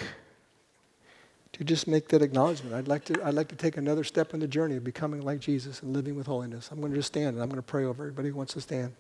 to 1.52 1.64
just 1.64 1.86
make 1.86 2.08
that 2.08 2.22
acknowledgement. 2.22 2.74
I'd 2.74 2.88
like 2.88 3.04
to, 3.06 3.22
I'd 3.22 3.34
like 3.34 3.48
to 3.48 3.56
take 3.56 3.76
another 3.76 4.04
step 4.04 4.32
in 4.32 4.40
the 4.40 4.48
journey 4.48 4.76
of 4.76 4.84
becoming 4.84 5.20
like 5.20 5.38
Jesus 5.38 5.82
and 5.82 5.92
living 5.92 6.16
with 6.16 6.26
holiness. 6.26 6.70
I'm 6.72 6.80
going 6.80 6.92
to 6.92 6.98
just 6.98 7.08
stand 7.08 7.34
and 7.34 7.42
I'm 7.42 7.48
going 7.48 7.60
to 7.60 7.62
pray 7.62 7.84
over 7.84 8.04
everybody 8.04 8.30
who 8.30 8.36
wants 8.36 8.54
to 8.54 8.60
stand. 8.60 8.92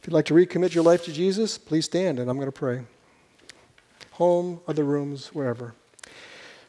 If 0.00 0.06
you'd 0.06 0.14
like 0.14 0.26
to 0.26 0.34
recommit 0.34 0.72
your 0.72 0.84
life 0.84 1.04
to 1.04 1.12
Jesus, 1.12 1.58
please 1.58 1.84
stand 1.84 2.20
and 2.20 2.30
I'm 2.30 2.36
going 2.36 2.46
to 2.46 2.52
pray. 2.52 2.82
Home, 4.12 4.60
other 4.68 4.84
rooms, 4.84 5.34
wherever. 5.34 5.74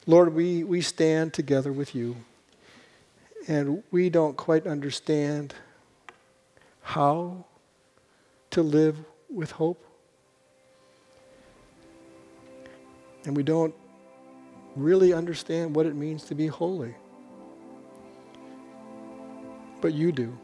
Lord, 0.07 0.33
we, 0.33 0.63
we 0.63 0.81
stand 0.81 1.33
together 1.33 1.71
with 1.71 1.93
you 1.93 2.15
and 3.47 3.83
we 3.91 4.09
don't 4.09 4.35
quite 4.35 4.65
understand 4.65 5.53
how 6.81 7.45
to 8.51 8.63
live 8.63 8.97
with 9.29 9.51
hope. 9.51 9.83
And 13.25 13.35
we 13.35 13.43
don't 13.43 13.75
really 14.77 15.13
understand 15.13 15.75
what 15.75 15.85
it 15.85 15.95
means 15.95 16.23
to 16.25 16.35
be 16.35 16.47
holy. 16.47 16.95
But 19.81 19.93
you 19.93 20.11
do. 20.11 20.37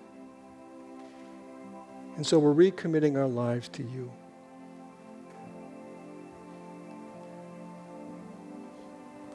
And 2.16 2.26
so 2.26 2.38
we're 2.40 2.54
recommitting 2.54 3.18
our 3.18 3.28
lives 3.28 3.70
to 3.70 3.84
you. 3.84 4.12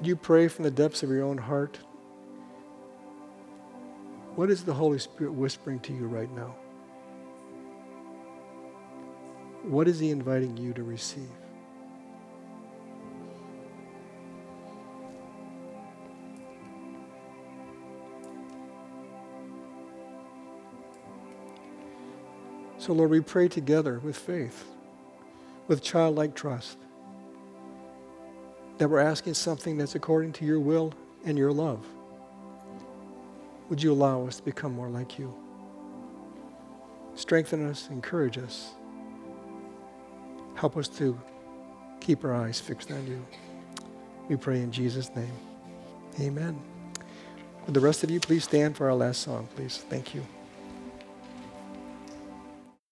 You 0.01 0.15
pray 0.15 0.47
from 0.47 0.63
the 0.65 0.71
depths 0.71 1.03
of 1.03 1.11
your 1.11 1.25
own 1.25 1.39
heart. 1.39 1.79
What 4.37 4.51
is 4.51 4.65
the 4.65 4.75
Holy 4.75 5.01
Spirit 5.01 5.33
whispering 5.33 5.81
to 5.81 5.93
you 5.93 6.07
right 6.07 6.31
now? 6.33 6.55
What 9.65 9.89
is 9.89 9.99
He 9.99 10.11
inviting 10.11 10.57
you 10.57 10.73
to 10.75 10.85
receive? 10.85 11.38
So, 22.89 22.95
Lord, 22.95 23.11
we 23.11 23.21
pray 23.21 23.49
together 23.49 23.99
with 23.99 24.17
faith, 24.17 24.65
with 25.67 25.83
childlike 25.83 26.35
trust, 26.35 26.79
that 28.79 28.89
we're 28.89 28.99
asking 28.99 29.35
something 29.35 29.77
that's 29.77 29.95
according 29.95 30.33
to 30.33 30.47
your 30.47 30.59
will 30.59 30.95
and 31.23 31.37
your 31.37 31.53
love. 31.53 31.85
Would 33.69 33.83
you 33.83 33.93
allow 33.93 34.27
us 34.27 34.37
to 34.37 34.43
become 34.43 34.73
more 34.73 34.89
like 34.89 35.19
you? 35.19 35.35
Strengthen 37.15 37.69
us, 37.69 37.91
encourage 37.91 38.39
us. 38.39 38.71
Help 40.55 40.79
us 40.79 40.89
to 40.89 41.21
keep 42.01 42.25
our 42.25 42.35
eyes 42.35 42.59
fixed 42.59 42.91
on 42.91 43.07
you. 43.07 43.23
We 44.31 44.37
pray 44.37 44.63
in 44.63 44.73
Jesus' 44.73 45.15
name. 45.15 45.37
Amen. 46.19 46.59
Would 47.67 47.75
the 47.75 47.81
rest 47.81 48.03
of 48.03 48.11
you 48.11 48.19
please 48.19 48.45
stand 48.45 48.79
for 48.79 48.89
our 48.89 48.97
last 48.97 49.21
song, 49.21 49.47
please? 49.55 49.85
Thank 49.91 50.15
you. 50.15 50.25